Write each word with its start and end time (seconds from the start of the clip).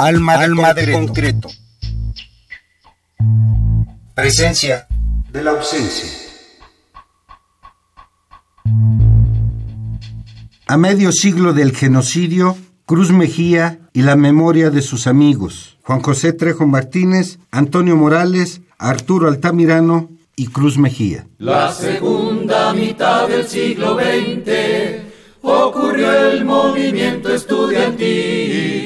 Alma, 0.00 0.38
de, 0.38 0.44
Alma 0.44 0.68
concreto. 0.68 0.86
de 0.86 0.92
concreto. 1.06 1.48
Presencia 4.14 4.86
de 5.30 5.44
la 5.44 5.50
ausencia. 5.50 6.08
A 10.66 10.76
medio 10.78 11.12
siglo 11.12 11.52
del 11.52 11.76
genocidio, 11.76 12.56
Cruz 12.86 13.10
Mejía 13.10 13.80
y 13.92 14.02
la 14.02 14.16
memoria 14.16 14.70
de 14.70 14.80
sus 14.80 15.06
amigos, 15.06 15.76
Juan 15.82 16.00
José 16.00 16.32
Trejo 16.32 16.66
Martínez, 16.66 17.38
Antonio 17.50 17.94
Morales, 17.96 18.62
Arturo 18.78 19.28
Altamirano 19.28 20.08
y 20.34 20.46
Cruz 20.46 20.78
Mejía. 20.78 21.26
La 21.38 21.72
segunda 21.72 22.72
mitad 22.72 23.28
del 23.28 23.46
siglo 23.46 23.98
XX 23.98 25.02
ocurrió 25.42 26.30
el 26.30 26.44
movimiento 26.46 27.34
estudiantil. 27.34 28.79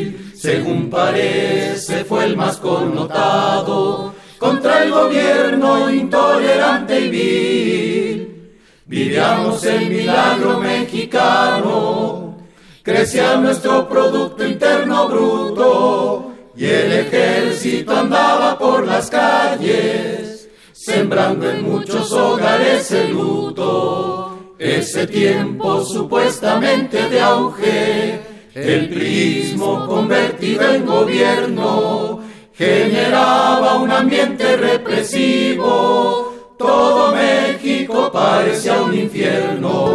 Según 0.44 0.90
parece, 0.90 2.04
fue 2.04 2.26
el 2.26 2.36
más 2.36 2.58
connotado 2.58 4.12
contra 4.38 4.82
el 4.82 4.90
gobierno 4.90 5.90
intolerante 5.90 7.00
y 7.00 7.08
vil. 7.08 8.58
Vivíamos 8.84 9.64
el 9.64 9.88
milagro 9.88 10.60
mexicano, 10.60 12.36
crecía 12.82 13.36
nuestro 13.36 13.88
Producto 13.88 14.46
Interno 14.46 15.08
Bruto 15.08 16.34
y 16.54 16.66
el 16.66 16.92
ejército 16.92 17.96
andaba 17.96 18.58
por 18.58 18.86
las 18.86 19.08
calles, 19.08 20.50
sembrando 20.74 21.48
en 21.48 21.62
muchos 21.62 22.12
hogares 22.12 22.90
el 22.90 23.12
luto 23.12 24.52
ese 24.58 25.06
tiempo 25.06 25.82
supuestamente 25.82 27.08
de 27.08 27.18
auge, 27.18 28.33
el 28.54 28.88
prismo 28.88 29.86
convertido 29.86 30.72
en 30.72 30.86
gobierno, 30.86 32.20
generaba 32.54 33.78
un 33.78 33.90
ambiente 33.90 34.56
represivo, 34.56 36.54
todo 36.56 37.14
México 37.14 38.10
parecía 38.12 38.80
un 38.80 38.94
infierno. 38.94 39.94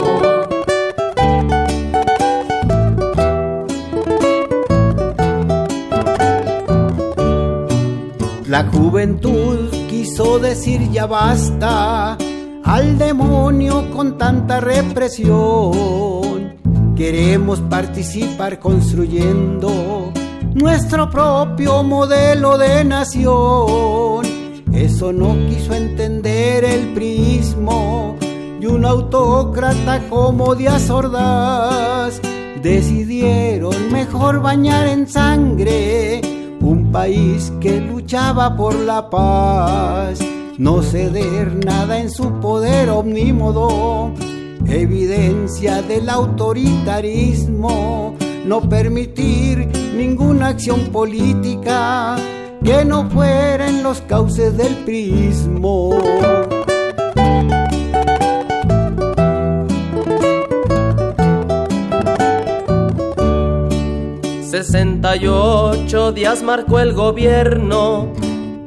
La 8.47 8.65
juventud 8.65 9.69
quiso 9.87 10.39
decir 10.39 10.91
ya 10.91 11.05
basta 11.05 12.17
al 12.65 12.97
demonio 12.97 13.89
con 13.91 14.17
tanta 14.17 14.59
represión. 14.59 16.59
Queremos 16.99 17.61
participar 17.61 18.59
construyendo 18.59 20.11
nuestro 20.53 21.09
propio 21.09 21.81
modelo 21.81 22.57
de 22.57 22.83
nación. 22.83 24.25
Eso 24.73 25.13
no 25.13 25.33
quiso 25.47 25.73
entender 25.75 26.65
el 26.65 26.93
prismo 26.93 28.17
y 28.59 28.65
un 28.65 28.83
autócrata 28.83 30.01
como 30.09 30.55
Díaz 30.55 30.89
Ordaz 30.89 32.19
decidieron 32.61 33.93
mejor 33.93 34.41
bañar 34.41 34.85
en 34.87 35.07
sangre 35.07 36.19
un 36.59 36.91
país 36.91 37.49
que 37.61 37.79
luchaba 37.79 38.57
por 38.57 38.75
la 38.75 39.09
paz 39.09 40.19
no 40.57 40.81
ceder 40.83 41.65
nada 41.65 41.99
en 42.01 42.11
su 42.11 42.29
poder 42.41 42.89
omnímodo, 42.89 44.11
evidencia 44.69 45.81
del 45.81 46.09
autoritarismo, 46.09 48.15
no 48.45 48.69
permitir 48.69 49.67
ninguna 49.95 50.49
acción 50.49 50.87
política 50.87 52.17
que 52.63 52.85
no 52.85 53.09
fuera 53.09 53.67
en 53.67 53.83
los 53.83 54.01
cauces 54.01 54.55
del 54.57 54.75
prismo. 54.85 55.97
68 64.49 66.11
días 66.11 66.43
marcó 66.43 66.79
el 66.79 66.93
gobierno 66.93 68.11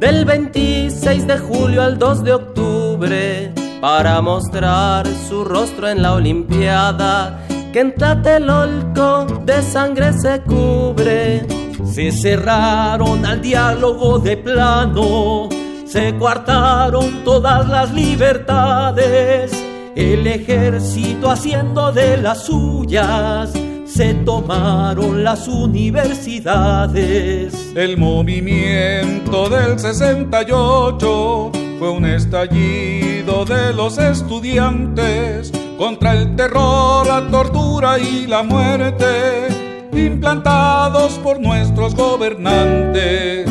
del 0.00 0.24
26 0.24 1.26
de 1.26 1.38
julio 1.38 1.82
al 1.82 1.98
2 1.98 2.24
de 2.24 2.32
octubre 2.32 3.61
para 3.82 4.22
mostrar 4.22 5.06
su 5.28 5.44
rostro 5.44 5.88
en 5.88 6.02
la 6.02 6.12
Olimpiada 6.12 7.44
que 7.72 7.80
en 7.80 7.92
Tlatelolco 7.92 9.26
de 9.44 9.60
sangre 9.60 10.12
se 10.12 10.40
cubre. 10.42 11.44
Se 11.84 12.12
cerraron 12.12 13.26
al 13.26 13.42
diálogo 13.42 14.20
de 14.20 14.36
plano, 14.36 15.48
se 15.84 16.16
coartaron 16.16 17.24
todas 17.24 17.68
las 17.68 17.92
libertades, 17.92 19.50
el 19.96 20.28
ejército 20.28 21.28
haciendo 21.28 21.90
de 21.90 22.18
las 22.18 22.44
suyas 22.44 23.50
se 23.84 24.14
tomaron 24.14 25.24
las 25.24 25.48
universidades. 25.48 27.72
El 27.74 27.98
movimiento 27.98 29.48
del 29.48 29.76
68 29.76 31.61
fue 31.82 31.90
un 31.90 32.04
estallido 32.04 33.44
de 33.44 33.72
los 33.72 33.98
estudiantes 33.98 35.50
contra 35.76 36.12
el 36.12 36.36
terror, 36.36 37.04
la 37.04 37.28
tortura 37.28 37.98
y 37.98 38.28
la 38.28 38.44
muerte 38.44 39.48
implantados 39.92 41.14
por 41.14 41.40
nuestros 41.40 41.96
gobernantes. 41.96 43.50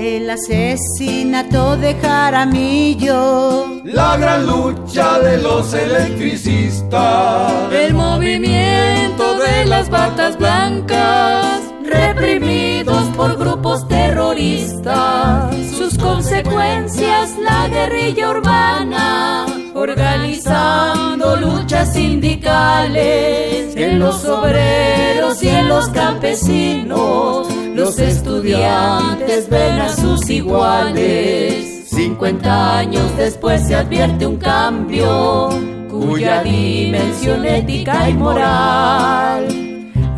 el 0.00 0.28
asesinato 0.28 1.76
de 1.76 1.94
Jaramillo, 1.94 3.80
la 3.84 4.16
gran 4.16 4.44
lucha 4.44 5.20
de 5.20 5.38
los 5.38 5.72
electricistas, 5.72 7.72
el 7.72 7.94
movimiento 7.94 9.38
de 9.38 9.66
las 9.66 9.88
batas 9.88 10.36
blancas, 10.36 11.67
reprimidos 11.88 13.08
por 13.16 13.36
grupos 13.36 13.86
terroristas, 13.88 15.54
sus 15.76 15.96
consecuencias 15.98 17.36
la 17.38 17.68
guerrilla 17.68 18.30
urbana, 18.30 19.46
organizando 19.74 21.36
luchas 21.36 21.92
sindicales 21.92 23.74
en 23.76 23.98
los 23.98 24.24
obreros 24.24 25.42
y 25.42 25.48
en 25.48 25.68
los 25.68 25.88
campesinos 25.88 27.48
los 27.74 27.98
estudiantes 27.98 29.48
ven 29.48 29.80
a 29.80 29.88
sus 29.88 30.28
iguales. 30.30 31.88
50 31.88 32.78
años 32.78 33.16
después 33.16 33.66
se 33.66 33.74
advierte 33.74 34.26
un 34.26 34.36
cambio 34.36 35.48
cuya 35.88 36.42
dimensión 36.42 37.44
ética 37.44 38.08
y 38.08 38.14
moral 38.14 39.67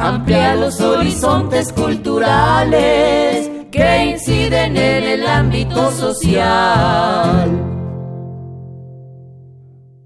amplía 0.00 0.54
los 0.54 0.80
horizontes 0.80 1.72
culturales 1.72 3.50
que 3.70 4.12
inciden 4.12 4.76
en 4.76 5.04
el 5.04 5.26
ámbito 5.26 5.92
social. 5.92 7.66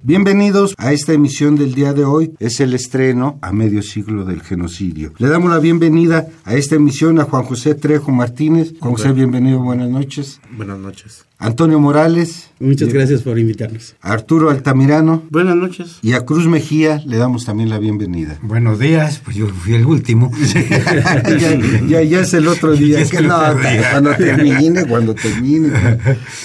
Bienvenidos 0.03 0.75
a 0.77 0.93
esta 0.93 1.13
emisión 1.13 1.57
del 1.57 1.75
día 1.75 1.95
de 1.95 2.05
hoy. 2.05 2.35
Es 2.39 2.61
el 2.61 2.75
estreno 2.75 3.39
a 3.41 3.53
medio 3.53 3.83
siglo 3.83 4.25
del 4.25 4.43
genocidio. 4.43 5.13
Le 5.17 5.29
damos 5.29 5.51
la 5.51 5.61
bienvenida 5.61 6.27
a 6.45 6.57
esta 6.57 6.75
emisión 6.75 7.21
a 7.21 7.25
Juan 7.25 7.45
José 7.45 7.75
Trejo 7.75 8.11
Martínez. 8.11 8.75
Juan 8.81 8.93
José, 8.95 9.13
bienvenido, 9.13 9.61
buenas 9.61 9.89
noches. 9.89 10.41
Buenas 10.57 10.79
noches. 10.79 11.25
Antonio 11.45 11.79
Morales. 11.79 12.49
Muchas 12.59 12.91
gracias 12.91 13.21
por 13.21 13.39
invitarnos. 13.39 13.97
Arturo 14.01 14.49
Altamirano. 14.49 15.25
Buenas 15.29 15.57
noches. 15.57 15.99
Y 16.01 16.15
a 16.15 16.25
Cruz 16.25 16.47
Mejía 16.47 17.03
le 17.05 17.19
damos 17.19 17.45
también 17.45 17.69
la 17.69 17.79
bienvenida. 17.79 18.39
Buenos 18.41 18.79
días, 18.79 19.21
pues 19.23 19.37
yo 19.37 19.49
fui 19.49 19.75
el 19.75 19.85
último. 19.85 20.33
ya, 21.87 22.03
ya, 22.03 22.21
es 22.21 22.33
el 22.33 22.49
otro 22.49 22.73
día. 22.73 23.05
que 23.05 23.21
no, 23.21 23.39
cuando 23.93 24.15
termine, 24.17 24.87
cuando 24.87 25.15
termine. 25.15 25.71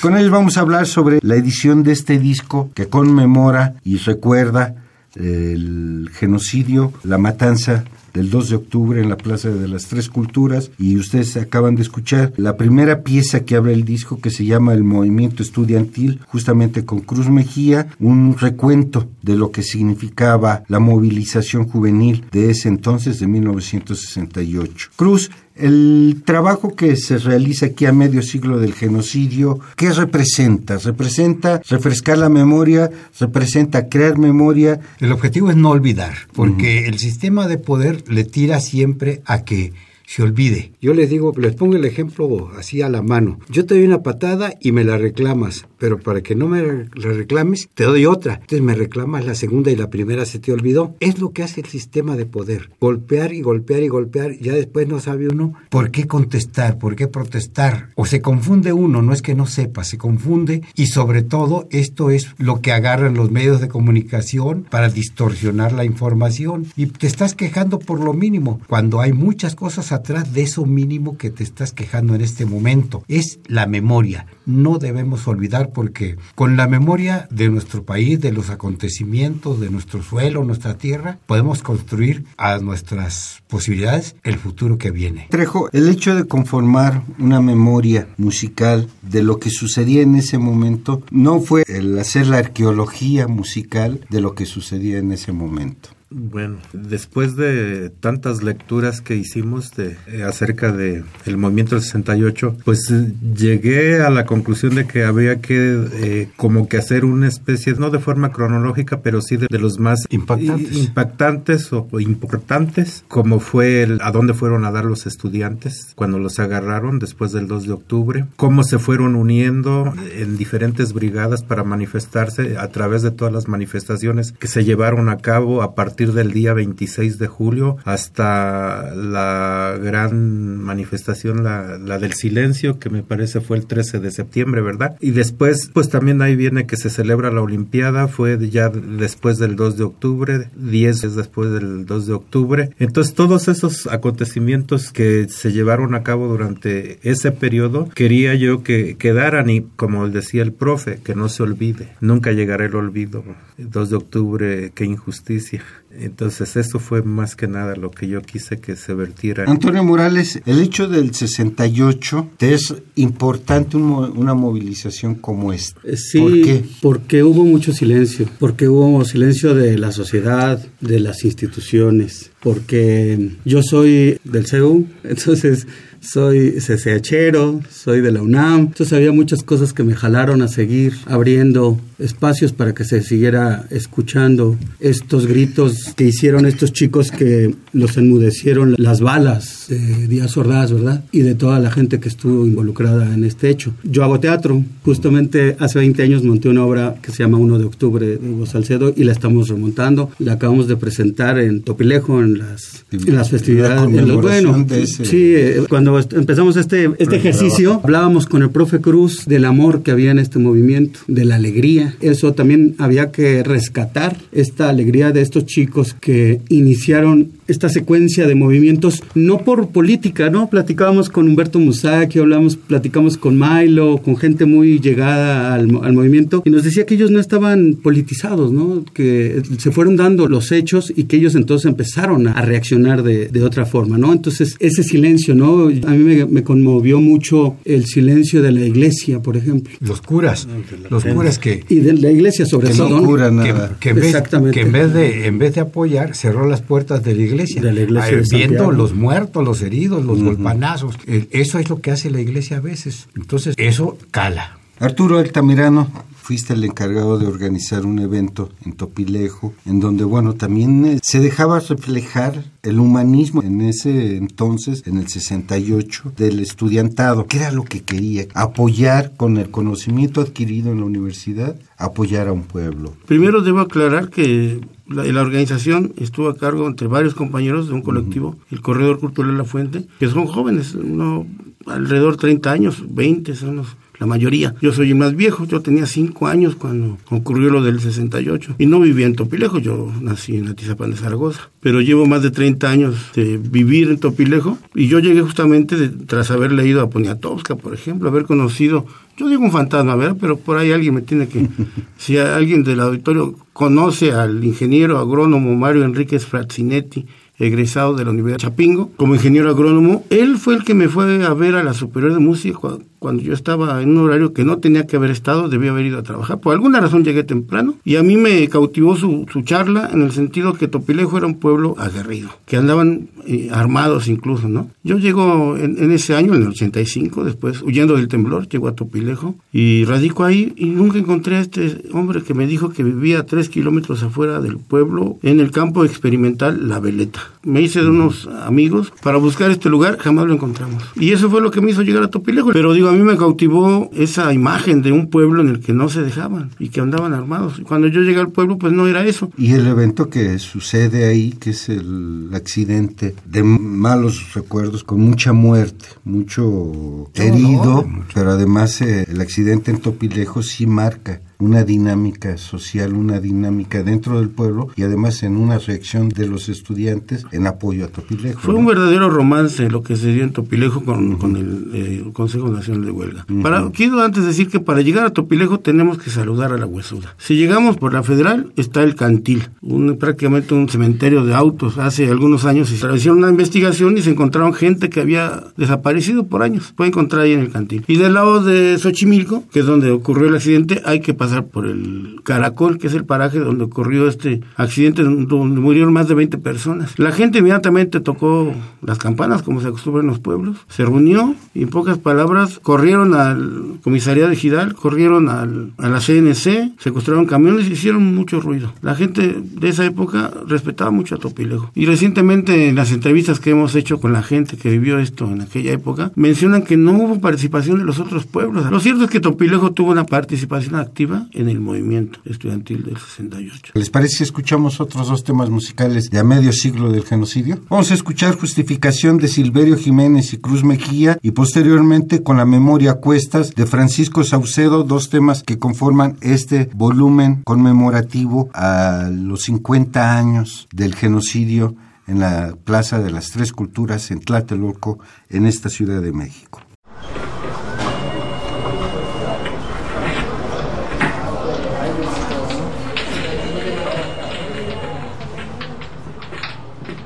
Con 0.02 0.18
ellos 0.18 0.32
vamos 0.32 0.58
a 0.58 0.62
hablar 0.62 0.86
sobre 0.86 1.20
la 1.22 1.36
edición 1.36 1.84
de 1.84 1.94
este 1.94 2.20
disco 2.20 2.70
que 2.74 2.88
conmemora 2.88 3.76
y 3.86 4.00
recuerda 4.00 4.76
el 5.16 6.10
genocidio, 6.14 6.92
la 7.04 7.18
matanza 7.18 7.86
del 8.14 8.30
2 8.30 8.50
de 8.50 8.56
octubre 8.56 9.02
en 9.02 9.10
la 9.10 9.18
Plaza 9.18 9.50
de 9.50 9.68
las 9.68 9.86
Tres 9.86 10.10
Culturas 10.10 10.72
y 10.78 10.98
ustedes 10.98 11.38
acaban 11.38 11.76
de 11.76 11.82
escuchar 11.82 12.34
la 12.38 12.58
primera 12.58 13.04
pieza 13.04 13.42
que 13.42 13.56
abre 13.56 13.74
el 13.74 13.86
disco 13.86 14.20
que 14.20 14.30
se 14.30 14.46
llama 14.46 14.74
El 14.74 14.84
Movimiento 14.84 15.44
Estudiantil, 15.44 16.20
justamente 16.28 16.86
con 16.86 17.00
Cruz 17.02 17.30
Mejía, 17.30 17.88
un 18.00 18.38
recuento 18.38 19.08
de 19.22 19.36
lo 19.36 19.52
que 19.52 19.64
significaba 19.64 20.64
la 20.68 20.80
movilización 20.80 21.68
juvenil 21.68 22.26
de 22.32 22.52
ese 22.52 22.68
entonces 22.68 23.20
de 23.20 23.28
1968. 23.28 24.92
Cruz 24.96 25.32
El 25.60 26.22
trabajo 26.26 26.76
que 26.76 26.96
se 26.96 27.18
realiza 27.18 27.68
aquí 27.68 27.86
a 27.86 27.92
medio 27.92 28.22
siglo 28.22 28.60
del 28.60 28.74
genocidio, 28.74 29.60
¿qué 29.76 29.92
representa? 29.92 30.78
¿Representa 30.78 31.62
refrescar 31.68 32.18
la 32.18 32.30
memoria? 32.30 32.90
¿Representa 33.20 33.90
crear 33.90 34.18
memoria? 34.18 34.80
El 35.00 35.12
objetivo 35.12 35.50
es 35.50 35.58
no 35.58 35.72
olvidar, 35.72 36.14
porque 36.34 36.88
el 36.88 36.98
sistema 36.98 37.48
de 37.48 37.58
poder 37.58 38.10
le 38.10 38.24
tira 38.24 38.62
siempre 38.62 39.22
a 39.26 39.44
que 39.44 39.74
se 40.06 40.24
olvide. 40.24 40.72
Yo 40.82 40.94
les 40.94 41.10
digo, 41.10 41.34
les 41.36 41.56
pongo 41.56 41.76
el 41.76 41.84
ejemplo 41.84 42.52
así 42.58 42.82
a 42.82 42.88
la 42.88 43.02
mano. 43.02 43.40
Yo 43.50 43.66
te 43.66 43.76
doy 43.76 43.84
una 43.84 44.02
patada 44.02 44.54
y 44.62 44.72
me 44.72 44.86
la 44.86 44.98
reclamas, 44.98 45.68
pero 45.78 46.00
para 46.00 46.22
que 46.22 46.36
no 46.36 46.48
me 46.48 46.88
la 46.96 47.12
reclames, 47.12 47.68
te 47.74 47.84
doy 47.84 48.06
otra. 48.06 48.36
Entonces 48.36 48.62
me 48.62 48.76
reclamas 48.76 49.26
la 49.26 49.36
segunda 49.36 49.72
y 49.72 49.76
la 49.76 49.90
primera 49.90 50.26
se 50.26 50.40
te 50.40 50.54
olvidó. 50.54 50.96
Es 51.02 51.20
lo 51.20 51.32
que 51.32 51.44
hace 51.44 51.60
el 51.60 51.68
sistema 51.68 52.16
de 52.16 52.26
poder. 52.26 52.70
Golpear 52.80 53.34
y 53.34 53.42
golpear 53.42 53.84
y 53.84 53.90
golpear. 53.90 54.38
Ya 54.40 54.54
después 54.54 54.88
no 54.88 55.02
sabe 55.02 55.28
uno 55.28 55.54
por 55.70 55.92
qué 55.92 56.08
contestar, 56.08 56.80
por 56.80 56.96
qué 56.96 57.08
protestar. 57.08 57.90
O 57.96 58.06
se 58.06 58.22
confunde 58.22 58.72
uno, 58.72 59.02
no 59.02 59.12
es 59.12 59.22
que 59.22 59.36
no 59.36 59.48
sepa, 59.48 59.84
se 59.84 59.98
confunde. 59.98 60.62
Y 60.76 60.88
sobre 60.88 61.24
todo, 61.24 61.68
esto 61.72 62.10
es 62.10 62.30
lo 62.38 62.62
que 62.62 62.72
agarran 62.72 63.16
los 63.16 63.32
medios 63.32 63.60
de 63.60 63.68
comunicación 63.68 64.66
para 64.70 64.88
distorsionar 64.88 65.74
la 65.74 65.84
información. 65.84 66.68
Y 66.78 66.86
te 66.86 67.08
estás 67.08 67.36
quejando 67.36 67.80
por 67.80 68.00
lo 68.00 68.14
mínimo, 68.14 68.62
cuando 68.70 69.02
hay 69.02 69.12
muchas 69.12 69.56
cosas 69.56 69.92
atrás 69.92 70.34
de 70.34 70.44
eso 70.44 70.69
mínimo 70.70 71.18
que 71.18 71.30
te 71.30 71.44
estás 71.44 71.74
quejando 71.74 72.16
en 72.16 72.22
este 72.22 72.46
momento. 72.46 73.04
Es 73.08 73.40
la 73.48 73.66
memoria. 73.66 74.26
No 74.46 74.78
debemos 74.78 75.28
olvidar 75.28 75.72
porque 75.72 76.18
con 76.36 76.58
la 76.58 76.68
memoria 76.68 77.28
de 77.32 77.50
nuestro 77.50 77.84
país, 77.84 78.20
de 78.22 78.32
los 78.32 78.50
acontecimientos, 78.50 79.60
de 79.60 79.70
nuestro 79.70 80.02
suelo, 80.04 80.44
nuestra 80.44 80.78
tierra, 80.78 81.20
podemos 81.26 81.62
construir 81.62 82.26
a 82.38 82.58
nuestras 82.60 83.44
posibilidades 83.48 84.16
el 84.24 84.38
futuro 84.38 84.78
que 84.78 84.92
viene. 84.92 85.28
Trejo, 85.30 85.70
el 85.72 85.90
hecho 85.90 86.16
de 86.16 86.26
conformar 86.26 87.04
una 87.18 87.42
memoria 87.42 88.08
musical 88.18 88.88
de 89.02 89.24
lo 89.24 89.40
que 89.40 89.50
sucedía 89.50 90.02
en 90.02 90.16
ese 90.16 90.38
momento 90.38 91.04
no 91.12 91.40
fue 91.40 91.64
el 91.68 91.98
hacer 91.98 92.28
la 92.28 92.38
arqueología 92.38 93.28
musical 93.28 94.06
de 94.10 94.22
lo 94.22 94.36
que 94.36 94.46
sucedía 94.46 94.98
en 94.98 95.12
ese 95.12 95.32
momento. 95.32 95.90
Bueno, 96.12 96.58
después 96.74 97.36
de 97.36 97.92
tantas 98.00 98.42
lecturas 98.42 99.00
que 99.00 99.16
hicimos 99.16 99.76
de, 99.76 99.96
eh, 100.08 100.24
acerca 100.24 100.72
de 100.72 101.04
el 101.28 101.38
movimiento 101.38 101.76
del 101.76 101.84
68, 101.84 102.58
pues 102.66 102.90
eh, 102.90 103.14
llegué 103.36 104.02
a 104.02 104.10
la 104.10 104.26
conclusión 104.26 104.74
de 104.74 104.88
que 104.88 105.04
había 105.04 105.40
que 105.40 105.86
eh, 105.94 106.30
como 106.36 106.68
que 106.68 106.78
hacer 106.78 107.06
una 107.06 107.28
especie, 107.28 107.76
no 107.76 107.92
de 107.92 108.00
forma 108.00 108.32
cronológica, 108.32 109.02
pero 109.02 109.22
sí 109.22 109.38
de, 109.38 109.48
los 109.60 109.78
más 109.78 110.08
impactantes, 110.10 110.78
impactantes 110.78 111.72
o, 111.74 111.88
o, 111.92 112.00
importantes, 112.00 113.04
como 113.08 113.40
fue 113.40 113.84
el 113.84 114.00
a 114.02 114.12
dónde 114.12 114.34
fueron 114.34 114.66
a 114.66 114.72
dar 114.72 114.86
los 114.86 115.06
estudiantes 115.06 115.94
cuando 115.94 116.18
los 116.18 116.40
agarraron 116.40 116.98
después 116.98 117.34
del 117.34 117.48
2 117.48 117.68
de 117.68 117.74
octubre, 117.74 118.26
cómo 118.36 118.64
se 118.64 118.80
fueron 118.80 119.16
uniendo 119.16 119.94
en 120.12 120.38
diferentes 120.38 120.94
brigadas 120.94 121.44
para 121.44 121.64
manifestarse 121.64 122.58
a 122.58 122.68
través 122.70 123.04
de 123.04 123.12
todas 123.12 123.32
las 123.32 123.48
manifestaciones 123.48 124.32
que 124.32 124.48
se 124.48 124.64
llevaron 124.64 125.10
a 125.10 125.18
cabo 125.18 125.62
a 125.62 125.76
partir 125.76 125.99
del 126.08 126.32
día 126.32 126.54
26 126.54 127.18
de 127.18 127.28
julio 127.28 127.78
hasta 127.86 128.94
la 128.96 129.78
gran 129.82 130.58
manifestación, 130.58 131.44
la, 131.44 131.78
la, 131.78 132.00
del 132.00 132.14
silencio, 132.14 132.80
que 132.80 132.90
me 132.90 133.04
parece 133.04 133.42
fue 133.42 133.58
el 133.58 133.66
13 133.66 134.00
de 134.00 134.12
septiembre, 134.12 134.62
¿verdad? 134.62 134.96
Y 135.00 135.12
después, 135.12 135.70
pues 135.74 135.90
también 135.90 136.22
ahí 136.22 136.36
viene 136.36 136.66
que 136.66 136.78
se 136.78 136.90
celebra 136.90 137.32
la 137.32 137.42
Olimpiada, 137.42 138.08
fue 138.08 138.38
ya 138.50 138.70
después 138.70 139.38
del 139.38 139.56
2 139.56 139.78
de 139.78 139.84
octubre, 139.84 140.50
10 140.56 141.04
es 141.04 141.16
después 141.16 141.52
del 141.52 141.86
2 141.86 142.08
de 142.08 142.14
octubre. 142.14 142.70
Entonces, 142.80 143.14
todos 143.14 143.48
esos 143.48 143.88
acontecimientos 143.88 144.92
que 144.92 145.28
se 145.30 145.52
llevaron 145.52 145.96
a 145.96 146.04
cabo 146.04 146.28
durante 146.28 147.00
ese 147.04 147.32
periodo, 147.32 147.90
quería 147.94 148.36
yo 148.36 148.64
que 148.64 148.98
quedaran 148.98 149.50
y, 149.50 149.62
como 149.76 150.08
decía 150.10 150.42
el 150.42 150.54
profe, 150.54 151.00
que 151.04 151.16
no 151.16 151.30
se 151.30 151.44
olvide, 151.44 151.90
nunca 152.02 152.32
llegará 152.32 152.66
el 152.66 152.76
olvido. 152.76 153.24
2 153.58 153.90
de 153.90 153.96
octubre, 153.96 154.72
qué 154.74 154.86
injusticia. 154.86 155.64
Entonces 155.92 156.56
eso 156.56 156.80
fue 156.80 157.02
más 157.02 157.36
que 157.36 157.48
nada 157.48 157.76
lo 157.76 157.92
que 157.92 158.08
yo 158.08 158.22
quise 158.22 158.60
que 158.60 158.76
se 158.76 158.94
vertiera. 158.94 159.46
Antonio 159.48 159.84
Morales, 159.84 160.40
el 160.46 160.62
hecho 160.62 160.88
del 160.88 161.14
68 161.14 162.32
te 162.38 162.54
es 162.54 162.74
importante 162.96 163.78
una 163.78 164.34
movilización 164.34 165.16
como 165.16 165.52
esta. 165.52 165.80
Sí, 165.96 166.20
¿Por 166.20 166.32
qué? 166.34 166.66
porque 166.82 167.24
hubo 167.24 167.44
mucho 167.44 167.74
silencio, 167.74 168.28
porque 168.40 168.68
hubo 168.68 169.04
silencio 169.04 169.56
de 169.56 169.78
la 169.78 169.92
sociedad, 169.92 170.64
de 170.80 171.00
las 171.00 171.24
instituciones, 171.26 172.32
porque 172.40 173.32
yo 173.46 173.64
soy 173.64 174.20
del 174.24 174.46
CEU, 174.46 174.88
entonces 175.04 175.68
soy 176.02 176.52
CCHero, 176.52 177.62
soy 177.70 178.02
de 178.02 178.12
la 178.12 178.22
UNAM, 178.22 178.60
entonces 178.60 178.94
había 178.94 179.12
muchas 179.12 179.44
cosas 179.44 179.74
que 179.74 179.84
me 179.84 179.96
jalaron 179.96 180.42
a 180.42 180.48
seguir 180.48 180.94
abriendo 181.06 181.80
espacios 182.00 182.54
para 182.54 182.74
que 182.74 182.86
se 182.86 183.02
siguiera 183.02 183.66
escuchando 183.70 184.58
estos 184.80 185.28
gritos 185.28 185.94
que 185.96 186.06
hicieron 186.06 186.46
estos 186.46 186.72
chicos 186.72 187.12
que 187.12 187.54
los 187.74 187.98
enmudecieron 187.98 188.76
las 188.78 189.02
balas 189.02 189.66
de 189.68 190.08
Díaz 190.08 190.38
Ordaz, 190.38 190.72
¿verdad? 190.72 191.04
Y 191.12 191.20
de 191.20 191.36
toda 191.36 191.60
la 191.60 191.72
gente 191.72 192.00
que 192.00 192.08
estuvo 192.08 192.46
involucrada 192.46 193.14
en 193.14 193.24
este 193.24 193.50
hecho. 193.50 193.74
Yo 193.84 194.04
hago 194.04 194.20
teatro, 194.20 194.64
justamente 194.84 195.56
hace 195.60 195.80
20 195.80 196.02
años 196.04 196.24
monté 196.24 196.50
una 196.50 196.66
obra 196.66 196.96
que 197.02 197.12
se 197.12 197.24
llama 197.24 197.38
1 197.38 197.60
de 197.60 197.66
octubre 197.66 198.06
de 198.18 198.30
Hugo 198.30 198.46
Salcedo 198.46 198.94
y 198.96 199.04
la 199.04 199.12
estamos 199.12 199.50
remontando, 199.50 200.10
la 200.20 200.34
acabamos 200.34 200.68
de 200.68 200.78
presentar 200.78 201.40
en 201.40 201.62
Topilejo 201.62 202.22
en 202.22 202.40
las, 202.40 202.86
en 202.92 203.16
las 203.16 203.30
festividades. 203.30 203.94
En 203.94 204.08
los, 204.08 204.22
bueno, 204.22 204.66
sí, 205.04 205.36
cuando 205.70 205.89
empezamos 205.98 206.58
este, 206.58 206.90
este 207.00 207.16
ejercicio 207.16 207.82
hablábamos 207.84 208.26
con 208.26 208.44
el 208.44 208.50
profe 208.50 208.80
Cruz 208.82 209.26
del 209.26 209.46
amor 209.46 209.84
que 209.84 209.92
había 209.92 210.12
en 210.12 210.20
este 210.20 210.40
movimiento, 210.40 211.00
de 211.08 211.26
la 211.26 211.36
alegría. 211.36 211.96
Eso 212.02 212.34
también 212.34 212.76
había 212.78 213.12
que 213.12 213.44
rescatar, 213.44 214.18
esta 214.32 214.70
alegría 214.70 215.12
de 215.12 215.22
estos 215.22 215.46
chicos 215.46 215.96
que 216.00 216.42
iniciaron 216.50 217.32
esta 217.50 217.70
secuencia 217.70 218.28
de 218.28 218.36
movimientos, 218.36 219.04
no 219.16 219.40
por 219.40 219.70
política, 219.70 220.30
¿no? 220.30 220.50
Platicábamos 220.50 221.10
con 221.10 221.28
Humberto 221.28 221.60
Musacchio, 221.60 222.24
hablamos, 222.24 222.56
platicamos 222.56 223.18
con 223.18 223.40
Milo, 223.40 224.02
con 224.04 224.18
gente 224.18 224.46
muy 224.46 224.80
llegada 224.80 225.54
al, 225.54 225.70
al, 225.84 225.94
movimiento, 225.94 226.42
y 226.46 226.50
nos 226.50 226.64
decía 226.64 226.86
que 226.86 226.96
ellos 226.96 227.12
no 227.12 227.20
estaban 227.20 227.74
politizados, 227.82 228.52
¿no? 228.52 228.86
Que 228.94 229.42
se 229.58 229.72
fueron 229.72 229.96
dando 229.96 230.28
los 230.28 230.52
hechos 230.52 230.94
y 230.96 231.04
que 231.04 231.18
ellos 231.18 231.36
entonces 231.36 231.66
empezaron 231.68 232.28
a 232.28 232.42
reaccionar 232.42 233.04
de, 233.04 233.28
de 233.28 233.44
otra 233.44 233.66
forma, 233.66 233.98
¿no? 233.98 234.14
Entonces, 234.14 234.56
ese 234.60 234.84
silencio, 234.84 235.36
¿no? 235.36 235.68
A 235.68 235.92
mí 235.92 236.04
me, 236.04 236.26
me, 236.26 236.44
conmovió 236.44 237.00
mucho 237.00 237.58
el 237.66 237.86
silencio 237.86 238.42
de 238.42 238.52
la 238.52 238.62
iglesia, 238.62 239.22
por 239.22 239.38
ejemplo. 239.38 239.74
Los 239.80 240.02
curas, 240.02 240.48
los 240.90 241.04
curas 241.04 241.40
que... 241.40 241.64
Y 241.70 241.80
de 241.80 241.94
la 241.94 242.12
iglesia 242.12 242.46
sobre 242.46 242.70
que 242.70 242.78
todo. 242.78 243.02
No 243.02 243.08
cura 243.08 243.32
nada. 243.32 243.78
Que, 243.80 243.80
que, 243.80 243.90
en 243.90 243.96
vez, 243.96 244.06
Exactamente. 244.06 244.60
que 244.60 244.66
en 244.66 244.72
vez 244.72 244.94
de 244.94 245.28
en 245.28 245.38
vez 245.38 245.56
de 245.56 245.62
apoyar, 245.62 246.16
cerró 246.16 246.48
las 246.48 246.62
puertas 246.62 247.04
de 247.04 247.16
la 247.16 247.24
iglesia 247.24 247.39
iglesia, 247.44 247.62
de 247.62 247.74
la 247.74 247.82
iglesia 247.82 248.18
de 248.18 248.24
viendo 248.38 248.72
los 248.72 248.94
muertos, 248.94 249.44
los 249.44 249.62
heridos, 249.62 250.06
los 250.06 250.20
uh 250.20 250.22
-huh. 250.22 250.26
golpanazos. 250.26 250.96
Eso 251.08 251.60
es 251.60 251.70
lo 251.70 251.82
que 251.82 251.92
hace 251.92 252.10
la 252.10 252.22
iglesia 252.22 252.58
a 252.58 252.60
veces. 252.62 253.08
Entonces, 253.16 253.56
eso 253.58 253.98
cala. 254.12 254.58
Arturo 254.80 255.20
Altamirano, 255.20 255.90
fuiste 256.30 256.54
el 256.54 256.64
encargado 256.64 257.18
de 257.18 257.26
organizar 257.26 257.88
un 257.88 257.98
evento 257.98 258.52
en 258.64 258.74
Topilejo, 258.74 259.52
en 259.66 259.80
donde, 259.80 260.04
bueno, 260.04 260.36
también 260.36 261.00
se 261.02 261.20
dejaba 261.20 261.60
reflejar 261.60 262.44
el 262.62 262.80
humanismo 262.80 263.42
en 263.42 263.62
ese 263.62 264.16
entonces, 264.16 264.84
en 264.86 265.00
el 265.00 265.08
68, 265.08 266.14
del 266.16 266.40
estudiantado, 266.40 267.26
que 267.26 267.38
era 267.38 267.52
lo 267.52 267.64
que 267.64 267.82
quería, 267.82 268.28
apoyar 268.36 269.14
con 269.18 269.38
el 269.38 269.50
conocimiento 269.50 270.22
adquirido 270.22 270.72
en 270.72 270.82
la 270.82 270.86
universidad, 270.86 271.56
apoyar 271.80 272.28
a 272.28 272.32
un 272.32 272.44
pueblo. 272.44 272.94
Primero 273.08 273.42
debo 273.42 273.62
aclarar 273.62 274.12
que 274.12 274.62
la, 274.88 275.06
la, 275.06 275.22
organización 275.22 275.94
estuvo 275.98 276.30
a 276.30 276.38
cargo 276.38 276.68
entre 276.68 276.86
varios 276.86 277.16
compañeros 277.16 277.70
de 277.70 277.74
un 277.74 277.82
colectivo, 277.82 278.28
uh 278.28 278.34
-huh. 278.34 278.52
el 278.52 278.62
Corredor 278.62 279.00
Cultural 279.00 279.36
La 279.36 279.46
Fuente, 279.46 279.88
que 280.00 280.08
son 280.08 280.28
jóvenes, 280.28 280.76
no, 280.76 281.26
alrededor 281.66 282.14
de 282.14 282.20
30 282.20 282.52
años, 282.52 282.84
20 282.88 283.36
son 283.36 283.56
los, 283.56 283.76
la 284.00 284.08
mayoría. 284.08 284.56
Yo 284.62 284.72
soy 284.72 284.92
el 284.92 284.96
más 284.96 285.16
viejo, 285.16 285.46
yo 285.46 285.62
tenía 285.62 285.86
5 285.86 286.28
años 286.28 286.56
cuando 286.56 286.98
ocurrió 287.10 287.50
lo 287.50 287.62
del 287.62 287.80
68 287.80 288.56
y 288.58 288.66
no 288.66 288.80
vivía 288.80 289.06
en 289.06 289.16
Topilejo, 289.16 289.60
yo 289.60 289.92
nací 290.02 290.38
en 290.38 290.48
Atizapán 290.48 290.92
de 290.92 290.98
Zaragoza, 290.98 291.50
pero 291.60 291.82
llevo 291.82 292.06
más 292.06 292.24
de 292.24 292.32
30 292.32 292.70
años 292.70 292.96
de 293.16 293.38
vivir 293.38 293.90
en 293.90 294.00
Topilejo 294.00 294.58
y 294.74 294.88
yo 294.88 295.00
llegué 295.00 295.22
justamente 295.22 295.76
de, 295.76 295.90
tras 295.90 296.32
haber 296.32 296.52
leído 296.52 296.82
a 296.82 296.90
Poniatowska, 296.90 297.56
por 297.56 297.74
ejemplo, 297.74 298.10
haber 298.10 298.24
conocido 298.26 298.86
yo 299.20 299.28
digo 299.28 299.44
un 299.44 299.52
fantasma, 299.52 299.98
¿verdad? 299.98 300.16
Pero 300.20 300.38
por 300.38 300.58
ahí 300.58 300.72
alguien 300.72 300.96
me 300.96 301.02
tiene 301.02 301.28
que... 301.28 301.46
si 301.98 302.18
alguien 302.18 302.64
del 302.64 302.80
auditorio 302.80 303.36
conoce 303.52 304.14
al 304.14 304.46
ingeniero 304.46 304.98
agrónomo 304.98 305.54
Mario 305.56 305.84
Enríquez 305.84 306.26
Frazzinetti, 306.26 307.06
egresado 307.38 307.96
de 307.96 308.06
la 308.06 308.12
Universidad 308.12 308.38
de 308.38 308.44
Chapingo, 308.44 308.92
como 308.96 309.16
ingeniero 309.16 309.50
agrónomo, 309.50 310.06
él 310.10 310.38
fue 310.38 310.56
el 310.56 310.64
que 310.64 310.74
me 310.74 310.88
fue 310.88 311.26
a 311.26 311.34
ver 311.34 311.56
a 311.56 311.64
la 311.64 311.74
Superior 311.74 312.14
de 312.14 312.20
Música 312.20 312.60
cuando 313.00 313.24
yo 313.24 313.34
estaba 313.34 313.82
en 313.82 313.98
un 313.98 314.06
horario 314.06 314.34
que 314.34 314.44
no 314.44 314.60
tenía 314.60 314.86
que 314.86 314.98
haber 314.98 315.12
estado, 315.12 315.50
debía 315.50 315.72
haber 315.72 315.86
ido 315.86 316.00
a 316.00 316.04
trabajar. 316.04 316.40
Por 316.40 316.54
alguna 316.54 316.80
razón 316.80 317.04
llegué 317.04 317.24
temprano 317.24 317.76
y 317.84 317.96
a 317.96 318.04
mí 318.04 318.18
me 318.18 318.48
cautivó 318.50 318.96
su, 318.96 319.26
su 319.32 319.42
charla 319.42 319.90
en 319.92 320.02
el 320.02 320.12
sentido 320.12 320.54
que 320.54 320.68
Topilejo 320.68 321.18
era 321.18 321.28
un 321.28 321.40
pueblo 321.40 321.76
aguerrido, 321.78 322.30
que 322.46 322.58
andaban 322.58 323.10
eh, 323.26 323.50
armados 323.52 324.08
incluso, 324.08 324.48
¿no? 324.48 324.70
Yo 324.84 324.98
llego 324.98 325.56
en, 325.58 325.92
ese 325.92 326.16
año, 326.16 326.34
en 326.34 326.42
el 326.42 326.48
85, 326.50 327.24
después, 327.24 327.62
huyendo 327.62 327.96
del 327.96 328.08
temblor, 328.08 328.48
llego 328.48 328.68
a 328.68 328.76
Topilejo 328.76 329.36
y 329.54 329.86
radico 329.86 330.24
ahí 330.24 330.54
y 330.56 330.66
nunca 330.66 330.98
encontré 330.98 331.38
a 331.38 331.42
este 331.42 331.84
hombre 331.94 332.24
que 332.24 332.34
me 332.34 332.48
dijo 332.48 332.70
que 332.70 332.84
vivía 332.84 333.26
tres 333.26 333.50
kilómetros 333.50 334.04
afuera 334.04 334.40
del 334.42 334.58
pueblo, 334.58 335.18
en 335.22 335.40
el 335.40 335.52
campo 335.52 335.86
experimental 335.86 336.68
La 336.68 336.80
Veleta. 336.80 337.22
Me 337.44 337.62
hice 337.62 337.82
de 337.82 337.90
unos 337.90 338.28
amigos 338.28 338.92
para 339.04 339.18
buscar 339.18 339.52
este 339.52 339.70
lugar, 339.70 339.98
jamás 340.00 340.26
lo 340.26 340.34
encontramos. 340.34 340.84
Y 340.96 341.12
eso 341.12 341.30
fue 341.30 341.42
lo 341.42 341.52
que 341.52 341.62
me 341.62 341.72
hizo 341.72 341.84
llegar 341.84 342.04
a 342.04 342.10
Topilejo. 342.10 342.52
Pero 342.52 342.74
digo, 342.74 342.89
a 342.90 342.94
mí 342.94 343.02
me 343.02 343.18
cautivó 343.18 343.90
esa 343.94 344.34
imagen 344.34 344.82
de 344.82 344.92
un 344.92 345.10
pueblo 345.10 345.42
en 345.42 345.50
el 345.50 345.60
que 345.60 345.74
no 345.74 345.90
se 345.90 346.02
dejaban 346.02 346.52
y 346.60 346.70
que 346.70 346.82
andaban 346.82 347.14
armados. 347.14 347.62
Cuando 347.68 347.88
yo 347.88 348.02
llegué 348.02 348.20
al 348.20 348.32
pueblo, 348.32 348.58
pues 348.58 348.74
no 348.74 348.88
era 348.88 349.06
eso. 349.06 349.32
Y 349.38 349.54
el 349.54 349.68
evento 349.68 350.10
que 350.10 350.40
sucede 350.40 351.08
ahí, 351.08 351.32
que 351.32 351.52
es 351.52 351.70
el 351.70 352.30
accidente 352.34 353.16
de 353.26 353.44
malos 353.44 354.34
recuerdos, 354.34 354.84
con 354.84 355.02
mucha 355.02 355.34
muerte, 355.34 355.86
mucho 356.04 357.10
herido, 357.16 357.88
pero 358.14 358.32
además 358.32 358.82
eh, 358.82 359.06
el 359.10 359.22
accidente 359.22 359.72
en 359.72 359.80
Topilejo 359.80 360.42
sí 360.44 360.66
marca 360.66 361.22
una 361.40 361.64
dinámica 361.64 362.38
social, 362.38 362.94
una 362.94 363.22
dinámica 363.22 363.82
dentro 363.82 364.20
del 364.20 364.28
pueblo 364.30 364.68
y 364.76 364.84
además 364.84 365.24
en 365.24 365.38
una 365.38 365.58
reacción 365.58 366.10
de 366.10 366.28
los 366.28 366.50
estudiantes 366.50 367.26
en 367.32 367.48
apoyo 367.48 367.86
a 367.86 367.88
Topilejo. 367.88 368.42
Fue 368.42 368.54
un 368.54 368.66
verdadero 368.66 369.10
romance 369.10 369.70
lo 369.70 369.82
que 369.82 369.96
se 369.96 370.12
dio 370.12 370.24
en 370.24 370.34
Topilejo 370.34 370.84
con, 370.84 371.16
con 371.16 371.38
el, 371.38 371.72
eh, 371.74 372.04
Consejo 372.12 372.50
Nacional 372.50 372.86
de 372.86 372.92
Huelga. 372.92 373.26
para, 373.42 373.70
quiero 373.72 374.02
antes 374.02 374.26
decir 374.26 374.50
que 374.50 374.60
para 374.60 374.82
llegar 374.82 375.06
a 375.06 375.12
Topilejo 375.12 375.62
tenemos 375.62 375.98
que 375.98 376.10
saludar 376.10 376.52
a 376.52 376.58
la 376.58 376.66
huesuda. 376.66 377.16
Si 377.18 377.38
llegamos 377.38 377.78
por 377.78 377.94
la 377.94 378.04
federal 378.04 378.52
está 378.58 378.84
el 378.84 378.96
Cantil, 378.96 379.48
un, 379.62 379.98
prácticamente 379.98 380.54
un 380.54 380.68
cementerio 380.68 381.24
de 381.24 381.34
autos. 381.34 381.78
Hace 381.78 382.10
algunos 382.10 382.44
años 382.44 382.68
se 382.68 382.76
hicieron 382.76 383.20
una 383.20 383.30
investigación 383.30 383.98
y 383.98 384.02
se 384.02 384.10
encontraron 384.10 384.54
gente 384.54 384.90
que 384.90 385.00
había 385.00 385.46
desaparecido 385.56 386.28
por 386.28 386.44
años. 386.44 386.74
Puede 386.76 386.90
encontrar 386.90 387.22
ahí 387.22 387.32
en 387.32 387.40
el 387.40 387.50
Cantil. 387.50 387.86
Y 387.88 387.96
del 387.96 388.14
lado 388.14 388.44
de 388.44 388.78
Xochimilco, 388.78 389.46
que 389.54 389.62
es 389.62 389.66
donde 389.66 389.92
ocurrió 389.92 390.28
el 390.28 390.36
accidente, 390.36 390.82
hay 390.84 391.00
que 391.00 391.14
pasar 391.14 391.29
por 391.52 391.66
el 391.66 392.22
Caracol, 392.24 392.78
que 392.78 392.88
es 392.88 392.94
el 392.94 393.06
paraje 393.06 393.40
donde 393.40 393.64
ocurrió 393.64 394.08
este 394.08 394.42
accidente, 394.56 395.04
donde 395.04 395.62
murieron 395.62 395.94
más 395.94 396.08
de 396.08 396.16
20 396.16 396.38
personas. 396.40 396.98
La 396.98 397.12
gente 397.12 397.40
inmediatamente 397.40 398.00
tocó 398.00 398.54
las 398.82 398.98
campanas, 398.98 399.42
como 399.42 399.62
se 399.62 399.68
acostumbra 399.68 400.02
en 400.02 400.08
los 400.08 400.20
pueblos, 400.20 400.58
se 400.68 400.86
reunió 400.86 401.36
y 401.54 401.64
en 401.64 401.70
pocas 401.70 401.98
palabras 401.98 402.60
corrieron 402.60 403.14
al 403.14 403.80
comisariado 403.84 404.30
de 404.30 404.36
Gidal, 404.36 404.76
corrieron 404.76 405.30
al, 405.30 405.72
a 405.78 405.90
la 405.90 406.00
CNC, 406.00 406.80
secuestraron 406.80 407.26
camiones 407.26 407.68
y 407.68 407.74
hicieron 407.74 408.16
mucho 408.16 408.40
ruido. 408.42 408.74
La 408.82 408.96
gente 408.96 409.42
de 409.42 409.70
esa 409.70 409.86
época 409.86 410.32
respetaba 410.48 410.92
mucho 410.92 411.16
a 411.16 411.20
Topilejo. 411.20 411.72
Y 411.76 411.86
recientemente 411.86 412.70
en 412.70 412.76
las 412.76 412.92
entrevistas 412.92 413.40
que 413.40 413.52
hemos 413.52 413.76
hecho 413.76 414.00
con 414.00 414.14
la 414.14 414.24
gente 414.24 414.58
que 414.58 414.70
vivió 414.70 415.00
esto 415.00 415.30
en 415.30 415.42
aquella 415.42 415.72
época, 415.72 416.12
mencionan 416.16 416.64
que 416.64 416.78
no 416.78 416.94
hubo 416.94 417.22
participación 417.22 417.80
de 417.80 417.86
los 417.86 418.00
otros 418.00 418.26
pueblos. 418.26 418.70
Lo 418.70 418.80
cierto 418.80 419.06
es 419.06 419.10
que 419.10 419.20
Topilejo 419.20 419.72
tuvo 419.72 419.92
una 419.92 420.06
participación 420.06 420.76
activa 420.76 421.19
en 421.34 421.50
el 421.50 421.60
movimiento 421.60 422.20
estudiantil 422.26 422.84
del 422.84 422.98
68. 422.98 423.74
¿Les 423.76 423.90
parece 423.90 424.18
si 424.18 424.24
escuchamos 424.24 424.80
otros 424.80 425.08
dos 425.08 425.24
temas 425.24 425.50
musicales 425.50 426.10
de 426.10 426.20
a 426.20 426.24
medio 426.24 426.52
siglo 426.52 426.92
del 426.92 427.04
genocidio? 427.04 427.60
Vamos 427.70 427.92
a 427.92 427.94
escuchar 427.94 428.38
Justificación 428.38 429.18
de 429.18 429.28
Silverio 429.28 429.78
Jiménez 429.78 430.34
y 430.34 430.38
Cruz 430.38 430.64
Mejía 430.64 431.18
y 431.22 431.32
posteriormente 431.32 432.24
con 432.24 432.38
la 432.38 432.46
memoria 432.46 432.96
cuestas 432.96 433.56
de 433.56 433.66
Francisco 433.66 434.24
Saucedo, 434.24 434.84
dos 434.84 435.10
temas 435.10 435.44
que 435.44 435.60
conforman 435.60 436.18
este 436.22 436.70
volumen 436.74 437.42
conmemorativo 437.44 438.50
a 438.54 439.10
los 439.12 439.44
50 439.44 440.18
años 440.18 440.68
del 440.74 440.96
genocidio 440.96 441.76
en 442.08 442.20
la 442.20 442.56
Plaza 442.64 443.00
de 443.00 443.12
las 443.12 443.30
Tres 443.32 443.54
Culturas 443.54 444.12
en 444.12 444.20
Tlatelolco, 444.20 445.00
en 445.30 445.46
esta 445.46 445.70
Ciudad 445.70 446.02
de 446.02 446.12
México. 446.12 446.62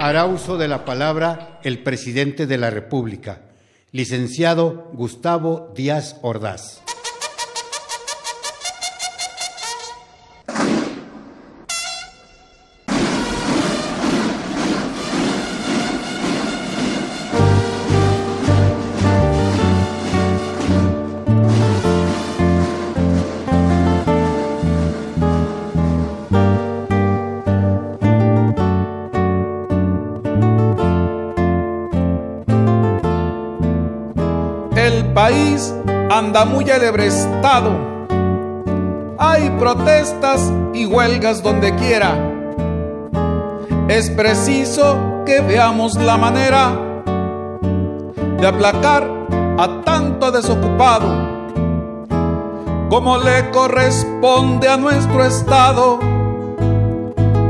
Hará 0.04 0.26
uso 0.26 0.58
de 0.58 0.68
la 0.68 0.84
palabra 0.84 1.62
el 1.64 1.82
presidente 1.82 2.46
de 2.46 2.58
la 2.58 2.70
República, 2.70 3.44
licenciado 3.94 4.92
Gustavo 4.92 5.72
Díaz 5.78 6.18
Ordaz. 6.22 6.83
País 35.14 35.74
anda 36.10 36.46
muy 36.46 36.70
alebrestado. 36.70 37.72
Hay 39.18 39.50
protestas 39.52 40.52
y 40.74 40.86
huelgas 40.86 41.42
donde 41.42 41.76
quiera. 41.76 42.18
Es 43.88 44.10
preciso 44.10 45.24
que 45.26 45.42
veamos 45.42 45.96
la 45.96 46.18
manera 46.18 46.72
de 48.38 48.48
aplacar 48.48 49.08
a 49.58 49.82
tanto 49.86 50.32
desocupado 50.32 51.34
como 52.90 53.18
le 53.18 53.50
corresponde 53.52 54.68
a 54.68 54.78
nuestro 54.78 55.24
Estado 55.24 56.00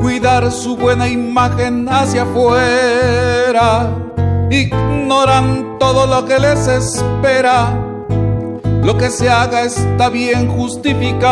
cuidar 0.02 0.52
su 0.52 0.76
buena 0.76 1.08
imagen 1.08 1.88
hacia 1.90 2.24
afuera 2.24 3.90
ignoran 4.50 5.78
todo 5.80 6.06
lo 6.06 6.26
que 6.26 6.40
les 6.40 6.68
espera. 6.68 7.80
Lo 8.84 8.98
que 8.98 9.10
se 9.10 9.30
haga 9.30 9.62
está 9.62 10.10
bien 10.10 10.50
justificado. 10.50 11.24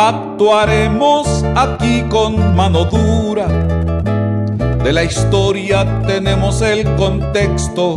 Actuaremos 0.00 1.44
aquí 1.56 2.02
con 2.02 2.54
mano 2.54 2.84
dura. 2.84 3.48
De 3.48 4.92
la 4.92 5.02
historia 5.02 6.02
tenemos 6.06 6.62
el 6.62 6.84
contexto. 6.94 7.96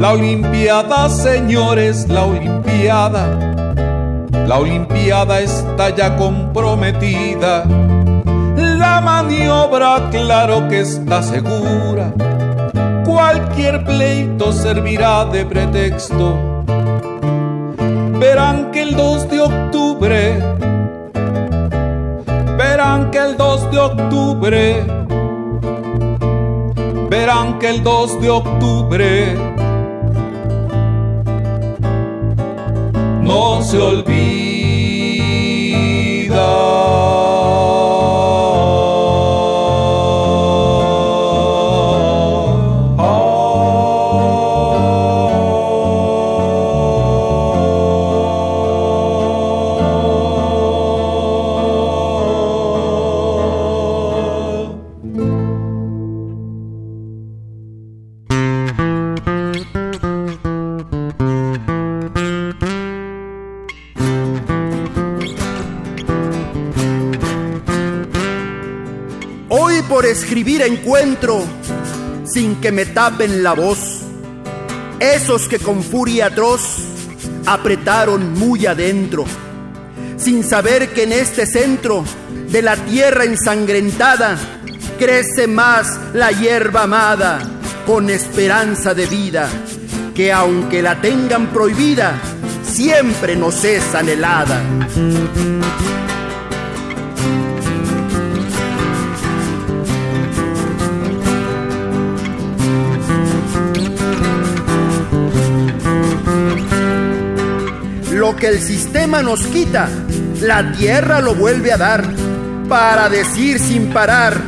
La 0.00 0.10
Olimpiada, 0.10 1.08
señores, 1.10 2.08
la 2.08 2.24
Olimpiada. 2.24 3.54
La 4.48 4.58
Olimpiada 4.58 5.38
está 5.38 5.90
ya 5.94 6.16
comprometida. 6.16 7.62
La 8.56 9.00
maniobra, 9.00 10.10
claro 10.10 10.68
que 10.68 10.80
está 10.80 11.22
segura. 11.22 12.12
Cualquier 13.06 13.84
pleito 13.84 14.52
servirá 14.52 15.24
de 15.26 15.46
pretexto. 15.46 16.36
Verán 18.18 18.72
que 18.72 18.82
el 18.82 18.96
2 18.96 19.30
de 19.30 19.40
octubre 19.40 20.53
verán 22.84 23.10
que 23.10 23.18
el 23.18 23.36
2 23.38 23.70
de 23.70 23.78
octubre, 23.78 24.86
verán 27.08 27.58
que 27.58 27.70
el 27.70 27.82
2 27.82 28.20
de 28.20 28.28
octubre 28.28 29.34
no 33.22 33.62
se 33.62 33.78
olvida. 33.78 34.53
Encuentro 70.74 71.44
sin 72.24 72.56
que 72.60 72.72
me 72.72 72.86
tapen 72.86 73.42
la 73.42 73.52
voz. 73.52 74.00
Esos 74.98 75.48
que 75.48 75.58
con 75.58 75.82
furia 75.82 76.26
atroz 76.26 76.62
apretaron 77.46 78.32
muy 78.34 78.66
adentro, 78.66 79.24
sin 80.16 80.42
saber 80.42 80.92
que 80.92 81.04
en 81.04 81.12
este 81.12 81.46
centro 81.46 82.04
de 82.50 82.62
la 82.62 82.76
tierra 82.76 83.24
ensangrentada 83.24 84.36
crece 84.98 85.46
más 85.46 85.98
la 86.12 86.30
hierba 86.30 86.84
amada 86.84 87.40
con 87.86 88.10
esperanza 88.10 88.94
de 88.94 89.06
vida, 89.06 89.48
que 90.14 90.32
aunque 90.32 90.82
la 90.82 91.00
tengan 91.00 91.48
prohibida, 91.48 92.14
siempre 92.64 93.36
nos 93.36 93.62
es 93.64 93.94
anhelada. 93.94 94.60
Que 108.44 108.50
el 108.50 108.60
sistema 108.60 109.22
nos 109.22 109.46
quita, 109.46 109.88
la 110.42 110.70
tierra 110.72 111.22
lo 111.22 111.34
vuelve 111.34 111.72
a 111.72 111.78
dar, 111.78 112.04
para 112.68 113.08
decir 113.08 113.58
sin 113.58 113.86
parar, 113.86 114.38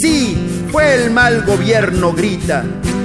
sí, 0.00 0.38
fue 0.70 0.94
el 0.94 1.10
mal 1.10 1.44
gobierno, 1.44 2.12
grita, 2.12 2.62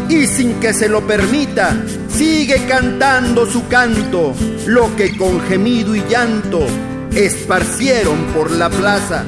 y 0.07 0.27
sin 0.27 0.59
que 0.59 0.71
se 0.71 0.87
lo 0.87 1.01
permita, 1.07 1.75
sigue 2.09 2.63
cantando 2.67 3.47
su 3.47 3.67
canto, 3.67 4.35
lo 4.67 4.95
que 4.95 5.17
con 5.17 5.41
gemido 5.41 5.95
y 5.95 6.03
llanto 6.07 6.67
esparcieron 7.15 8.25
por 8.25 8.51
la 8.51 8.69
plaza, 8.69 9.23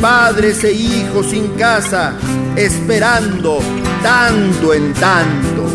padres 0.00 0.64
e 0.64 0.72
hijos 0.72 1.26
sin 1.32 1.48
casa, 1.48 2.14
esperando 2.56 3.58
tanto 4.02 4.72
en 4.72 4.94
tanto. 4.94 5.65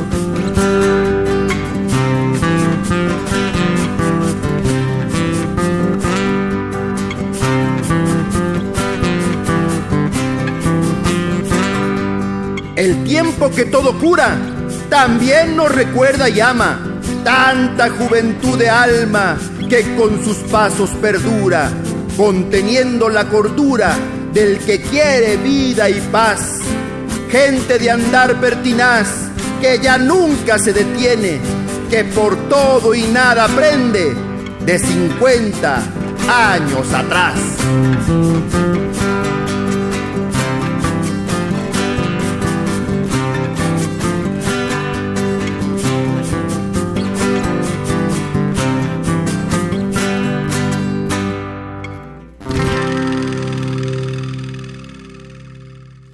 Que 13.55 13.65
todo 13.65 13.97
cura 13.99 14.37
también 14.89 15.55
nos 15.55 15.73
recuerda 15.73 16.29
y 16.29 16.39
ama 16.39 16.79
tanta 17.23 17.89
juventud 17.89 18.57
de 18.57 18.69
alma 18.69 19.37
que 19.69 19.95
con 19.95 20.23
sus 20.23 20.37
pasos 20.37 20.89
perdura, 21.01 21.69
conteniendo 22.17 23.09
la 23.09 23.27
cordura 23.29 23.95
del 24.33 24.59
que 24.59 24.81
quiere 24.81 25.37
vida 25.37 25.89
y 25.89 25.99
paz. 26.11 26.59
Gente 27.29 27.79
de 27.79 27.89
andar 27.89 28.39
pertinaz 28.39 29.07
que 29.61 29.79
ya 29.79 29.97
nunca 29.97 30.59
se 30.59 30.73
detiene, 30.73 31.39
que 31.89 32.03
por 32.03 32.35
todo 32.49 32.93
y 32.93 33.03
nada 33.03 33.45
aprende 33.45 34.13
de 34.65 34.79
50 34.79 35.81
años 36.27 36.93
atrás. 36.93 37.35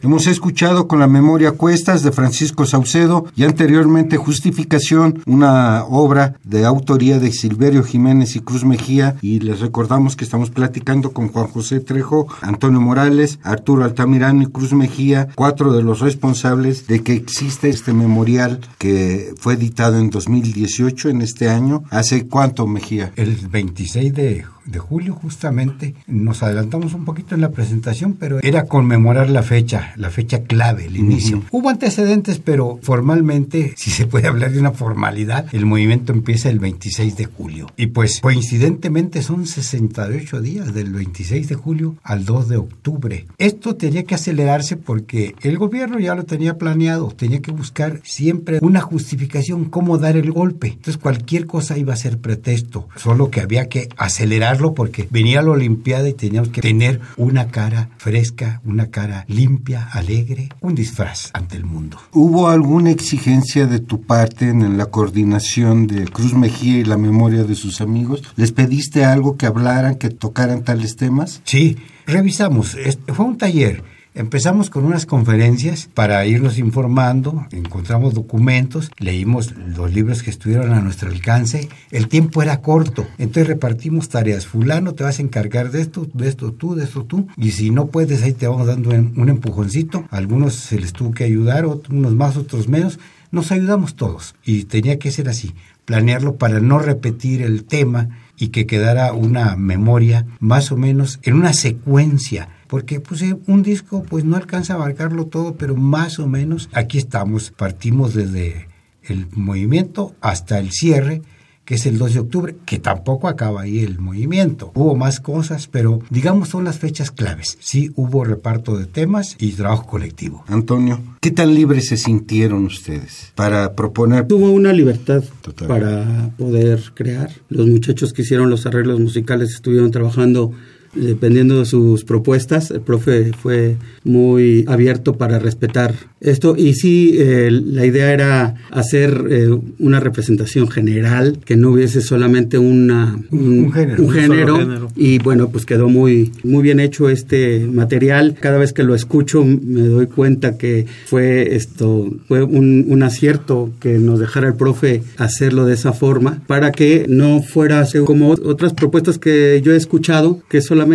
Hemos 0.08 0.26
escuchado 0.28 0.88
con 0.88 1.00
la 1.00 1.08
memoria 1.08 1.52
Cuestas 1.52 2.02
de 2.02 2.14
Francisco 2.14 2.66
Saucedo 2.66 3.26
y 3.36 3.44
anteriormente 3.44 4.16
Justificación, 4.16 5.22
una 5.26 5.84
obra 5.84 6.40
de 6.46 6.64
autoría 6.64 7.20
de 7.20 7.34
Silverio 7.34 7.84
Jiménez 7.84 8.38
y 8.38 8.40
Cruz 8.40 8.64
Mejía. 8.64 9.18
Y 9.22 9.42
les 9.42 9.60
recordamos 9.60 10.16
que 10.16 10.24
estamos 10.24 10.50
platicando 10.50 11.12
con 11.12 11.28
Juan 11.28 11.48
José 11.48 11.82
Trejo, 11.82 12.28
Antonio 12.40 12.80
Morales, 12.80 13.40
Arturo 13.44 13.84
Altamirano 13.84 14.44
y 14.44 14.46
Cruz 14.46 14.72
Mejía, 14.72 15.28
cuatro 15.36 15.74
de 15.74 15.84
los 15.84 16.00
responsables 16.00 16.88
de 16.88 17.04
que 17.04 17.12
existe 17.12 17.68
este 17.68 17.92
memorial 17.92 18.62
que 18.78 19.34
fue 19.38 19.56
editado 19.56 20.00
en 20.00 20.10
2018, 20.10 21.10
en 21.10 21.22
este 21.22 21.50
año. 21.50 21.84
¿Hace 21.90 22.28
cuánto, 22.28 22.66
Mejía? 22.66 23.12
El 23.18 23.36
26 23.50 24.14
de 24.14 24.46
de 24.68 24.80
julio 24.80 25.14
justamente. 25.14 25.96
Nos 26.08 26.44
adelantamos 26.44 26.94
un 26.94 27.06
poquito 27.06 27.36
en 27.36 27.42
la 27.42 27.52
presentación, 27.52 28.14
pero 28.14 28.40
era 28.42 28.66
conmemorar 28.66 29.30
la 29.30 29.44
fecha, 29.44 29.94
la 29.96 30.10
fecha 30.10 30.44
clave, 30.44 30.86
el 30.86 30.98
inicio. 30.98 31.44
Hubo 31.52 31.70
antecedentes, 31.70 32.40
pero 32.40 32.80
formalmente, 32.82 33.74
si 33.78 33.92
se 33.92 34.06
puede 34.06 34.28
hablar 34.28 34.52
de 34.52 34.60
una 34.60 34.72
formalidad, 34.72 35.48
el 35.54 35.66
movimiento 35.66 36.14
empieza 36.14 36.50
el 36.50 36.60
26 36.60 37.18
de 37.18 37.26
julio. 37.26 37.68
Y 37.78 37.88
pues 37.88 38.20
coincidentemente 38.22 39.22
son 39.22 39.46
68 39.46 40.42
días 40.42 40.74
del 40.74 40.92
26 40.92 41.48
de 41.48 41.56
julio 41.56 41.96
al 42.04 42.26
2 42.26 42.50
de 42.50 42.58
octubre. 42.58 43.26
Esto 43.38 43.76
tenía 43.76 44.04
que 44.04 44.16
acelerarse 44.16 44.78
porque 44.78 45.36
el 45.42 45.58
gobierno 45.58 46.00
ya 46.00 46.16
lo 46.16 46.26
tenía 46.26 46.58
planeado, 46.58 47.10
tenía 47.10 47.42
que 47.42 47.52
buscar 47.52 48.02
siempre 48.04 48.60
una 48.62 48.82
justificación 48.82 49.66
cómo 49.66 49.98
dar 49.98 50.18
el 50.18 50.32
golpe. 50.32 50.68
Entonces 50.68 50.98
cualquier 50.98 51.46
cosa 51.46 51.78
iba 51.78 51.94
a 51.94 51.98
ser 51.98 52.20
pretexto, 52.20 52.88
solo 52.96 53.30
que 53.30 53.42
había 53.42 53.70
que 53.70 53.90
acelerar 53.98 54.57
porque 54.74 55.08
venía 55.10 55.42
la 55.42 55.52
Olimpiada 55.52 56.08
y 56.10 56.14
teníamos 56.14 56.50
que 56.50 56.62
tener 56.62 57.00
una 57.16 57.48
cara 57.48 57.90
fresca, 57.98 58.62
una 58.66 58.88
cara 58.88 59.26
limpia, 59.28 59.88
alegre, 59.92 60.50
un 60.62 60.76
disfraz 60.76 61.30
ante 61.34 61.58
el 61.58 61.66
mundo. 61.66 61.98
¿Hubo 62.12 62.50
alguna 62.50 62.92
exigencia 62.92 63.68
de 63.68 63.80
tu 63.80 64.02
parte 64.02 64.50
en 64.50 64.78
la 64.78 64.88
coordinación 64.88 65.88
de 65.88 66.06
Cruz 66.06 66.34
Mejía 66.34 66.80
y 66.80 66.84
la 66.84 66.98
memoria 66.98 67.44
de 67.44 67.56
sus 67.56 67.82
amigos? 67.82 68.24
¿Les 68.36 68.52
pediste 68.52 69.06
algo 69.06 69.38
que 69.38 69.46
hablaran, 69.46 69.96
que 69.96 70.10
tocaran 70.10 70.64
tales 70.64 70.96
temas? 70.96 71.42
Sí, 71.44 71.78
revisamos. 72.06 72.78
Fue 73.14 73.26
un 73.26 73.38
taller 73.38 73.84
Empezamos 74.18 74.72
con 74.72 74.84
unas 74.84 75.06
conferencias 75.06 75.90
para 75.94 76.26
irnos 76.26 76.58
informando, 76.58 77.46
encontramos 77.52 78.16
documentos, 78.16 78.90
leímos 78.98 79.54
los 79.56 79.94
libros 79.94 80.24
que 80.24 80.32
estuvieron 80.32 80.74
a 80.74 80.82
nuestro 80.82 81.12
alcance, 81.12 81.70
el 81.92 82.08
tiempo 82.08 82.42
era 82.42 82.60
corto, 82.62 83.06
entonces 83.20 83.46
repartimos 83.46 84.10
tareas, 84.10 84.48
fulano 84.48 84.96
te 84.96 85.04
vas 85.04 85.20
a 85.20 85.22
encargar 85.22 85.70
de 85.70 85.82
esto, 85.82 86.08
de 86.16 86.28
esto 86.28 86.52
tú, 86.52 86.74
de 86.74 86.86
esto 86.86 87.04
tú, 87.04 87.28
y 87.38 87.52
si 87.52 87.70
no 87.70 87.90
puedes 87.90 88.24
ahí 88.24 88.34
te 88.34 88.48
vamos 88.48 88.66
dando 88.66 88.90
un 88.90 89.30
empujoncito, 89.30 90.08
algunos 90.10 90.56
se 90.56 90.80
les 90.80 90.94
tuvo 90.94 91.12
que 91.12 91.24
ayudar, 91.24 91.68
unos 91.68 92.16
más, 92.16 92.38
otros 92.38 92.68
menos, 92.68 92.98
nos 93.30 93.52
ayudamos 93.52 93.96
todos 93.96 94.34
y 94.44 94.64
tenía 94.64 94.98
que 94.98 95.12
ser 95.12 95.30
así, 95.30 95.54
planearlo 95.86 96.38
para 96.38 96.60
no 96.60 96.80
repetir 96.80 97.44
el 97.44 97.66
tema 97.66 98.10
y 98.36 98.48
que 98.48 98.66
quedara 98.66 99.14
una 99.14 99.56
memoria 99.56 100.26
más 100.40 100.72
o 100.72 100.76
menos 100.76 101.20
en 101.22 101.36
una 101.36 101.54
secuencia 101.54 102.50
porque 102.68 103.00
pues 103.00 103.22
eh, 103.22 103.38
un 103.48 103.64
disco 103.64 104.04
pues 104.10 104.24
no 104.24 104.36
alcanza 104.36 104.74
a 104.74 104.76
abarcarlo 104.78 105.26
todo, 105.26 105.56
pero 105.56 105.76
más 105.76 106.20
o 106.20 106.28
menos 106.28 106.70
aquí 106.74 106.98
estamos, 106.98 107.52
partimos 107.52 108.14
desde 108.14 108.68
el 109.04 109.28
movimiento 109.32 110.16
hasta 110.22 110.60
el 110.60 110.72
cierre, 110.72 111.22
que 111.68 111.76
es 111.76 111.86
el 111.86 111.98
2 111.98 112.14
de 112.14 112.20
octubre, 112.22 112.56
que 112.66 112.80
tampoco 112.80 113.28
acaba 113.28 113.64
ahí 113.64 113.80
el 113.80 114.00
movimiento. 114.00 114.72
Hubo 114.74 114.96
más 114.96 115.20
cosas, 115.20 115.68
pero 115.68 116.00
digamos 116.10 116.48
son 116.48 116.64
las 116.64 116.80
fechas 116.80 117.12
claves. 117.12 117.58
Sí 117.60 117.92
hubo 117.96 118.24
reparto 118.24 118.78
de 118.78 118.86
temas 118.86 119.36
y 119.38 119.52
trabajo 119.52 119.86
colectivo. 119.86 120.46
Antonio, 120.48 121.02
¿qué 121.20 121.30
tan 121.30 121.54
libres 121.54 121.88
se 121.88 121.98
sintieron 121.98 122.66
ustedes 122.66 123.34
para 123.36 123.76
proponer? 123.76 124.28
Tuvo 124.28 124.50
una 124.52 124.72
libertad 124.72 125.24
para 125.68 126.32
poder 126.38 126.82
crear. 126.94 127.32
Los 127.50 127.68
muchachos 127.68 128.14
que 128.14 128.22
hicieron 128.22 128.50
los 128.50 128.66
arreglos 128.66 129.02
musicales 129.02 129.50
estuvieron 129.54 129.92
trabajando 129.92 130.54
dependiendo 130.98 131.60
de 131.60 131.66
sus 131.66 132.04
propuestas. 132.04 132.72
El 132.72 132.82
profe 132.82 133.32
fue 133.34 133.78
muy 134.04 134.66
abierto 134.68 135.14
para 135.14 135.40
respetar 135.40 135.94
esto 136.20 136.56
y 136.58 136.74
sí, 136.74 137.16
eh, 137.20 137.50
la 137.52 137.86
idea 137.86 138.12
era 138.12 138.56
hacer 138.72 139.26
eh, 139.30 139.56
una 139.80 140.00
representación 140.00 140.68
general, 140.68 141.40
que 141.46 141.56
no 141.56 141.72
hubiese 141.72 142.02
solamente 142.02 142.58
una, 142.58 143.20
un, 143.30 143.72
género, 143.72 144.90
y 144.96 145.20
bueno, 145.20 145.50
pues 145.50 145.66
quedó 145.66 145.90
muy, 145.90 146.32
muy 146.44 146.64
bien 146.64 146.80
hecho 146.80 147.10
este 147.10 147.68
material. 147.72 148.36
Cada 148.40 148.58
vez 148.58 148.74
que 148.74 148.84
lo 148.84 148.96
escucho 148.96 149.44
me 149.46 149.82
doy 149.82 150.08
cuenta 150.08 150.58
que 150.58 150.88
fue 151.06 151.56
esto, 151.56 152.10
fue 152.28 152.44
un, 152.44 152.86
un 152.88 153.04
acierto 153.04 153.72
que 153.80 154.00
nos 154.00 154.20
dejara 154.20 154.48
el 154.48 154.56
profe 154.56 155.04
hacerlo 155.18 155.66
de 155.66 155.76
esa 155.76 155.94
forma 155.94 156.42
para 156.48 156.72
que 156.72 157.06
no 157.08 157.42
fuera 157.42 157.86
como 158.06 158.32
otras 158.32 158.74
propuestas 158.74 159.18
que 159.18 159.62
yo 159.64 159.74
he 159.74 159.78
escuchado, 159.78 160.42
que 160.50 160.62
solamente 160.62 160.87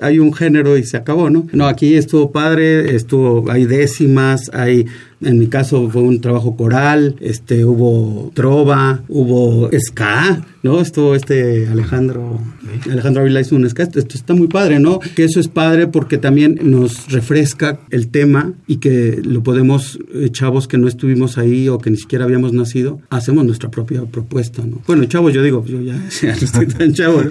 hay 0.00 0.18
un 0.18 0.32
género 0.32 0.76
y 0.76 0.84
se 0.84 0.96
acabó, 0.96 1.30
¿no? 1.30 1.46
No, 1.52 1.66
aquí 1.66 1.94
estuvo 1.94 2.30
padre, 2.30 2.94
estuvo, 2.94 3.50
hay 3.50 3.64
décimas, 3.64 4.50
hay 4.52 4.86
En 5.24 5.38
mi 5.38 5.46
caso 5.46 5.88
fue 5.90 6.02
un 6.02 6.20
trabajo 6.20 6.56
coral, 6.56 7.16
este, 7.20 7.64
hubo 7.64 8.30
trova, 8.34 9.02
hubo 9.08 9.70
ska, 9.78 10.44
¿no? 10.62 10.80
Esto, 10.80 11.14
este 11.14 11.68
Alejandro, 11.68 12.40
Alejandro 12.90 13.22
Ávila 13.22 13.40
hizo 13.40 13.56
un 13.56 13.68
ska, 13.68 13.84
esto, 13.84 14.00
está 14.00 14.34
muy 14.34 14.48
padre, 14.48 14.78
¿no? 14.78 15.00
Que 15.14 15.24
eso 15.24 15.40
es 15.40 15.48
padre 15.48 15.86
porque 15.86 16.18
también 16.18 16.58
nos 16.62 17.10
refresca 17.10 17.80
el 17.90 18.08
tema 18.08 18.52
y 18.66 18.76
que 18.76 19.20
lo 19.24 19.42
podemos, 19.42 19.98
eh, 20.14 20.30
chavos 20.30 20.68
que 20.68 20.78
no 20.78 20.88
estuvimos 20.88 21.38
ahí 21.38 21.68
o 21.68 21.78
que 21.78 21.90
ni 21.90 21.96
siquiera 21.96 22.24
habíamos 22.24 22.52
nacido, 22.52 23.00
hacemos 23.10 23.44
nuestra 23.44 23.70
propia 23.70 24.04
propuesta, 24.04 24.62
¿no? 24.64 24.80
Bueno, 24.86 25.04
chavos, 25.04 25.32
yo 25.32 25.42
digo, 25.42 25.64
yo 25.64 25.80
ya, 25.80 26.00
estoy 26.22 26.66
tan 26.66 26.92
chavo. 26.92 27.22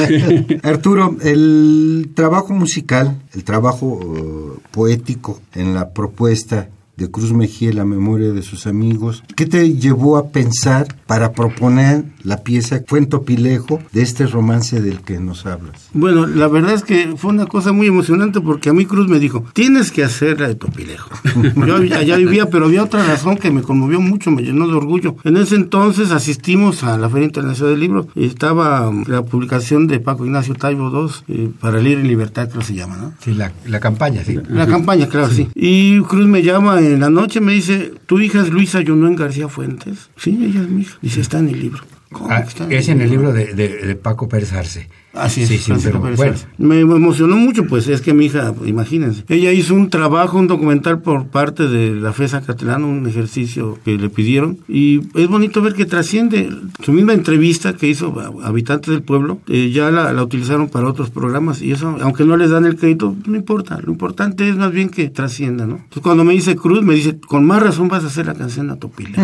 Arturo, 0.62 1.16
el 1.22 2.10
trabajo 2.14 2.52
musical, 2.54 3.20
el 3.34 3.44
trabajo 3.44 3.86
uh, 3.86 4.60
poético 4.72 5.40
en 5.54 5.74
la 5.74 5.90
propuesta 5.90 6.68
de 6.96 7.10
Cruz 7.10 7.32
Mejía 7.32 7.72
la 7.72 7.84
memoria 7.84 8.32
de 8.32 8.42
sus 8.42 8.66
amigos. 8.66 9.22
¿Qué 9.36 9.46
te 9.46 9.74
llevó 9.74 10.16
a 10.16 10.28
pensar 10.28 10.86
para 11.06 11.32
proponer 11.32 12.04
la 12.22 12.42
pieza 12.42 12.82
Cuento 12.82 13.22
Pilejo 13.22 13.80
de 13.92 14.02
este 14.02 14.26
romance 14.26 14.80
del 14.80 15.00
que 15.00 15.18
nos 15.18 15.46
hablas? 15.46 15.88
Bueno, 15.92 16.26
la 16.26 16.48
verdad 16.48 16.74
es 16.74 16.82
que 16.82 17.14
fue 17.16 17.30
una 17.30 17.46
cosa 17.46 17.72
muy 17.72 17.86
emocionante 17.86 18.40
porque 18.40 18.70
a 18.70 18.72
mí 18.72 18.86
Cruz 18.86 19.08
me 19.08 19.18
dijo, 19.18 19.44
tienes 19.52 19.90
que 19.90 20.04
hacer 20.04 20.40
la 20.40 20.48
de 20.48 20.54
Topilejo. 20.54 21.10
Yo 21.66 21.76
allá 21.76 22.16
vivía, 22.16 22.50
pero 22.50 22.66
había 22.66 22.82
otra 22.82 23.04
razón 23.04 23.36
que 23.36 23.50
me 23.50 23.62
conmovió 23.62 24.00
mucho, 24.00 24.30
me 24.30 24.42
llenó 24.42 24.66
de 24.66 24.74
orgullo. 24.74 25.16
En 25.24 25.36
ese 25.36 25.56
entonces 25.56 26.10
asistimos 26.10 26.84
a 26.84 26.96
la 26.98 27.08
Feria 27.08 27.26
Internacional 27.26 27.74
del 27.74 27.80
Libro 27.80 28.08
y 28.14 28.26
estaba 28.26 28.88
um, 28.88 29.04
la 29.06 29.22
publicación 29.22 29.86
de 29.86 30.00
Paco 30.00 30.24
Ignacio 30.24 30.54
Taibo 30.54 30.90
II 30.90 31.10
eh, 31.28 31.50
para 31.60 31.80
leer 31.80 31.98
en 31.98 32.08
libertad, 32.08 32.48
creo 32.48 32.60
que 32.60 32.66
se 32.66 32.74
llama, 32.74 32.96
¿no? 32.96 33.12
Sí, 33.20 33.34
la, 33.34 33.52
la 33.66 33.80
campaña, 33.80 34.22
sí. 34.24 34.38
La, 34.48 34.66
campaña, 34.66 35.08
claro, 35.08 35.30
sí. 35.30 35.48
Y 35.54 36.00
Cruz 36.02 36.26
me 36.26 36.42
llama 36.42 36.80
en 36.92 37.00
la 37.00 37.10
noche, 37.10 37.40
me 37.40 37.52
dice, 37.52 37.92
¿tu 38.06 38.20
hija 38.20 38.42
es 38.42 38.50
Luisa 38.50 38.80
en 39.08 39.16
García 39.16 39.48
Fuentes? 39.48 40.10
Sí, 40.16 40.38
ella 40.42 40.60
es 40.62 40.68
mi 40.68 40.82
hija. 40.82 40.98
Dice, 41.02 41.20
está 41.20 41.38
en 41.38 41.48
el 41.48 41.60
libro. 41.60 41.82
Ah, 42.28 42.44
es 42.70 42.88
en 42.88 43.00
el 43.00 43.10
libro 43.10 43.32
de, 43.32 43.54
de 43.54 43.96
Paco 43.96 44.28
Pérez 44.28 44.52
Arce. 44.52 44.88
Así 45.14 45.42
es, 45.42 45.48
sí, 45.48 45.72
Me 46.58 46.80
emocionó 46.80 47.36
mucho, 47.36 47.66
pues 47.66 47.86
es 47.88 48.00
que 48.00 48.12
mi 48.14 48.26
hija, 48.26 48.52
imagínense, 48.66 49.24
ella 49.28 49.52
hizo 49.52 49.74
un 49.74 49.88
trabajo, 49.88 50.38
un 50.38 50.48
documental 50.48 51.00
por 51.00 51.28
parte 51.28 51.68
de 51.68 51.94
la 51.94 52.12
FESA 52.12 52.42
Catalana, 52.42 52.86
un 52.86 53.06
ejercicio 53.06 53.78
que 53.84 53.96
le 53.96 54.10
pidieron, 54.10 54.58
y 54.68 55.02
es 55.14 55.28
bonito 55.28 55.62
ver 55.62 55.74
que 55.74 55.86
trasciende. 55.86 56.48
Su 56.82 56.92
misma 56.92 57.12
entrevista 57.12 57.74
que 57.74 57.86
hizo 57.86 58.14
habitantes 58.42 58.92
del 58.92 59.02
pueblo, 59.02 59.38
eh, 59.48 59.70
ya 59.70 59.90
la, 59.90 60.22
utilizaron 60.22 60.68
para 60.68 60.88
otros 60.88 61.10
programas, 61.10 61.62
y 61.62 61.72
eso, 61.72 61.96
aunque 62.00 62.24
no 62.24 62.36
les 62.36 62.50
dan 62.50 62.64
el 62.64 62.76
crédito, 62.76 63.14
no 63.26 63.36
importa, 63.36 63.80
lo 63.80 63.92
importante 63.92 64.48
es 64.48 64.56
más 64.56 64.72
bien 64.72 64.88
que 64.88 65.08
trascienda, 65.10 65.66
¿no? 65.66 65.76
Entonces 65.76 66.02
cuando 66.02 66.24
me 66.24 66.32
dice 66.32 66.56
Cruz, 66.56 66.82
me 66.82 66.94
dice, 66.94 67.18
con 67.20 67.44
más 67.44 67.62
razón 67.62 67.88
vas 67.88 68.02
a 68.04 68.08
hacer 68.08 68.26
la 68.26 68.34
canción 68.34 68.70
a 68.70 68.76
Topile. 68.76 69.14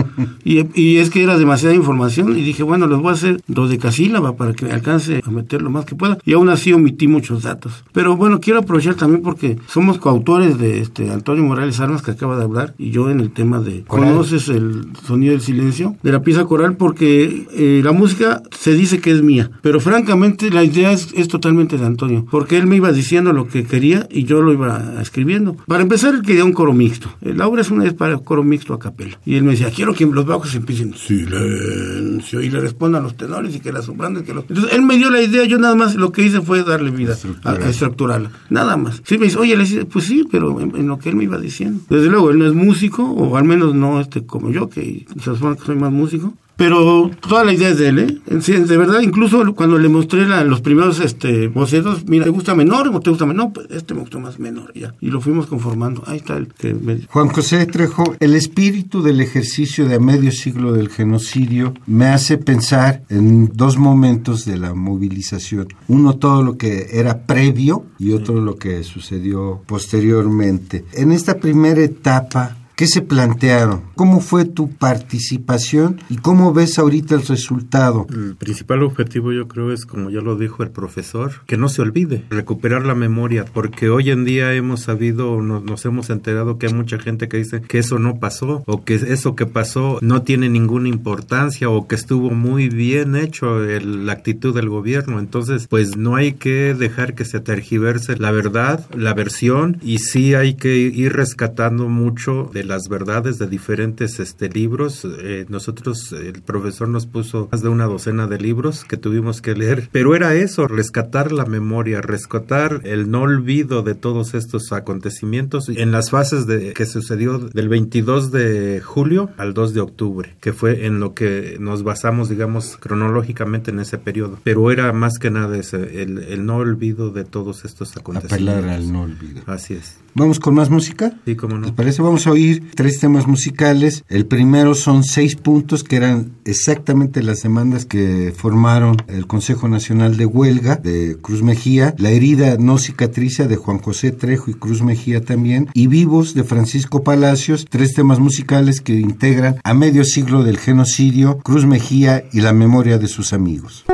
y, 0.44 0.66
y 0.80 0.98
es 0.98 1.10
que 1.10 1.22
era 1.22 1.38
demasiada 1.38 1.74
información, 1.74 2.38
y 2.38 2.42
dije, 2.42 2.62
bueno, 2.62 2.86
los 2.86 3.02
voy 3.02 3.10
a 3.10 3.14
hacer 3.14 3.42
dos 3.48 3.68
de 3.68 3.78
casílaba 3.78 4.36
para 4.36 4.52
que 4.52 4.70
alcance 4.70 5.20
a 5.24 5.30
meter 5.40 5.62
lo 5.62 5.70
más 5.70 5.84
que 5.84 5.94
pueda 5.94 6.18
y 6.24 6.32
aún 6.32 6.48
así 6.48 6.72
omití 6.72 7.08
muchos 7.08 7.42
datos. 7.42 7.84
Pero 7.92 8.16
bueno, 8.16 8.40
quiero 8.40 8.60
aprovechar 8.60 8.94
también 8.94 9.22
porque 9.22 9.58
somos 9.66 9.98
coautores 9.98 10.58
de 10.58 10.80
este 10.80 11.10
Antonio 11.10 11.44
Morales 11.44 11.80
Armas 11.80 12.02
que 12.02 12.12
acaba 12.12 12.36
de 12.36 12.44
hablar 12.44 12.74
y 12.78 12.90
yo 12.90 13.10
en 13.10 13.20
el 13.20 13.30
tema 13.30 13.60
de 13.60 13.84
¿Conoces 13.86 14.48
el 14.48 14.86
sonido 15.06 15.32
del 15.32 15.40
silencio? 15.40 15.96
De 16.02 16.12
la 16.12 16.22
pieza 16.22 16.44
coral 16.44 16.76
porque 16.76 17.46
eh, 17.52 17.80
la 17.82 17.92
música 17.92 18.42
se 18.56 18.74
dice 18.74 19.00
que 19.00 19.10
es 19.10 19.22
mía, 19.22 19.50
pero 19.62 19.80
francamente 19.80 20.50
la 20.50 20.64
idea 20.64 20.92
es, 20.92 21.08
es, 21.14 21.28
totalmente 21.28 21.78
de 21.78 21.86
Antonio, 21.86 22.26
porque 22.30 22.56
él 22.56 22.66
me 22.66 22.76
iba 22.76 22.92
diciendo 22.92 23.32
lo 23.32 23.46
que 23.48 23.64
quería 23.64 24.06
y 24.10 24.24
yo 24.24 24.42
lo 24.42 24.52
iba 24.52 25.00
escribiendo. 25.00 25.56
Para 25.66 25.82
empezar, 25.82 26.14
él 26.14 26.22
quería 26.22 26.44
un 26.44 26.52
coro 26.52 26.72
mixto. 26.72 27.08
La 27.20 27.46
obra 27.46 27.62
es 27.62 27.70
una 27.70 27.84
vez 27.84 27.94
para 27.94 28.18
coro 28.18 28.42
mixto 28.42 28.74
a 28.74 28.78
capela. 28.78 29.18
Y 29.24 29.36
él 29.36 29.44
me 29.44 29.52
decía, 29.52 29.70
quiero 29.70 29.94
que 29.94 30.06
los 30.06 30.26
bajos 30.26 30.54
empiecen 30.54 30.94
silencio 30.94 32.40
y 32.40 32.50
le 32.50 32.60
respondan 32.60 33.02
los 33.02 33.16
tenores 33.16 33.54
y 33.54 33.60
que 33.60 33.72
las 33.72 33.84
sopranos, 33.84 34.22
que 34.22 34.34
los... 34.34 34.44
Entonces 34.48 34.72
él 34.72 34.82
me 34.82 34.96
dio 34.96 35.10
la 35.10 35.22
idea, 35.22 35.29
yo 35.30 35.58
nada 35.58 35.74
más 35.74 35.94
lo 35.94 36.12
que 36.12 36.22
hice 36.22 36.40
fue 36.40 36.64
darle 36.64 36.90
vida, 36.90 37.16
a, 37.44 37.54
estructurarla. 37.54 38.30
Nada 38.48 38.76
más. 38.76 39.02
Sí 39.04 39.18
me 39.18 39.26
dice, 39.26 39.38
oye, 39.38 39.56
le 39.56 39.64
dice, 39.64 39.84
pues 39.84 40.06
sí, 40.06 40.26
pero 40.30 40.60
en, 40.60 40.86
lo 40.86 40.98
que 40.98 41.10
él 41.10 41.16
me 41.16 41.24
iba 41.24 41.38
diciendo. 41.38 41.80
Desde 41.88 42.08
luego, 42.08 42.30
él 42.30 42.38
no 42.38 42.46
es 42.46 42.54
músico, 42.54 43.04
o 43.04 43.36
al 43.36 43.44
menos 43.44 43.74
no 43.74 44.00
este 44.00 44.24
como 44.24 44.50
yo, 44.50 44.68
que 44.68 45.06
se 45.18 45.24
supone 45.24 45.56
que 45.56 45.64
soy 45.64 45.76
más 45.76 45.92
músico. 45.92 46.34
Pero 46.60 47.10
toda 47.26 47.42
la 47.42 47.54
idea 47.54 47.70
es 47.70 47.78
de 47.78 47.88
él, 47.88 47.98
¿eh? 48.00 48.20
De 48.26 48.76
verdad, 48.76 49.00
incluso 49.00 49.54
cuando 49.54 49.78
le 49.78 49.88
mostré 49.88 50.26
los 50.44 50.60
primeros 50.60 51.00
este, 51.00 51.48
bocetos, 51.48 52.06
mira, 52.06 52.24
¿te 52.24 52.30
gusta 52.30 52.54
menor 52.54 52.88
o 52.88 53.00
te 53.00 53.08
gusta 53.08 53.24
menor? 53.24 53.46
No, 53.46 53.52
pues 53.54 53.66
este 53.70 53.94
me 53.94 54.00
gustó 54.00 54.20
más 54.20 54.38
menor, 54.38 54.70
ya. 54.74 54.94
Y 55.00 55.06
lo 55.06 55.22
fuimos 55.22 55.46
conformando. 55.46 56.02
Ahí 56.06 56.18
está 56.18 56.36
el 56.36 56.48
que 56.48 56.74
me... 56.74 56.98
Juan 57.08 57.28
José 57.28 57.64
Trejo, 57.64 58.14
el 58.20 58.34
espíritu 58.34 59.02
del 59.02 59.22
ejercicio 59.22 59.88
de 59.88 60.00
medio 60.00 60.32
siglo 60.32 60.74
del 60.74 60.90
genocidio 60.90 61.72
me 61.86 62.08
hace 62.08 62.36
pensar 62.36 63.04
en 63.08 63.50
dos 63.54 63.78
momentos 63.78 64.44
de 64.44 64.58
la 64.58 64.74
movilización. 64.74 65.66
Uno, 65.88 66.16
todo 66.16 66.42
lo 66.42 66.58
que 66.58 66.88
era 66.92 67.22
previo 67.22 67.86
y 67.98 68.12
otro, 68.12 68.38
lo 68.38 68.56
que 68.56 68.84
sucedió 68.84 69.62
posteriormente. 69.64 70.84
En 70.92 71.10
esta 71.10 71.38
primera 71.38 71.80
etapa, 71.80 72.58
¿Qué 72.80 72.86
se 72.86 73.02
plantearon? 73.02 73.82
¿Cómo 73.94 74.20
fue 74.20 74.46
tu 74.46 74.70
participación 74.70 76.00
y 76.08 76.16
cómo 76.16 76.54
ves 76.54 76.78
ahorita 76.78 77.14
el 77.14 77.26
resultado? 77.26 78.06
El 78.08 78.36
principal 78.36 78.82
objetivo 78.82 79.32
yo 79.32 79.48
creo 79.48 79.70
es, 79.70 79.84
como 79.84 80.08
ya 80.08 80.22
lo 80.22 80.34
dijo 80.34 80.62
el 80.62 80.70
profesor, 80.70 81.44
que 81.44 81.58
no 81.58 81.68
se 81.68 81.82
olvide, 81.82 82.24
recuperar 82.30 82.86
la 82.86 82.94
memoria, 82.94 83.44
porque 83.44 83.90
hoy 83.90 84.08
en 84.08 84.24
día 84.24 84.54
hemos 84.54 84.80
sabido, 84.80 85.42
nos, 85.42 85.62
nos 85.62 85.84
hemos 85.84 86.08
enterado 86.08 86.56
que 86.56 86.68
hay 86.68 86.72
mucha 86.72 86.98
gente 86.98 87.28
que 87.28 87.36
dice 87.36 87.60
que 87.60 87.80
eso 87.80 87.98
no 87.98 88.18
pasó 88.18 88.62
o 88.64 88.82
que 88.82 88.94
eso 88.94 89.36
que 89.36 89.44
pasó 89.44 89.98
no 90.00 90.22
tiene 90.22 90.48
ninguna 90.48 90.88
importancia 90.88 91.68
o 91.68 91.86
que 91.86 91.96
estuvo 91.96 92.30
muy 92.30 92.70
bien 92.70 93.14
hecho 93.14 93.58
la 93.58 94.12
actitud 94.12 94.54
del 94.54 94.70
gobierno. 94.70 95.18
Entonces, 95.18 95.66
pues 95.68 95.98
no 95.98 96.16
hay 96.16 96.32
que 96.32 96.72
dejar 96.72 97.14
que 97.14 97.26
se 97.26 97.40
tergiverse 97.40 98.16
la 98.16 98.30
verdad, 98.30 98.86
la 98.96 99.12
versión 99.12 99.76
y 99.82 99.98
sí 99.98 100.32
hay 100.32 100.54
que 100.54 100.78
ir 100.78 101.12
rescatando 101.12 101.86
mucho 101.86 102.48
de 102.54 102.69
las 102.70 102.88
verdades 102.88 103.38
de 103.38 103.48
diferentes 103.48 104.20
este, 104.20 104.48
libros. 104.48 105.04
Eh, 105.04 105.44
nosotros, 105.48 106.12
el 106.12 106.40
profesor 106.40 106.88
nos 106.88 107.04
puso 107.04 107.48
más 107.50 107.62
de 107.62 107.68
una 107.68 107.86
docena 107.86 108.28
de 108.28 108.38
libros 108.38 108.84
que 108.84 108.96
tuvimos 108.96 109.42
que 109.42 109.56
leer, 109.56 109.88
pero 109.90 110.14
era 110.14 110.34
eso, 110.36 110.68
rescatar 110.68 111.32
la 111.32 111.46
memoria, 111.46 112.00
rescatar 112.00 112.82
el 112.84 113.10
no 113.10 113.22
olvido 113.22 113.82
de 113.82 113.96
todos 113.96 114.34
estos 114.34 114.70
acontecimientos 114.70 115.68
en 115.68 115.90
las 115.90 116.10
fases 116.10 116.46
de 116.46 116.72
que 116.72 116.86
sucedió 116.86 117.40
del 117.40 117.68
22 117.68 118.30
de 118.30 118.80
julio 118.80 119.30
al 119.36 119.52
2 119.52 119.74
de 119.74 119.80
octubre, 119.80 120.36
que 120.40 120.52
fue 120.52 120.86
en 120.86 121.00
lo 121.00 121.12
que 121.12 121.56
nos 121.58 121.82
basamos, 121.82 122.28
digamos, 122.28 122.76
cronológicamente 122.76 123.72
en 123.72 123.80
ese 123.80 123.98
periodo. 123.98 124.38
Pero 124.44 124.70
era 124.70 124.92
más 124.92 125.18
que 125.18 125.30
nada 125.30 125.58
ese, 125.58 126.02
el, 126.02 126.18
el 126.18 126.46
no 126.46 126.58
olvido 126.58 127.10
de 127.10 127.24
todos 127.24 127.64
estos 127.64 127.96
acontecimientos. 127.96 128.54
Apelar 128.54 128.72
al 128.72 128.92
no 128.92 129.02
olvido. 129.02 129.42
Así 129.46 129.74
es. 129.74 129.96
¿Vamos 130.14 130.40
con 130.40 130.54
más 130.54 130.70
música? 130.70 131.12
Sí, 131.24 131.36
cómo 131.36 131.58
no. 131.58 131.66
¿Te 131.66 131.72
parece? 131.72 132.02
Vamos 132.02 132.26
a 132.26 132.32
oír 132.32 132.59
tres 132.74 132.98
temas 133.00 133.26
musicales. 133.26 134.04
El 134.08 134.26
primero 134.26 134.74
son 134.74 135.04
seis 135.04 135.36
puntos 135.36 135.84
que 135.84 135.96
eran 135.96 136.32
exactamente 136.44 137.22
las 137.22 137.42
demandas 137.42 137.84
que 137.84 138.32
formaron 138.36 138.96
el 139.08 139.26
Consejo 139.26 139.68
Nacional 139.68 140.16
de 140.16 140.26
Huelga 140.26 140.76
de 140.76 141.16
Cruz 141.20 141.42
Mejía, 141.42 141.94
La 141.98 142.10
herida 142.10 142.56
no 142.58 142.78
cicatriza 142.78 143.46
de 143.46 143.56
Juan 143.56 143.78
José 143.78 144.12
Trejo 144.12 144.50
y 144.50 144.54
Cruz 144.54 144.82
Mejía 144.82 145.20
también, 145.24 145.68
y 145.74 145.86
Vivos 145.86 146.34
de 146.34 146.44
Francisco 146.44 147.02
Palacios, 147.02 147.66
tres 147.68 147.94
temas 147.94 148.18
musicales 148.18 148.80
que 148.80 148.94
integran 148.94 149.56
a 149.64 149.74
medio 149.74 150.04
siglo 150.04 150.44
del 150.44 150.58
genocidio, 150.58 151.38
Cruz 151.38 151.66
Mejía 151.66 152.24
y 152.32 152.40
la 152.40 152.52
memoria 152.52 152.98
de 152.98 153.08
sus 153.08 153.32
amigos. 153.32 153.84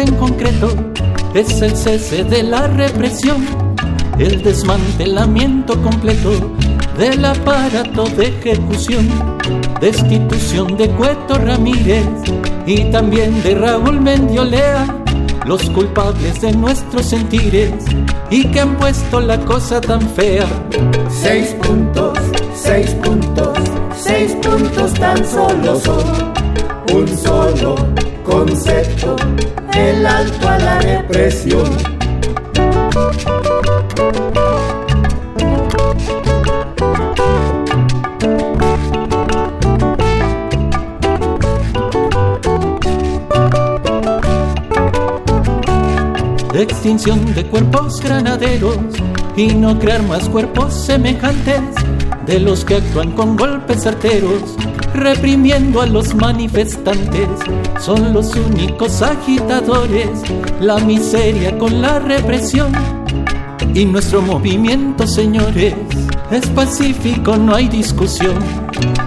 En 0.00 0.14
concreto 0.16 0.68
es 1.34 1.62
el 1.62 1.76
cese 1.76 2.24
de 2.24 2.42
la 2.42 2.66
represión, 2.66 3.44
el 4.18 4.42
desmantelamiento 4.42 5.80
completo 5.82 6.30
del 6.98 7.24
aparato 7.24 8.04
de 8.04 8.28
ejecución, 8.28 9.08
destitución 9.80 10.76
de 10.76 10.88
Cueto 10.90 11.38
Ramírez 11.38 12.06
y 12.66 12.84
también 12.90 13.42
de 13.42 13.54
Raúl 13.54 14.00
Mendiolea, 14.00 14.86
los 15.46 15.68
culpables 15.70 16.40
de 16.40 16.52
nuestros 16.52 17.06
sentires 17.06 17.72
y 18.30 18.46
que 18.48 18.60
han 18.60 18.76
puesto 18.76 19.20
la 19.20 19.38
cosa 19.40 19.80
tan 19.80 20.00
fea. 20.10 20.46
Seis 21.08 21.54
puntos, 21.62 22.18
seis 22.54 22.90
puntos, 23.02 23.58
seis 23.96 24.36
puntos 24.42 24.94
tan 24.94 25.24
solo 25.26 25.78
son 25.80 26.32
un 26.92 27.08
solo 27.08 27.95
concepto, 28.26 29.14
el 29.72 30.04
alto 30.04 30.48
a 30.48 30.58
la 30.58 30.80
represión. 30.80 31.70
Extinción 46.54 47.34
de 47.34 47.46
cuerpos 47.46 48.00
granaderos 48.00 48.78
y 49.36 49.48
no 49.48 49.78
crear 49.78 50.02
más 50.02 50.28
cuerpos 50.28 50.74
semejantes 50.74 51.60
de 52.26 52.40
los 52.40 52.64
que 52.64 52.76
actúan 52.76 53.12
con 53.12 53.36
golpes 53.36 53.82
certeros, 53.82 54.56
reprimiendo 54.96 55.80
a 55.80 55.86
los 55.86 56.14
manifestantes. 56.14 57.28
Son 57.80 58.12
los 58.12 58.34
únicos 58.34 59.02
agitadores, 59.02 60.08
la 60.60 60.78
miseria 60.78 61.56
con 61.58 61.80
la 61.80 61.98
represión. 61.98 62.72
Y 63.74 63.84
nuestro 63.84 64.22
movimiento, 64.22 65.06
señores, 65.06 65.74
es 66.30 66.46
pacífico, 66.48 67.36
no 67.36 67.54
hay 67.54 67.68
discusión. 67.68 68.36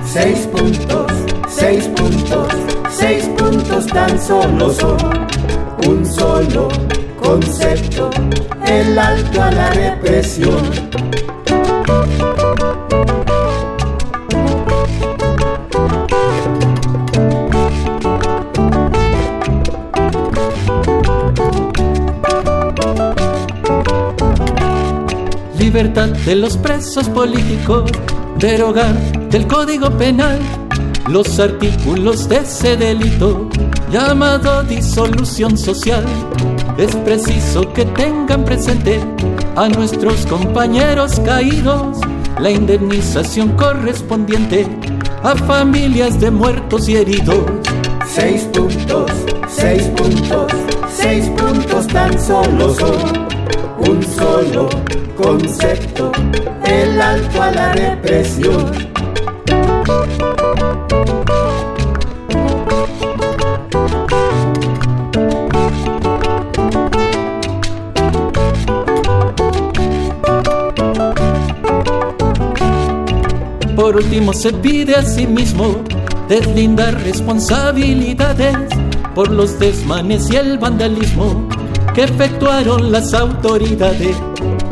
Seis 0.06 0.48
puntos, 0.48 1.12
seis 1.50 1.86
puntos, 1.96 2.48
seis 2.92 3.26
puntos 3.38 3.88
tan 3.88 4.22
solo 4.22 4.72
son 4.72 4.98
un 5.88 6.06
solo 6.06 6.68
concepto, 7.22 8.10
el 8.66 8.98
alto 8.98 9.42
a 9.42 9.52
la 9.52 9.70
represión. 9.72 10.90
Libertad 25.80 26.10
de 26.10 26.36
los 26.36 26.58
presos 26.58 27.08
políticos, 27.08 27.90
derogar 28.38 28.94
del 29.30 29.48
Código 29.48 29.90
Penal 29.98 30.38
los 31.08 31.40
artículos 31.40 32.28
de 32.28 32.40
ese 32.40 32.76
delito 32.76 33.48
llamado 33.90 34.62
disolución 34.64 35.58
social 35.58 36.04
es 36.78 36.94
preciso 36.98 37.72
que 37.72 37.86
tengan 37.86 38.44
presente 38.44 39.00
a 39.56 39.70
nuestros 39.70 40.26
compañeros 40.26 41.18
caídos 41.22 41.98
la 42.42 42.52
indemnización 42.52 43.56
correspondiente 43.56 44.68
a 45.24 45.34
familias 45.34 46.20
de 46.20 46.30
muertos 46.30 46.90
y 46.90 46.98
heridos. 46.98 47.46
Seis 48.06 48.44
puntos, 48.52 49.10
seis 49.48 49.84
puntos, 49.96 50.52
seis 50.94 51.30
puntos 51.38 51.88
tan 51.88 52.20
solo 52.20 52.74
son 52.74 53.19
un 53.90 54.04
solo 54.04 54.70
concepto, 55.16 56.12
el 56.64 57.02
alto 57.02 57.42
a 57.42 57.52
la 57.52 57.74
represión. 57.74 58.72
Por 73.76 73.96
último 73.96 74.34
se 74.34 74.54
pide 74.54 74.96
a 74.96 75.04
sí 75.04 75.26
mismo 75.26 75.84
deslindar 76.28 76.94
responsabilidades 77.02 78.56
por 79.16 79.32
los 79.32 79.58
desmanes 79.58 80.30
y 80.30 80.36
el 80.36 80.60
vandalismo 80.60 81.50
que 82.00 82.06
efectuaron 82.06 82.94
las 82.94 83.14
autoridades. 83.14 84.16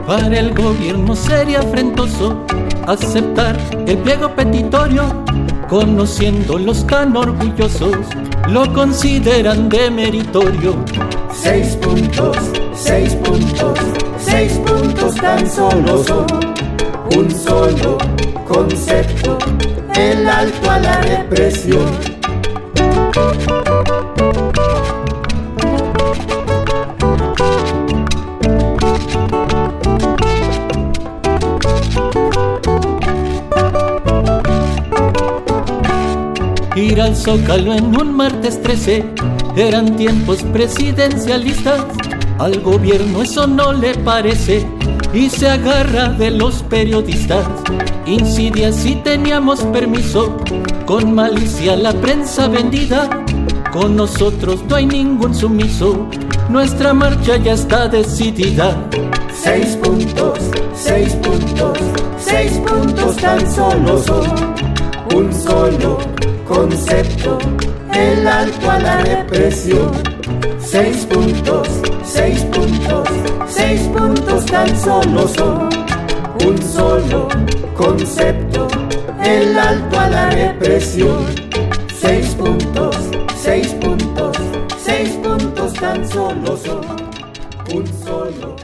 Para 0.05 0.39
el 0.39 0.53
gobierno 0.53 1.13
sería 1.13 1.59
afrentoso 1.59 2.45
aceptar 2.85 3.57
el 3.85 3.97
pliego 3.97 4.33
petitorio, 4.33 5.25
conociéndolos 5.67 6.87
tan 6.87 7.17
orgullosos, 7.17 7.97
lo 8.47 8.71
consideran 8.73 9.67
de 9.67 9.91
meritorio. 9.91 10.77
Seis 11.33 11.75
puntos, 11.75 12.37
seis 12.73 13.13
puntos, 13.15 13.77
seis 14.17 14.53
puntos 14.65 15.15
tan 15.15 15.51
solo 15.51 16.03
son 16.05 16.27
un 17.13 17.29
solo 17.29 17.97
concepto, 18.47 19.37
el 19.95 20.29
alto 20.29 20.71
a 20.71 20.79
la 20.79 21.01
represión. 21.01 21.87
Al 36.99 37.15
Zócalo 37.15 37.75
en 37.75 37.95
un 37.95 38.15
martes 38.15 38.59
13 38.63 39.05
eran 39.55 39.95
tiempos 39.97 40.41
presidencialistas. 40.51 41.85
Al 42.39 42.59
gobierno 42.61 43.21
eso 43.21 43.45
no 43.45 43.71
le 43.71 43.93
parece 43.93 44.65
y 45.13 45.29
se 45.29 45.47
agarra 45.47 46.09
de 46.09 46.31
los 46.31 46.63
periodistas. 46.63 47.45
Insidia 48.07 48.71
si 48.71 48.95
teníamos 48.95 49.61
permiso, 49.65 50.37
con 50.87 51.13
malicia 51.13 51.75
la 51.75 51.93
prensa 51.93 52.47
vendida. 52.47 53.07
Con 53.71 53.95
nosotros 53.95 54.63
no 54.67 54.75
hay 54.75 54.87
ningún 54.87 55.35
sumiso, 55.35 56.07
nuestra 56.49 56.95
marcha 56.95 57.37
ya 57.37 57.53
está 57.53 57.87
decidida. 57.87 58.75
Seis 59.31 59.77
puntos, 59.83 60.39
seis 60.73 61.13
puntos, 61.15 61.77
seis 62.17 62.53
puntos 62.67 63.15
tan 63.17 63.53
solo 63.53 64.01
son 64.01 64.55
un 65.13 65.31
solo 65.31 66.16
concepto, 66.47 67.37
el 67.93 68.27
alto 68.27 68.71
a 68.71 68.79
la 68.79 68.97
represión. 69.01 69.91
Seis 70.59 71.05
puntos, 71.05 71.67
seis 72.03 72.41
puntos, 72.45 73.07
seis 73.47 73.81
puntos 73.95 74.45
tan 74.45 74.77
solo 74.77 75.27
son 75.27 75.69
un 76.45 76.61
solo 76.61 77.27
concepto, 77.75 78.67
el 79.23 79.57
alto 79.57 79.99
a 79.99 80.09
la 80.09 80.29
represión. 80.29 81.25
Seis 81.99 82.35
puntos, 82.35 82.95
seis 83.41 83.67
puntos, 83.81 84.37
seis 84.77 85.09
puntos 85.23 85.73
tan 85.73 86.07
solo 86.09 86.57
son 86.57 86.85
un 87.73 87.85
solo 88.03 88.56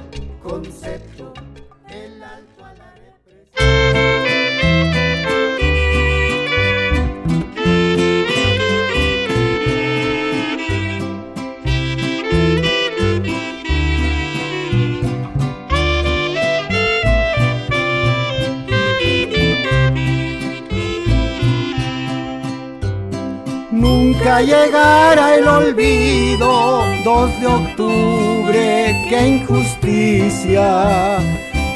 Nunca 24.43 24.65
llegará 24.65 25.35
el 25.35 25.47
olvido, 25.47 26.83
2 27.05 27.39
de 27.39 27.47
octubre, 27.47 29.05
qué 29.09 29.27
injusticia, 29.27 31.17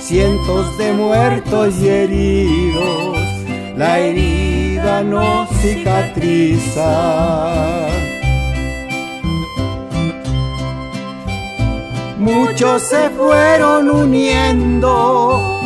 cientos 0.02 0.78
de 0.78 0.92
muertos 0.92 1.76
y 1.80 1.88
heridos, 1.88 3.18
la 3.78 4.00
herida 4.00 5.02
no 5.02 5.48
cicatriza. 5.62 6.90
Muchos 12.20 12.82
se 12.82 13.10
fueron 13.12 13.90
uniendo, 13.90 15.57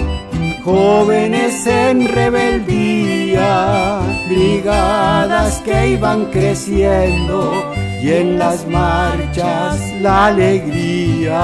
jóvenes 0.64 1.66
en 1.68 2.08
rebeldía, 2.08 4.00
brigadas 4.30 5.60
que 5.62 5.90
iban 5.90 6.26
creciendo 6.26 7.74
y 8.02 8.10
en 8.12 8.40
las 8.40 8.68
marchas 8.68 9.80
la 10.02 10.28
alegría. 10.28 11.42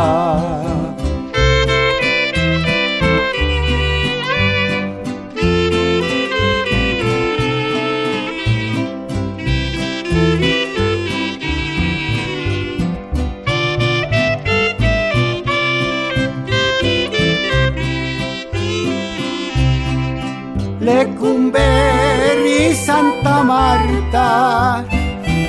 Lecumberri, 20.87 22.73
Santa 22.73 23.43
Marta, 23.43 24.85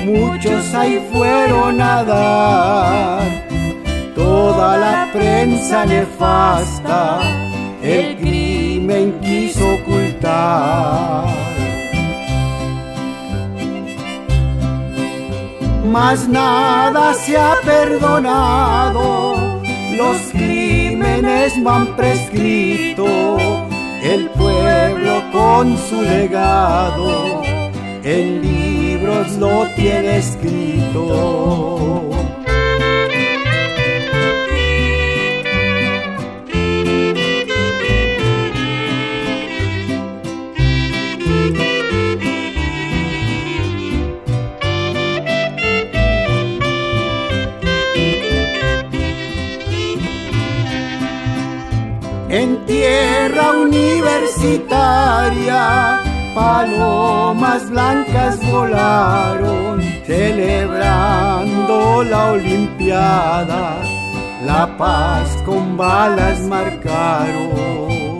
muchos 0.03 0.73
ahí 0.73 0.99
fueron 1.13 1.79
a 1.79 2.03
dar. 2.03 3.21
Toda 4.15 4.77
la 4.77 5.07
prensa 5.13 5.85
nefasta 5.85 7.21
el 7.81 8.17
crimen 8.17 9.17
quiso 9.21 9.75
ocultar. 9.75 11.23
Mas 15.85 16.27
nada 16.27 17.13
se 17.13 17.37
ha 17.37 17.53
perdonado, 17.63 19.37
los 19.95 20.17
crímenes 20.33 21.63
van 21.63 21.95
prescrito, 21.95 23.68
el 24.01 24.29
pueblo 24.31 25.23
con 25.31 25.77
su 25.77 26.01
legado 26.01 27.41
en 28.03 28.41
libros 28.41 29.33
lo 29.37 29.67
tiene 29.75 30.17
escrito. 30.17 32.09
En 52.29 52.65
tierra 52.67 53.53
universitaria 53.53 55.99
palomas 56.35 57.67
blancas 57.71 58.39
volaron 58.51 59.81
celebrando 60.05 62.03
la 62.03 62.33
Olimpiada, 62.33 63.77
la 64.45 64.77
paz 64.77 65.27
con 65.43 65.75
balas 65.75 66.39
marcaron. 66.41 68.19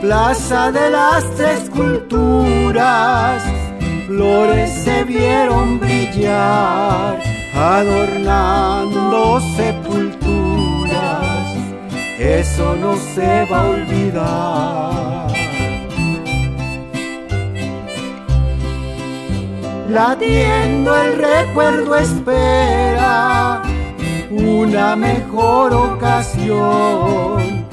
Plaza 0.00 0.72
de 0.72 0.90
las 0.90 1.22
Tres 1.36 1.68
Culturas, 1.68 3.42
flores 4.06 4.70
se 4.84 5.04
vieron 5.04 5.80
brillar, 5.80 7.33
adornando 7.54 9.40
sepulturas 9.56 10.34
eso 12.18 12.76
no 12.76 12.96
se 12.96 13.44
va 13.46 13.60
a 13.60 13.68
olvidar. 13.70 15.32
Latiendo 19.88 20.96
el 20.96 21.18
recuerdo 21.18 21.96
espera 21.96 23.62
una 24.30 24.96
mejor 24.96 25.74
ocasión 25.74 27.66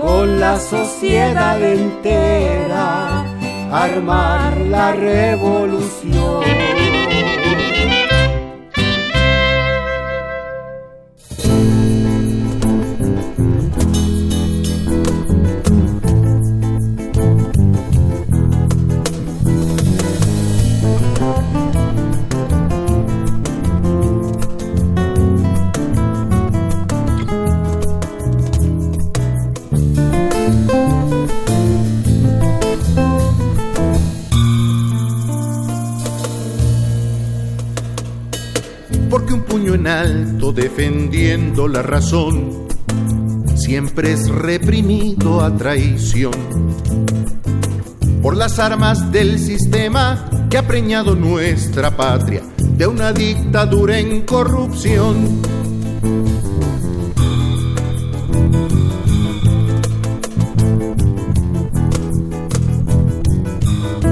con 0.00 0.40
la 0.40 0.58
sociedad 0.58 1.62
entera 1.62 3.24
armar 3.72 4.56
la 4.58 4.92
revolución. 4.92 6.79
Defendiendo 40.52 41.68
la 41.68 41.82
razón, 41.82 42.66
siempre 43.56 44.12
es 44.12 44.28
reprimido 44.28 45.40
a 45.42 45.56
traición 45.56 46.32
por 48.22 48.36
las 48.36 48.58
armas 48.58 49.12
del 49.12 49.38
sistema 49.38 50.28
que 50.50 50.58
ha 50.58 50.66
preñado 50.66 51.14
nuestra 51.14 51.96
patria 51.96 52.42
de 52.58 52.86
una 52.86 53.12
dictadura 53.12 53.98
en 53.98 54.22
corrupción. 54.22 55.40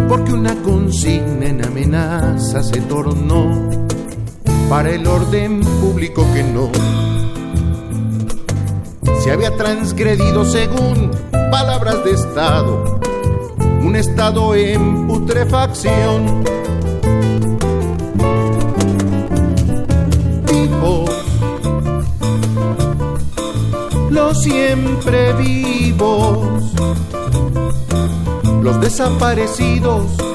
Porque 0.08 0.32
una 0.32 0.54
consigna 0.62 1.46
en 1.46 1.64
amenaza 1.64 2.62
se 2.62 2.80
tornó 2.82 3.37
para 4.68 4.90
el 4.90 5.06
orden 5.06 5.60
público 5.80 6.26
que 6.34 6.42
no 6.42 6.70
se 9.22 9.30
había 9.32 9.56
transgredido 9.56 10.44
según 10.44 11.10
palabras 11.50 12.04
de 12.04 12.12
Estado, 12.12 13.00
un 13.82 13.96
Estado 13.96 14.54
en 14.54 15.06
putrefacción. 15.08 16.44
Vivos, 20.52 21.10
los 24.10 24.42
siempre 24.42 25.32
vivos, 25.32 26.72
los 28.62 28.80
desaparecidos 28.80 30.27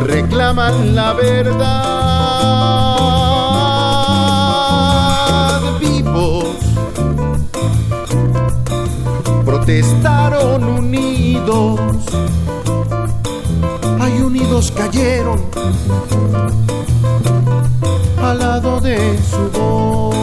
reclaman 0.00 0.94
la 0.94 1.12
verdad. 1.12 1.54
Vivos 5.80 6.46
protestaron 9.44 10.64
unidos, 10.64 11.80
ay 14.00 14.20
unidos 14.20 14.72
cayeron 14.76 15.40
al 18.22 18.38
lado 18.38 18.80
de 18.80 19.18
su 19.30 19.50
voz. 19.58 20.13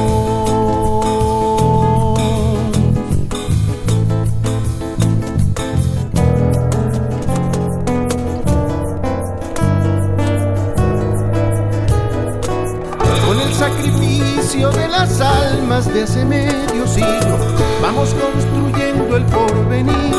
Las 15.02 15.20
almas 15.20 15.92
de 15.92 16.04
hace 16.04 16.24
medio 16.24 16.86
siglo, 16.86 17.36
vamos 17.82 18.14
construyendo 18.14 19.18
el 19.18 19.24
porvenir. 19.26 20.14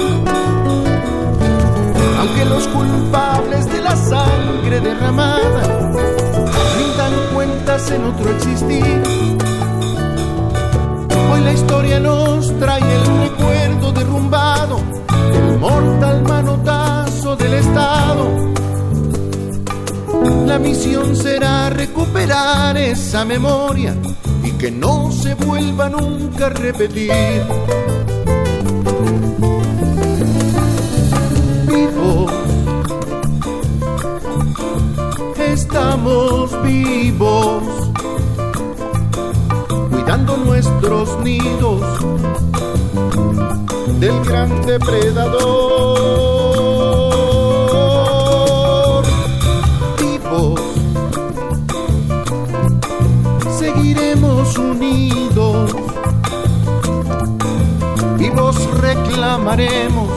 Aunque 2.18 2.44
los 2.46 2.66
culpables 2.66 3.64
de 3.72 3.80
la 3.80 3.94
sangre 3.94 4.80
derramada 4.80 5.62
rindan 6.76 7.12
cuentas 7.32 7.90
en 7.92 8.04
otro 8.06 8.28
existir, 8.30 9.02
hoy 11.30 11.40
la 11.42 11.52
historia 11.52 12.00
nos 12.00 12.58
trae 12.58 12.82
el 12.82 13.04
recuerdo 13.28 13.92
derrumbado 13.92 14.80
del 15.32 15.58
mortal 15.60 16.22
manotazo 16.24 17.36
del 17.36 17.54
Estado. 17.54 18.52
La 20.44 20.58
misión 20.58 21.14
será 21.14 21.70
recuperar 21.70 22.76
esa 22.76 23.24
memoria 23.24 23.94
que 24.62 24.70
no 24.70 25.10
se 25.10 25.34
vuelva 25.34 25.88
nunca 25.88 26.46
a 26.46 26.50
repetir. 26.50 27.10
Vivos, 31.66 32.32
estamos 35.36 36.62
vivos, 36.62 37.64
cuidando 39.90 40.36
nuestros 40.36 41.18
nidos 41.24 41.82
del 43.98 44.24
gran 44.24 44.64
depredador. 44.64 46.31
Unidos, 55.62 55.92
vivos 58.18 58.80
reclamaremos 58.80 60.10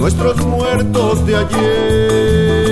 nuestros 0.00 0.36
muertos 0.46 1.26
de 1.26 1.36
ayer. 1.36 2.63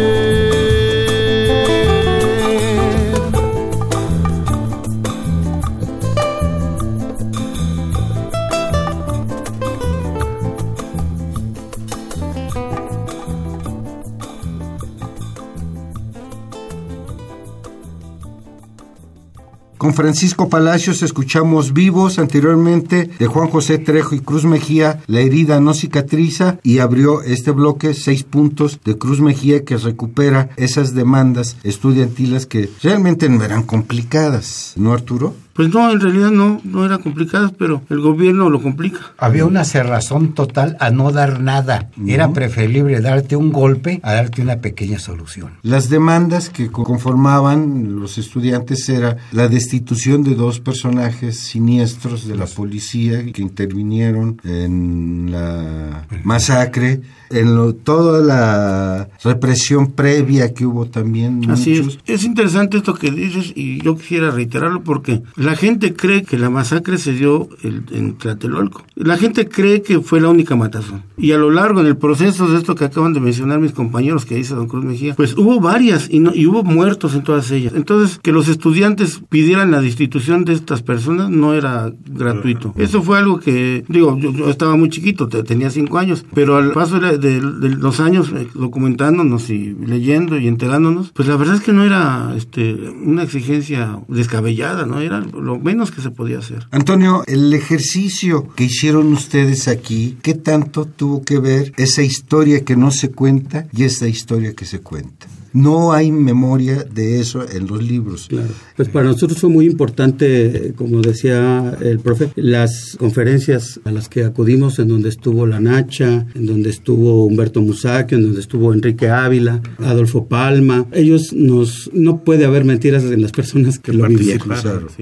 Francisco 19.95 20.49
Palacios 20.49 21.03
escuchamos 21.03 21.73
Vivos 21.73 22.19
anteriormente 22.19 23.11
de 23.19 23.27
Juan 23.27 23.49
José 23.49 23.79
Trejo 23.79 24.15
y 24.15 24.21
Cruz 24.21 24.45
Mejía, 24.45 25.03
La 25.07 25.21
herida 25.21 25.61
no 25.61 25.75
cicatriza 25.75 26.59
y 26.63 26.79
abrió 26.79 27.23
este 27.23 27.51
bloque 27.51 27.95
seis 27.95 28.23
puntos 28.23 28.81
de 28.85 28.99
Cruz 28.99 29.21
Mejía 29.21 29.65
que 29.65 29.77
recupera 29.77 30.51
esas 30.57 30.95
demandas 30.95 31.57
estudiantiles 31.63 32.47
que 32.47 32.71
realmente 32.83 33.29
no 33.29 33.45
eran 33.45 33.63
complicadas, 33.63 34.75
¿no 34.77 34.93
Arturo? 34.93 35.35
Pues 35.53 35.69
no, 35.73 35.91
en 35.91 36.01
realidad 36.01 36.31
no, 36.31 36.61
no 36.65 36.85
era 36.85 36.99
complicado, 36.99 37.53
pero 37.59 37.83
el 37.91 38.01
gobierno 38.01 38.49
lo 38.49 38.63
complica. 38.63 39.01
Había 39.19 39.45
una 39.45 39.65
cerrazón 39.65 40.35
total 40.35 40.77
a 40.81 40.91
no 40.91 41.13
dar 41.13 41.41
nada. 41.41 41.91
Era 42.07 42.33
preferible 42.33 43.01
darte 43.01 43.37
un 43.37 43.53
golpe 43.53 44.01
a 44.03 44.15
darte 44.15 44.43
una 44.43 44.57
pequeña 44.57 44.99
solución. 44.99 45.53
Las 45.63 45.89
demandas 45.89 46.51
que 46.51 46.71
conformaban 46.71 48.01
los 48.01 48.19
estudiantes 48.19 48.89
era 48.89 49.19
la 49.33 49.49
destitución 49.49 50.23
de 50.23 50.35
dos 50.35 50.61
personajes 50.61 51.39
siniestros 51.39 52.27
de 52.27 52.37
la 52.37 52.47
policía 52.47 53.25
que 53.33 53.43
intervinieron 53.43 54.41
en 54.45 55.31
la 55.31 56.07
masacre 56.25 57.01
en 57.31 57.55
lo, 57.55 57.75
toda 57.75 58.21
la 58.21 59.09
represión 59.25 59.93
previa 59.93 60.53
que 60.55 60.67
hubo 60.67 60.87
también. 60.87 61.51
Así 61.51 61.73
es. 61.73 61.99
Es 62.07 62.25
interesante 62.25 62.77
esto 62.77 62.95
que 62.95 63.11
dices 63.11 63.53
y 63.55 63.83
yo 63.83 63.97
quisiera 63.97 64.31
reiterarlo 64.31 64.83
porque 64.83 65.23
la 65.43 65.57
gente 65.57 65.95
cree 65.95 66.23
que 66.23 66.39
la 66.39 66.51
masacre 66.51 66.99
se 66.99 67.13
dio 67.13 67.49
en 67.63 68.15
Tlatelolco. 68.15 68.85
La 68.95 69.17
gente 69.17 69.49
cree 69.49 69.83
que 69.83 70.01
fue 70.01 70.21
la 70.21 70.29
única 70.29 70.57
matazón. 70.57 71.03
Y 71.17 71.33
a 71.33 71.39
lo 71.39 71.51
largo, 71.51 71.81
en 71.81 71.87
el 71.87 71.97
proceso 71.97 72.49
de 72.49 72.59
esto 72.59 72.75
que 72.75 72.85
acaban 72.85 73.13
de 73.13 73.21
mencionar 73.21 73.59
mis 73.59 73.73
compañeros 73.73 74.25
que 74.25 74.37
dice 74.37 74.55
don 74.55 74.69
Cruz 74.69 74.85
Mejía, 74.85 75.15
pues 75.15 75.37
hubo 75.37 75.61
varias 75.61 76.09
y, 76.11 76.21
no, 76.21 76.35
y 76.35 76.47
hubo 76.47 76.63
muertos 76.63 77.15
en 77.15 77.23
todas 77.23 77.51
ellas. 77.51 77.73
Entonces, 77.75 78.19
que 78.23 78.33
los 78.33 78.49
estudiantes 78.49 79.23
pidieran 79.29 79.71
la 79.71 79.81
destitución 79.81 80.45
de 80.45 80.53
estas 80.53 80.83
personas 80.83 81.31
no 81.31 81.55
era 81.55 81.93
gratuito. 82.07 82.75
Eso 82.77 83.03
fue 83.03 83.19
algo 83.19 83.41
que, 83.41 83.85
digo, 83.89 84.19
yo, 84.19 84.49
estaba 84.49 84.77
muy 84.77 84.89
chiquito, 84.89 85.29
tenía 85.29 85.71
cinco 85.71 85.99
años, 85.99 86.25
pero 86.35 86.57
al 86.57 86.73
paso 86.73 87.01
de, 87.01 87.19
de, 87.19 87.41
los 87.41 88.01
años 88.01 88.33
eh, 88.37 88.49
documentándonos 88.55 89.51
y 89.51 89.75
leyendo 89.75 90.39
y 90.39 90.49
enterándonos, 90.49 91.11
pues 91.13 91.29
la 91.29 91.37
verdad 91.37 91.57
es 91.57 91.63
que 91.63 91.73
no 91.73 91.85
era 91.85 92.35
este, 92.37 92.75
una 92.75 93.23
exigencia 93.23 93.99
descabellada, 94.09 94.87
¿no? 94.87 95.01
Era 95.01 95.23
lo 95.33 95.59
menos 95.59 95.91
que 95.91 96.03
se 96.03 96.11
podía 96.11 96.39
hacer. 96.39 96.67
Antonio, 96.71 97.25
el 97.27 97.53
ejercicio 97.55 98.49
que 98.55 98.65
hicieron 98.65 99.13
ustedes 99.13 99.69
aquí, 99.69 100.19
¿qué 100.23 100.35
tanto 100.35 100.85
tuvo 100.85 101.23
que 101.23 101.39
ver 101.39 101.73
esa 101.77 102.03
historia 102.03 102.65
que 102.65 102.77
no 102.77 102.91
se 102.91 103.11
cuenta 103.11 103.67
y 103.73 103.85
esa 103.85 104.09
historia 104.09 104.55
que 104.55 104.65
se 104.65 104.81
cuenta? 104.81 105.27
No 105.53 105.93
hay 105.93 106.11
memoria 106.11 106.85
de 106.85 107.21
eso 107.21 107.45
en 107.49 107.67
los 107.67 107.83
libros. 107.83 108.27
Claro. 108.29 108.49
Pues 108.77 108.89
para 108.89 109.07
nosotros 109.07 109.41
fue 109.41 109.51
muy 109.51 109.67
importante, 109.67 110.73
como 110.77 111.01
decía 111.01 111.77
el 111.81 111.99
profe, 112.01 112.31
las 112.37 112.97
conferencias 112.99 113.81
a 113.85 113.93
las 113.93 114.09
que 114.09 114.25
acudimos, 114.25 114.79
en 114.79 114.89
donde 114.89 115.09
estuvo 115.09 115.47
La 115.47 115.61
Nacha, 115.61 116.27
en 116.35 116.47
donde 116.47 116.71
estuvo 116.71 117.25
Humberto 117.25 117.61
Musacchio, 117.61 118.19
en 118.19 118.25
donde 118.25 118.41
estuvo 118.41 118.73
Enrique 118.73 119.09
Ávila, 119.09 119.61
Adolfo 119.79 120.27
Palma. 120.27 120.87
Ellos 120.93 121.33
nos, 121.33 121.91
no 121.93 122.25
puede 122.25 122.45
haber 122.45 122.65
mentiras 122.65 123.05
en 123.05 123.21
las 123.23 123.33
personas 123.33 123.79
que 123.79 123.93
lo 123.93 124.07
vivieron. 124.07 124.49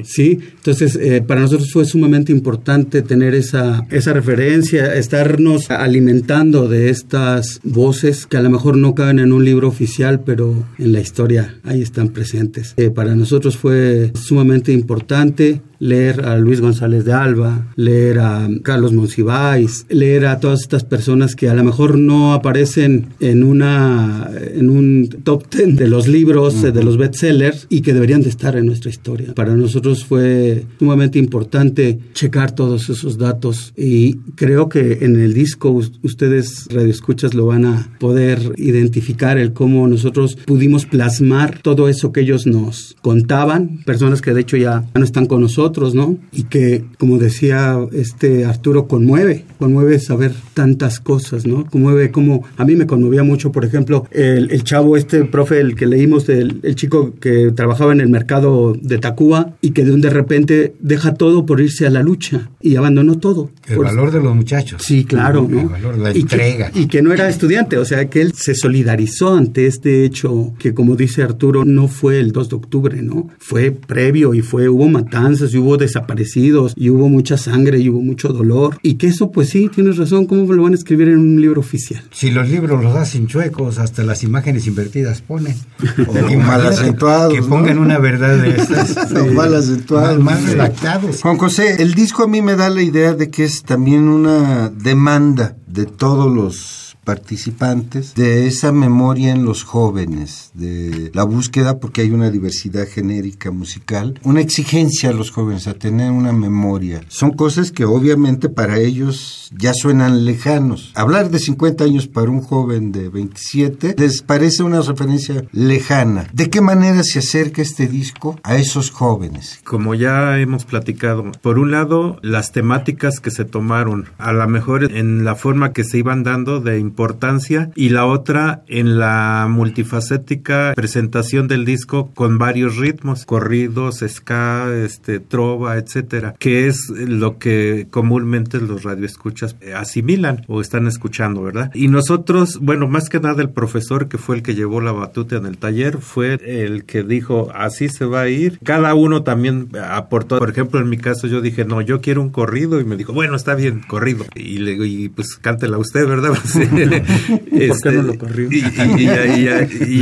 sí. 0.05 0.38
entonces 0.57 0.96
eh, 0.96 1.22
para 1.26 1.42
nosotros 1.42 1.70
fue 1.72 1.84
sumamente 1.84 2.32
importante 2.32 3.03
tener 3.03 3.34
esa, 3.34 3.86
esa 3.90 4.12
referencia, 4.12 4.94
estarnos 4.94 5.70
alimentando 5.70 6.68
de 6.68 6.90
estas 6.90 7.61
voces 7.62 8.26
que 8.26 8.36
a 8.36 8.42
lo 8.42 8.51
mejor 8.51 8.76
no 8.76 8.94
caben 8.94 9.18
en 9.18 9.32
un 9.32 9.44
libro 9.44 9.68
oficial, 9.68 10.20
pero 10.24 10.39
en 10.78 10.93
la 10.93 11.01
historia 11.01 11.59
ahí 11.64 11.82
están 11.82 12.09
presentes. 12.09 12.74
Eh, 12.76 12.91
para 12.91 13.14
nosotros 13.14 13.57
fue 13.57 14.12
sumamente 14.14 14.72
importante 14.72 15.61
leer 15.80 16.26
a 16.26 16.38
Luis 16.38 16.60
González 16.60 17.04
de 17.04 17.12
Alba, 17.12 17.66
leer 17.74 18.20
a 18.20 18.48
Carlos 18.62 18.92
Monsiváis, 18.92 19.86
leer 19.88 20.26
a 20.26 20.38
todas 20.38 20.60
estas 20.60 20.84
personas 20.84 21.34
que 21.34 21.48
a 21.48 21.54
lo 21.54 21.64
mejor 21.64 21.98
no 21.98 22.34
aparecen 22.34 23.08
en 23.18 23.42
una 23.42 24.30
en 24.54 24.68
un 24.70 25.08
top 25.24 25.48
ten 25.48 25.74
de 25.74 25.88
los 25.88 26.06
libros, 26.06 26.62
de 26.62 26.84
los 26.84 26.98
bestsellers 26.98 27.66
y 27.70 27.80
que 27.80 27.94
deberían 27.94 28.20
de 28.20 28.28
estar 28.28 28.56
en 28.56 28.66
nuestra 28.66 28.90
historia. 28.90 29.34
Para 29.34 29.56
nosotros 29.56 30.04
fue 30.04 30.66
sumamente 30.78 31.18
importante 31.18 31.98
checar 32.12 32.54
todos 32.54 32.90
esos 32.90 33.16
datos 33.16 33.72
y 33.76 34.16
creo 34.36 34.68
que 34.68 34.98
en 35.00 35.18
el 35.18 35.32
disco 35.32 35.70
ustedes 36.02 36.68
radioescuchas 36.70 37.32
lo 37.32 37.46
van 37.46 37.64
a 37.64 37.96
poder 37.98 38.52
identificar 38.56 39.38
el 39.38 39.54
cómo 39.54 39.88
nosotros 39.88 40.36
pudimos 40.44 40.84
plasmar 40.84 41.60
todo 41.62 41.88
eso 41.88 42.12
que 42.12 42.20
ellos 42.20 42.46
nos 42.46 42.96
contaban, 43.00 43.82
personas 43.86 44.20
que 44.20 44.34
de 44.34 44.42
hecho 44.42 44.58
ya 44.58 44.84
no 44.94 45.04
están 45.04 45.24
con 45.24 45.40
nosotros 45.40 45.69
¿no? 45.94 46.18
Y 46.32 46.44
que, 46.44 46.84
como 46.98 47.18
decía 47.18 47.78
este 47.92 48.44
Arturo, 48.44 48.86
conmueve, 48.86 49.44
conmueve 49.58 49.98
saber 49.98 50.32
tantas 50.54 51.00
cosas, 51.00 51.46
¿no? 51.46 51.66
Conmueve 51.66 52.10
como, 52.10 52.44
a 52.56 52.64
mí 52.64 52.76
me 52.76 52.86
conmovía 52.86 53.22
mucho, 53.22 53.52
por 53.52 53.64
ejemplo, 53.64 54.06
el, 54.10 54.50
el 54.50 54.64
chavo 54.64 54.96
este, 54.96 55.24
profe, 55.24 55.60
el 55.60 55.74
que 55.74 55.86
leímos, 55.86 56.26
del, 56.26 56.60
el 56.62 56.74
chico 56.74 57.14
que 57.20 57.52
trabajaba 57.52 57.92
en 57.92 58.00
el 58.00 58.08
mercado 58.08 58.74
de 58.80 58.98
Tacuba 58.98 59.54
y 59.60 59.70
que 59.70 59.84
de 59.84 59.92
un 59.92 60.00
de 60.00 60.10
repente 60.10 60.74
deja 60.80 61.14
todo 61.14 61.46
por 61.46 61.60
irse 61.60 61.86
a 61.86 61.90
la 61.90 62.02
lucha 62.02 62.50
y 62.60 62.76
abandonó 62.76 63.18
todo. 63.18 63.50
El 63.66 63.78
valor 63.78 64.10
de 64.10 64.20
los 64.20 64.34
muchachos. 64.34 64.82
Sí, 64.82 65.04
claro, 65.04 65.46
¿no? 65.48 65.60
El 65.60 65.68
valor, 65.68 65.98
la 65.98 66.10
entrega. 66.10 66.70
Y 66.74 66.86
que, 66.86 67.02
no 67.02 67.12
era 67.12 67.28
estudiante, 67.28 67.78
o 67.78 67.84
sea, 67.84 68.08
que 68.10 68.20
él 68.20 68.32
se 68.34 68.54
solidarizó 68.54 69.34
ante 69.34 69.66
este 69.66 70.04
hecho 70.04 70.52
que, 70.58 70.74
como 70.74 70.96
dice 70.96 71.22
Arturo, 71.22 71.64
no 71.64 71.88
fue 71.88 72.20
el 72.20 72.32
2 72.32 72.48
de 72.48 72.56
octubre, 72.56 73.02
¿no? 73.02 73.28
Fue 73.38 73.70
previo 73.70 74.34
y 74.34 74.42
fue, 74.42 74.68
hubo 74.68 74.88
matanzas 74.88 75.54
y 75.54 75.58
hubo 75.61 75.76
desaparecidos 75.76 76.72
y 76.76 76.90
hubo 76.90 77.08
mucha 77.08 77.36
sangre 77.36 77.78
y 77.78 77.88
hubo 77.88 78.00
mucho 78.00 78.28
dolor. 78.28 78.78
Y 78.82 78.94
que 78.94 79.06
eso, 79.06 79.30
pues 79.30 79.50
sí, 79.50 79.68
tienes 79.72 79.96
razón, 79.96 80.26
¿cómo 80.26 80.52
lo 80.52 80.62
van 80.62 80.72
a 80.72 80.76
escribir 80.76 81.08
en 81.08 81.18
un 81.18 81.40
libro 81.40 81.61
oficial? 81.61 82.02
Si 82.11 82.30
los 82.30 82.48
libros 82.48 82.82
los 82.82 82.96
hacen 82.96 83.26
chuecos, 83.26 83.78
hasta 83.78 84.02
las 84.02 84.22
imágenes 84.22 84.66
invertidas 84.66 85.22
ponen. 85.22 85.56
O 86.08 86.36
mal 86.38 86.66
acentuados. 86.66 87.34
Que 87.34 87.42
pongan 87.42 87.78
una 87.78 87.98
verdad 87.98 88.38
de 88.38 88.56
estas. 88.56 89.12
mal 89.34 89.54
acentuados. 89.54 90.18
Mal, 90.18 90.44
redactados. 90.44 91.20
Juan 91.22 91.36
José, 91.36 91.82
el 91.82 91.94
disco 91.94 92.24
a 92.24 92.26
mí 92.26 92.42
me 92.42 92.56
da 92.56 92.70
la 92.70 92.82
idea 92.82 93.14
de 93.14 93.30
que 93.30 93.44
es 93.44 93.62
también 93.62 94.08
una 94.08 94.70
demanda 94.70 95.56
de 95.66 95.86
todos 95.86 96.34
los 96.34 96.89
participantes 97.11 98.14
de 98.14 98.46
esa 98.46 98.70
memoria 98.70 99.32
en 99.32 99.44
los 99.44 99.64
jóvenes, 99.64 100.52
de 100.54 101.11
la 101.12 101.24
búsqueda, 101.24 101.80
porque 101.80 102.02
hay 102.02 102.12
una 102.12 102.30
diversidad 102.30 102.86
genérica 102.86 103.50
musical, 103.50 104.20
una 104.22 104.40
exigencia 104.40 105.11
a 105.11 105.12
los 105.12 105.32
jóvenes 105.32 105.66
a 105.66 105.74
tener 105.74 106.12
una 106.12 106.32
memoria. 106.32 107.00
Son 107.08 107.32
cosas 107.32 107.72
que 107.72 107.84
obviamente 107.84 108.48
para 108.48 108.78
ellos 108.78 109.50
ya 109.58 109.74
suenan 109.74 110.24
lejanos. 110.24 110.92
Hablar 110.94 111.30
de 111.30 111.40
50 111.40 111.82
años 111.82 112.06
para 112.06 112.30
un 112.30 112.42
joven 112.42 112.92
de 112.92 113.08
27 113.08 113.96
les 113.98 114.22
parece 114.22 114.62
una 114.62 114.80
referencia 114.80 115.44
lejana. 115.50 116.28
¿De 116.32 116.48
qué 116.48 116.61
manera 116.61 117.02
se 117.02 117.18
acerca 117.18 117.61
este 117.61 117.88
disco 117.88 118.38
a 118.44 118.56
esos 118.56 118.92
jóvenes? 118.92 119.58
Como 119.64 119.96
ya 119.96 120.38
hemos 120.38 120.64
platicado, 120.64 121.32
por 121.42 121.58
un 121.58 121.72
lado, 121.72 122.20
las 122.22 122.52
temáticas 122.52 123.18
que 123.18 123.32
se 123.32 123.44
tomaron, 123.44 124.11
a 124.18 124.32
lo 124.32 124.46
mejor 124.46 124.84
en 124.94 125.24
la 125.24 125.34
forma 125.34 125.72
que 125.72 125.82
se 125.82 125.98
iban 125.98 126.22
dando 126.22 126.61
de 126.61 126.78
importancia 127.01 127.70
y 127.74 127.88
la 127.88 128.05
otra 128.05 128.62
en 128.68 128.98
la 128.98 129.46
multifacética 129.48 130.74
presentación 130.76 131.48
del 131.48 131.64
disco 131.64 132.11
con 132.14 132.36
varios 132.36 132.76
ritmos, 132.76 133.24
corridos, 133.24 134.05
ska, 134.07 134.70
este, 134.84 135.18
trova, 135.18 135.78
etcétera, 135.78 136.34
que 136.38 136.66
es 136.66 136.90
lo 136.90 137.38
que 137.38 137.86
comúnmente 137.90 138.61
los 138.61 138.82
radioescuchas 138.82 139.57
asimilan 139.74 140.44
o 140.46 140.61
están 140.61 140.86
escuchando, 140.86 141.42
¿verdad? 141.42 141.70
Y 141.72 141.88
nosotros, 141.88 142.59
bueno, 142.61 142.86
más 142.86 143.09
que 143.09 143.18
nada 143.18 143.40
el 143.40 143.48
profesor 143.48 144.09
que 144.09 144.18
fue 144.18 144.36
el 144.36 144.42
que 144.42 144.55
llevó 144.55 144.82
la 144.82 144.92
batuta 144.92 145.36
en 145.36 145.46
el 145.46 145.57
taller 145.57 145.98
fue 145.98 146.38
el 146.44 146.84
que 146.84 147.03
dijo, 147.03 147.51
así 147.55 147.88
se 147.88 148.05
va 148.05 148.22
a 148.22 148.28
ir. 148.28 148.59
Cada 148.62 148.94
uno 148.94 149.22
también 149.22 149.70
aportó, 149.90 150.38
por 150.38 150.51
ejemplo, 150.51 150.80
en 150.80 150.90
mi 150.90 150.98
caso 150.98 151.26
yo 151.28 151.40
dije, 151.40 151.64
no, 151.64 151.80
yo 151.80 152.03
quiero 152.03 152.20
un 152.20 152.28
corrido 152.28 152.78
y 152.78 152.84
me 152.84 152.96
dijo, 152.96 153.14
bueno, 153.14 153.36
está 153.36 153.55
bien, 153.55 153.80
corrido. 153.88 154.26
Y 154.34 154.59
le 154.59 154.72
digo, 154.72 154.84
y 154.84 155.09
pues 155.09 155.36
cántela 155.40 155.78
usted, 155.78 156.07
¿verdad? 156.07 156.36
¿Por 157.68 157.80
qué 157.80 157.93
no 157.93 158.03
lo 158.03 158.18
corrió? 158.18 158.49
Y, 158.51 158.62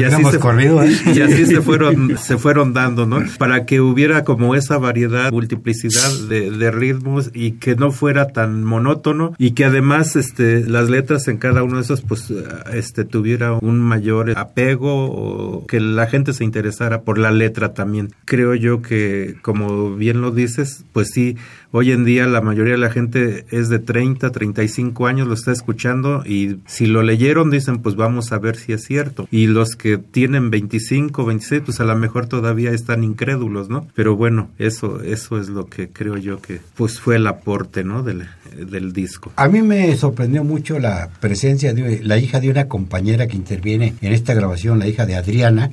así, 0.04 0.24
se, 0.30 0.38
corrido, 0.38 0.82
¿eh? 0.82 0.96
y 1.14 1.20
así 1.20 1.46
se 1.46 1.60
fueron, 1.60 2.16
se 2.18 2.38
fueron 2.38 2.72
dando, 2.72 3.06
¿no? 3.06 3.22
Para 3.38 3.66
que 3.66 3.80
hubiera 3.80 4.24
como 4.24 4.54
esa 4.54 4.78
variedad, 4.78 5.30
multiplicidad 5.30 6.10
de, 6.28 6.50
de 6.50 6.70
ritmos 6.70 7.30
y 7.34 7.52
que 7.52 7.76
no 7.76 7.90
fuera 7.90 8.28
tan 8.28 8.64
monótono 8.64 9.34
y 9.38 9.52
que 9.52 9.64
además 9.64 10.16
este, 10.16 10.66
las 10.66 10.88
letras 10.90 11.28
en 11.28 11.38
cada 11.38 11.62
uno 11.62 11.76
de 11.76 11.82
esos 11.82 12.02
pues 12.02 12.32
este, 12.72 13.04
tuviera 13.04 13.54
un 13.54 13.80
mayor 13.80 14.36
apego 14.36 15.06
o 15.06 15.66
que 15.66 15.80
la 15.80 16.06
gente 16.06 16.32
se 16.32 16.44
interesara 16.44 17.02
por 17.02 17.18
la 17.18 17.30
letra 17.30 17.74
también. 17.74 18.10
Creo 18.24 18.54
yo 18.54 18.82
que, 18.82 19.36
como 19.42 19.94
bien 19.94 20.20
lo 20.20 20.30
dices, 20.30 20.84
pues 20.92 21.08
sí, 21.12 21.36
hoy 21.72 21.92
en 21.92 22.04
día 22.04 22.26
la 22.26 22.40
mayoría 22.40 22.72
de 22.72 22.78
la 22.78 22.90
gente 22.90 23.46
es 23.50 23.68
de 23.68 23.78
30, 23.78 24.30
35 24.30 25.06
años, 25.06 25.28
lo 25.28 25.34
está 25.34 25.52
escuchando 25.52 26.22
y 26.24 26.58
si 26.66 26.86
lo 26.86 27.02
leyeron 27.02 27.50
dicen 27.50 27.78
pues 27.78 27.96
vamos 27.96 28.32
a 28.32 28.38
ver 28.38 28.56
si 28.56 28.72
es 28.72 28.84
cierto. 28.84 29.28
Y 29.30 29.46
los 29.46 29.76
que 29.76 29.98
tienen 29.98 30.50
25, 30.50 31.24
26, 31.24 31.62
pues 31.64 31.80
a 31.80 31.84
lo 31.84 31.96
mejor 31.96 32.26
todavía 32.26 32.70
están 32.70 33.04
incrédulos, 33.04 33.68
¿no? 33.68 33.86
Pero 33.94 34.16
bueno, 34.16 34.50
eso, 34.58 35.02
eso 35.02 35.40
es 35.40 35.48
lo 35.48 35.66
que 35.66 35.88
creo 35.88 36.16
yo 36.16 36.40
que 36.40 36.60
pues 36.74 37.00
fue 37.00 37.16
el 37.16 37.26
aporte, 37.26 37.84
¿no? 37.84 38.02
Del, 38.02 38.26
del 38.56 38.92
disco. 38.92 39.32
A 39.36 39.48
mí 39.48 39.62
me 39.62 39.96
sorprendió 39.96 40.44
mucho 40.44 40.78
la 40.78 41.10
presencia 41.20 41.72
de 41.72 42.02
la 42.02 42.18
hija 42.18 42.40
de 42.40 42.50
una 42.50 42.68
compañera 42.68 43.26
que 43.26 43.36
interviene 43.36 43.94
en 44.00 44.12
esta 44.12 44.34
grabación, 44.34 44.78
la 44.78 44.88
hija 44.88 45.06
de 45.06 45.16
Adriana, 45.16 45.70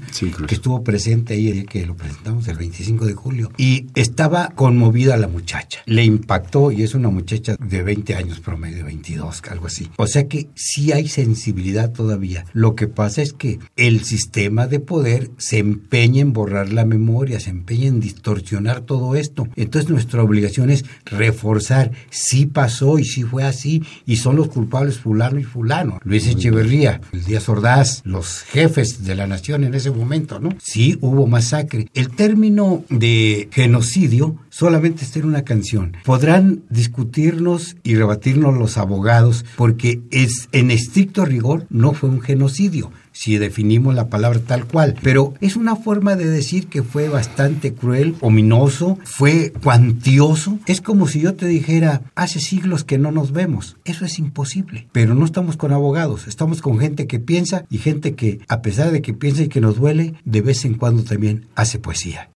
que 0.48 0.56
estuvo 0.56 0.84
presente 0.84 1.34
ahí, 1.34 1.66
que 1.66 1.86
lo 1.86 1.96
presentamos 1.96 2.48
el 2.48 2.58
25 2.58 3.06
de 3.06 3.14
julio, 3.14 3.52
y 3.58 3.88
estaba 3.96 4.50
conmovida 4.56 5.18
la 5.18 5.28
muchacha. 5.28 5.82
Le 5.86 6.04
impactó 6.04 6.72
y 6.72 6.84
es 6.84 6.96
una 6.96 7.10
muchacha 7.10 7.56
de 7.60 7.84
20 7.84 8.16
años 8.16 8.40
promedio, 8.40 8.86
22, 8.86 9.42
algo 9.50 9.68
así. 9.68 9.90
O 9.98 10.08
sea 10.08 10.28
que 10.28 10.48
sí 10.56 10.92
hay 10.92 11.08
sensibilidad 11.08 11.92
todavía. 11.92 12.46
Lo 12.54 12.76
que 12.76 12.88
pasa 12.88 13.22
es 13.22 13.34
que 13.34 13.60
el 13.76 14.04
sistema 14.04 14.68
de 14.68 14.80
poder 14.80 15.30
se 15.38 15.60
empeña 15.60 16.22
en 16.22 16.34
borrar 16.34 16.72
la 16.72 16.86
memoria, 16.86 17.40
se 17.40 17.50
empeña 17.50 17.88
en 17.88 18.00
distorsionar 18.00 18.82
todo 18.82 19.16
esto. 19.16 19.48
Entonces 19.56 19.90
nuestra 19.90 20.24
obligación 20.24 20.70
es 20.70 20.86
reforzar, 21.06 21.92
sí 22.10 22.46
pasó 22.46 23.00
y 23.00 23.06
sí 23.06 23.24
fue 23.24 23.44
así, 23.44 23.84
y 24.06 24.18
son 24.18 24.36
los 24.36 24.50
culpables 24.50 25.00
fulano 25.00 25.40
y 25.40 25.44
fulano. 25.44 26.00
Luis 26.04 26.28
Echeverría, 26.28 27.02
el 27.12 27.24
Díaz 27.24 27.50
Ordaz, 27.50 28.02
los 28.06 28.42
jefes 28.42 29.04
de 29.04 29.16
la 29.16 29.28
nación 29.28 29.64
en 29.64 29.74
ese 29.76 29.92
momento, 29.92 30.40
¿no? 30.40 30.50
Sí 30.62 30.98
hubo 31.02 31.28
masacre. 31.28 31.90
El 31.94 32.10
término 32.10 32.84
de 32.90 33.50
genocidio 33.52 34.36
solamente 34.56 35.04
está 35.04 35.20
en 35.20 35.26
una 35.26 35.42
canción. 35.42 35.98
Podrán 36.06 36.64
discutirnos 36.70 37.76
y 37.84 37.96
rebatirnos 37.96 38.58
los 38.58 38.78
abogados 38.78 39.44
porque 39.58 40.02
es 40.12 40.48
en 40.54 40.72
estricto 40.72 41.26
rigor 41.26 41.66
no 41.70 41.92
fue 41.92 42.10
un 42.10 42.22
genocidio 42.22 42.92
si 43.16 43.38
definimos 43.38 43.96
la 43.96 44.10
palabra 44.10 44.40
tal 44.40 44.66
cual, 44.66 44.96
pero 45.02 45.34
es 45.40 45.56
una 45.56 45.78
forma 45.78 46.16
de 46.16 46.28
decir 46.28 46.68
que 46.68 46.84
fue 46.84 47.08
bastante 47.08 47.74
cruel, 47.74 48.16
ominoso, 48.20 49.00
fue 49.06 49.54
cuantioso. 49.64 50.60
Es 50.66 50.82
como 50.82 51.08
si 51.08 51.22
yo 51.22 51.34
te 51.34 51.48
dijera, 51.48 52.02
hace 52.16 52.42
siglos 52.42 52.84
que 52.84 52.98
no 52.98 53.12
nos 53.12 53.32
vemos. 53.32 53.78
Eso 53.86 54.04
es 54.04 54.20
imposible, 54.20 54.88
pero 54.92 55.16
no 55.16 55.24
estamos 55.24 55.56
con 55.56 55.72
abogados, 55.72 56.28
estamos 56.28 56.62
con 56.62 56.78
gente 56.78 57.08
que 57.08 57.20
piensa 57.20 57.66
y 57.70 57.78
gente 57.78 58.16
que, 58.16 58.40
a 58.50 58.62
pesar 58.62 58.92
de 58.92 59.02
que 59.02 59.14
piensa 59.14 59.44
y 59.44 59.48
que 59.48 59.62
nos 59.62 59.78
duele, 59.78 60.16
de 60.26 60.42
vez 60.42 60.66
en 60.66 60.74
cuando 60.74 61.04
también 61.04 61.48
hace 61.56 61.80
poesía. 61.80 62.35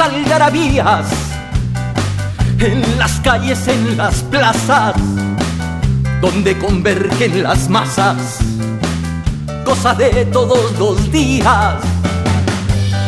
Algarabías 0.00 1.06
en 2.58 2.98
las 2.98 3.20
calles, 3.20 3.68
en 3.68 3.96
las 3.96 4.16
plazas, 4.24 4.94
donde 6.20 6.58
convergen 6.58 7.44
las 7.44 7.68
masas, 7.68 8.38
cosa 9.64 9.94
de 9.94 10.24
todos 10.26 10.76
los 10.76 11.12
días. 11.12 11.76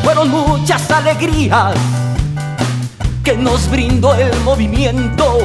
Fueron 0.05 0.30
muchas 0.30 0.88
alegrías 0.92 1.74
que 3.24 3.36
nos 3.36 3.68
brindó 3.68 4.14
el 4.14 4.40
movimiento. 4.42 5.38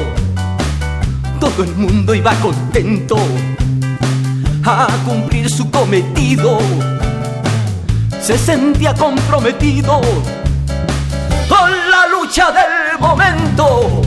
Todo 1.40 1.64
el 1.64 1.74
mundo 1.74 2.14
iba 2.14 2.32
contento 2.36 3.16
a 4.64 4.86
cumplir 5.04 5.50
su 5.50 5.68
cometido. 5.68 6.58
Se 8.20 8.38
sentía 8.38 8.94
comprometido 8.94 10.00
del 12.34 12.98
momento. 12.98 14.00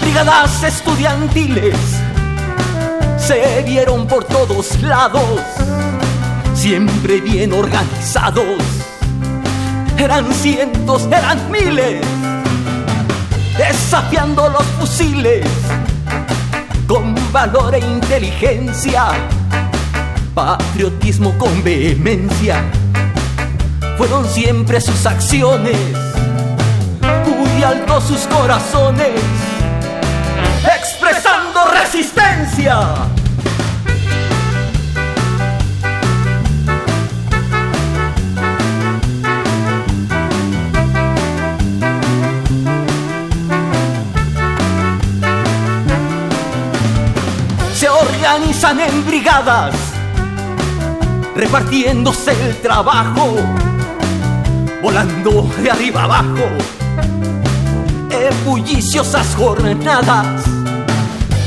Brigadas 0.00 0.64
estudiantiles 0.64 1.76
se 3.16 3.62
vieron 3.62 4.08
por 4.08 4.24
todos 4.24 4.82
lados, 4.82 5.22
siempre 6.52 7.20
bien 7.20 7.52
organizados. 7.52 8.44
Eran 9.96 10.32
cientos, 10.34 11.06
eran 11.12 11.48
miles 11.48 12.04
desafiando 13.58 14.48
los 14.48 14.64
fusiles 14.78 15.46
con 16.86 17.14
valor 17.32 17.74
e 17.74 17.78
inteligencia, 17.78 19.06
patriotismo 20.34 21.36
con 21.38 21.62
vehemencia. 21.64 22.62
Fueron 23.96 24.26
siempre 24.26 24.80
sus 24.80 25.06
acciones, 25.06 25.76
muy 27.00 27.62
altos 27.62 28.04
sus 28.04 28.26
corazones, 28.26 29.20
expresando 30.76 31.64
resistencia. 31.72 33.08
Organizan 48.26 48.80
en 48.80 49.06
brigadas, 49.06 49.72
repartiéndose 51.36 52.32
el 52.32 52.56
trabajo, 52.60 53.36
volando 54.82 55.48
de 55.62 55.70
arriba 55.70 56.02
abajo, 56.02 56.48
en 58.10 58.44
bulliciosas 58.44 59.32
jornadas, 59.36 60.44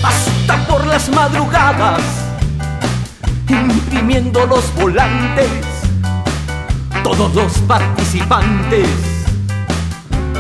hasta 0.04 0.68
por 0.68 0.88
las 0.88 1.10
madrugadas, 1.10 2.02
imprimiendo 3.50 4.46
los 4.46 4.74
volantes, 4.76 5.50
todos 7.04 7.36
los 7.36 7.52
participantes 7.68 8.88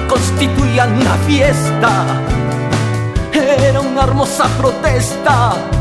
constituían 0.08 1.02
una 1.02 1.16
fiesta, 1.28 2.06
era 3.34 3.82
una 3.82 4.04
hermosa 4.04 4.48
protesta 4.58 5.79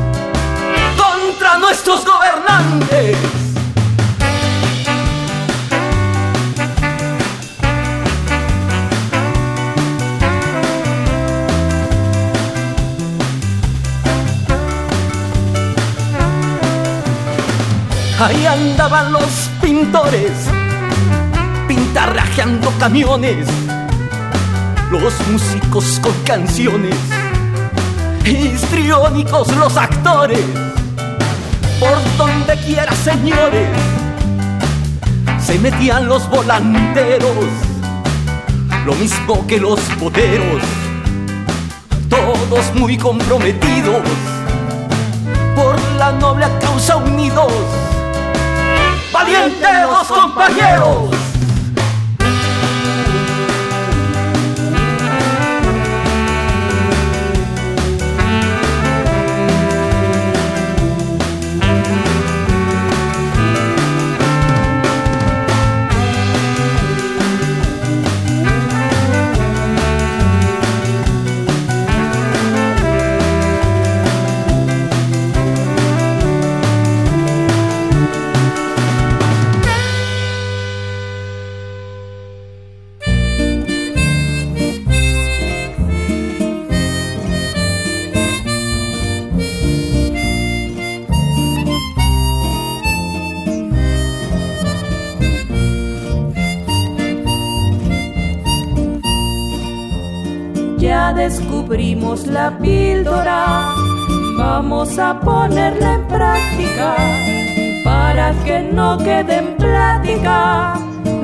nuestros 1.68 2.02
gobernantes. 2.02 3.16
Ahí 18.18 18.46
andaban 18.46 19.12
los 19.12 19.24
pintores, 19.60 20.32
pintarrajeando 21.68 22.72
camiones, 22.78 23.46
los 24.90 25.12
músicos 25.28 26.00
con 26.00 26.14
canciones, 26.24 26.96
histriónicos 28.24 29.54
los 29.54 29.76
actores 29.76 30.67
quiera, 32.56 32.92
señores, 32.92 33.68
se 35.38 35.58
metían 35.58 36.06
los 36.06 36.28
volanteros, 36.30 37.46
lo 38.86 38.94
mismo 38.94 39.46
que 39.46 39.58
los 39.58 39.80
boteros, 39.98 40.62
todos 42.08 42.74
muy 42.74 42.96
comprometidos 42.96 44.02
por 45.54 45.80
la 45.98 46.12
noble 46.12 46.46
causa 46.60 46.96
unidos. 46.96 47.52
Valientes 49.12 49.70
los 49.90 50.06
compañeros. 50.06 51.27
Descubrimos 101.78 102.26
la 102.26 102.58
píldora, 102.58 103.72
vamos 104.36 104.98
a 104.98 105.20
ponerla 105.20 105.94
en 105.94 106.06
práctica 106.08 106.96
para 107.84 108.32
que 108.44 108.60
no 108.72 108.98
quede 108.98 109.38
en 109.38 109.56
plática 109.56 110.74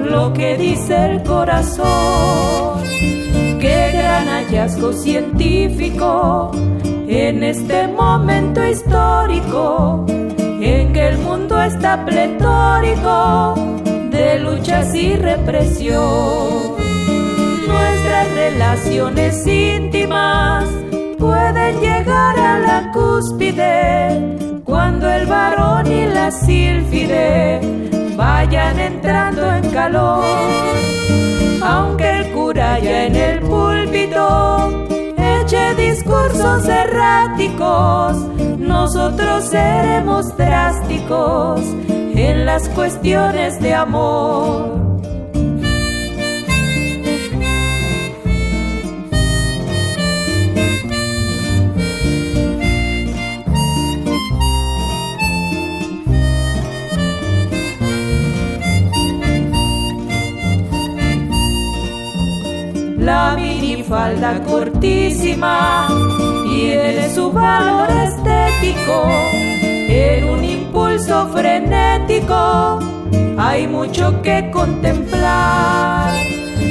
lo 0.08 0.32
que 0.32 0.56
dice 0.56 1.10
el 1.10 1.22
corazón. 1.24 2.82
Qué 3.60 3.92
gran 3.94 4.28
hallazgo 4.28 4.92
científico 4.92 6.52
en 7.08 7.42
este 7.42 7.88
momento 7.88 8.64
histórico 8.64 10.06
en 10.08 10.92
que 10.92 11.08
el 11.08 11.18
mundo 11.18 11.60
está 11.60 12.04
pletórico 12.04 13.54
de 14.10 14.38
luchas 14.38 14.94
y 14.94 15.16
represión 15.16 16.63
relaciones 18.50 19.46
íntimas 19.46 20.68
pueden 21.18 21.80
llegar 21.80 22.38
a 22.38 22.58
la 22.58 22.92
cúspide 22.92 24.60
cuando 24.64 25.10
el 25.10 25.24
varón 25.26 25.86
y 25.90 26.06
la 26.06 26.30
sílfide 26.30 27.60
vayan 28.16 28.78
entrando 28.78 29.50
en 29.50 29.70
calor. 29.70 30.24
Aunque 31.62 32.10
el 32.18 32.32
cura 32.32 32.78
ya 32.80 33.06
en 33.06 33.16
el 33.16 33.40
púlpito 33.40 34.88
eche 35.16 35.74
discursos 35.76 36.68
erráticos, 36.68 38.16
nosotros 38.58 39.44
seremos 39.44 40.36
drásticos 40.36 41.60
en 41.88 42.44
las 42.44 42.68
cuestiones 42.70 43.58
de 43.60 43.72
amor. 43.72 44.83
La 63.04 63.34
minifalda 63.36 64.42
cortísima 64.44 65.88
tiene 66.48 67.14
su 67.14 67.30
valor 67.30 67.90
estético. 67.90 69.04
En 69.62 70.24
un 70.30 70.42
impulso 70.42 71.28
frenético 71.28 72.78
hay 73.36 73.66
mucho 73.66 74.22
que 74.22 74.50
contemplar. 74.50 76.14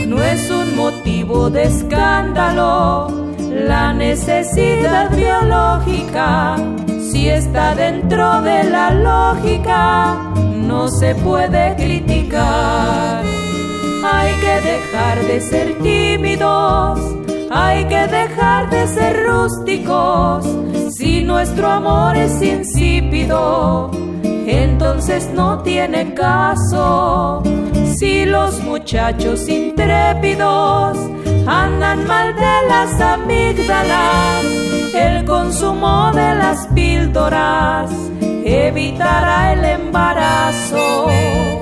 No 0.08 0.24
es 0.24 0.50
un 0.50 0.76
motivo 0.76 1.52
de 1.52 1.66
escándalo 1.66 3.10
la 3.52 3.94
necesidad 3.94 5.16
biológica. 5.16 6.56
Si 7.12 7.30
está 7.30 7.76
dentro 7.76 8.42
de 8.42 8.64
la 8.64 8.90
lógica, 8.90 10.34
no 10.56 10.88
se 10.88 11.14
puede 11.14 11.76
criticar. 11.76 13.33
Hay 14.06 14.34
que 14.42 14.60
dejar 14.70 15.24
de 15.26 15.40
ser 15.40 15.78
tímidos, 15.80 17.00
hay 17.50 17.86
que 17.86 18.06
dejar 18.08 18.70
de 18.70 18.86
ser 18.88 19.26
rústicos. 19.26 20.46
Si 20.98 21.24
nuestro 21.24 21.70
amor 21.70 22.18
es 22.18 22.42
insípido, 22.42 23.92
entonces 24.24 25.30
no 25.34 25.64
tiene 25.64 26.14
caso. 26.14 27.44
Si 27.96 28.26
los 28.26 28.62
muchachos 28.64 29.48
intrépidos 29.48 30.98
andan 31.48 32.06
mal 32.06 32.36
de 32.36 32.68
las 32.68 33.00
amígdalas, 33.00 34.44
el 34.94 35.24
consumo 35.24 36.12
de 36.12 36.36
las 36.36 36.68
píldoras 36.68 37.90
evitará 38.44 39.54
el 39.54 39.64
embarazo. 39.64 41.53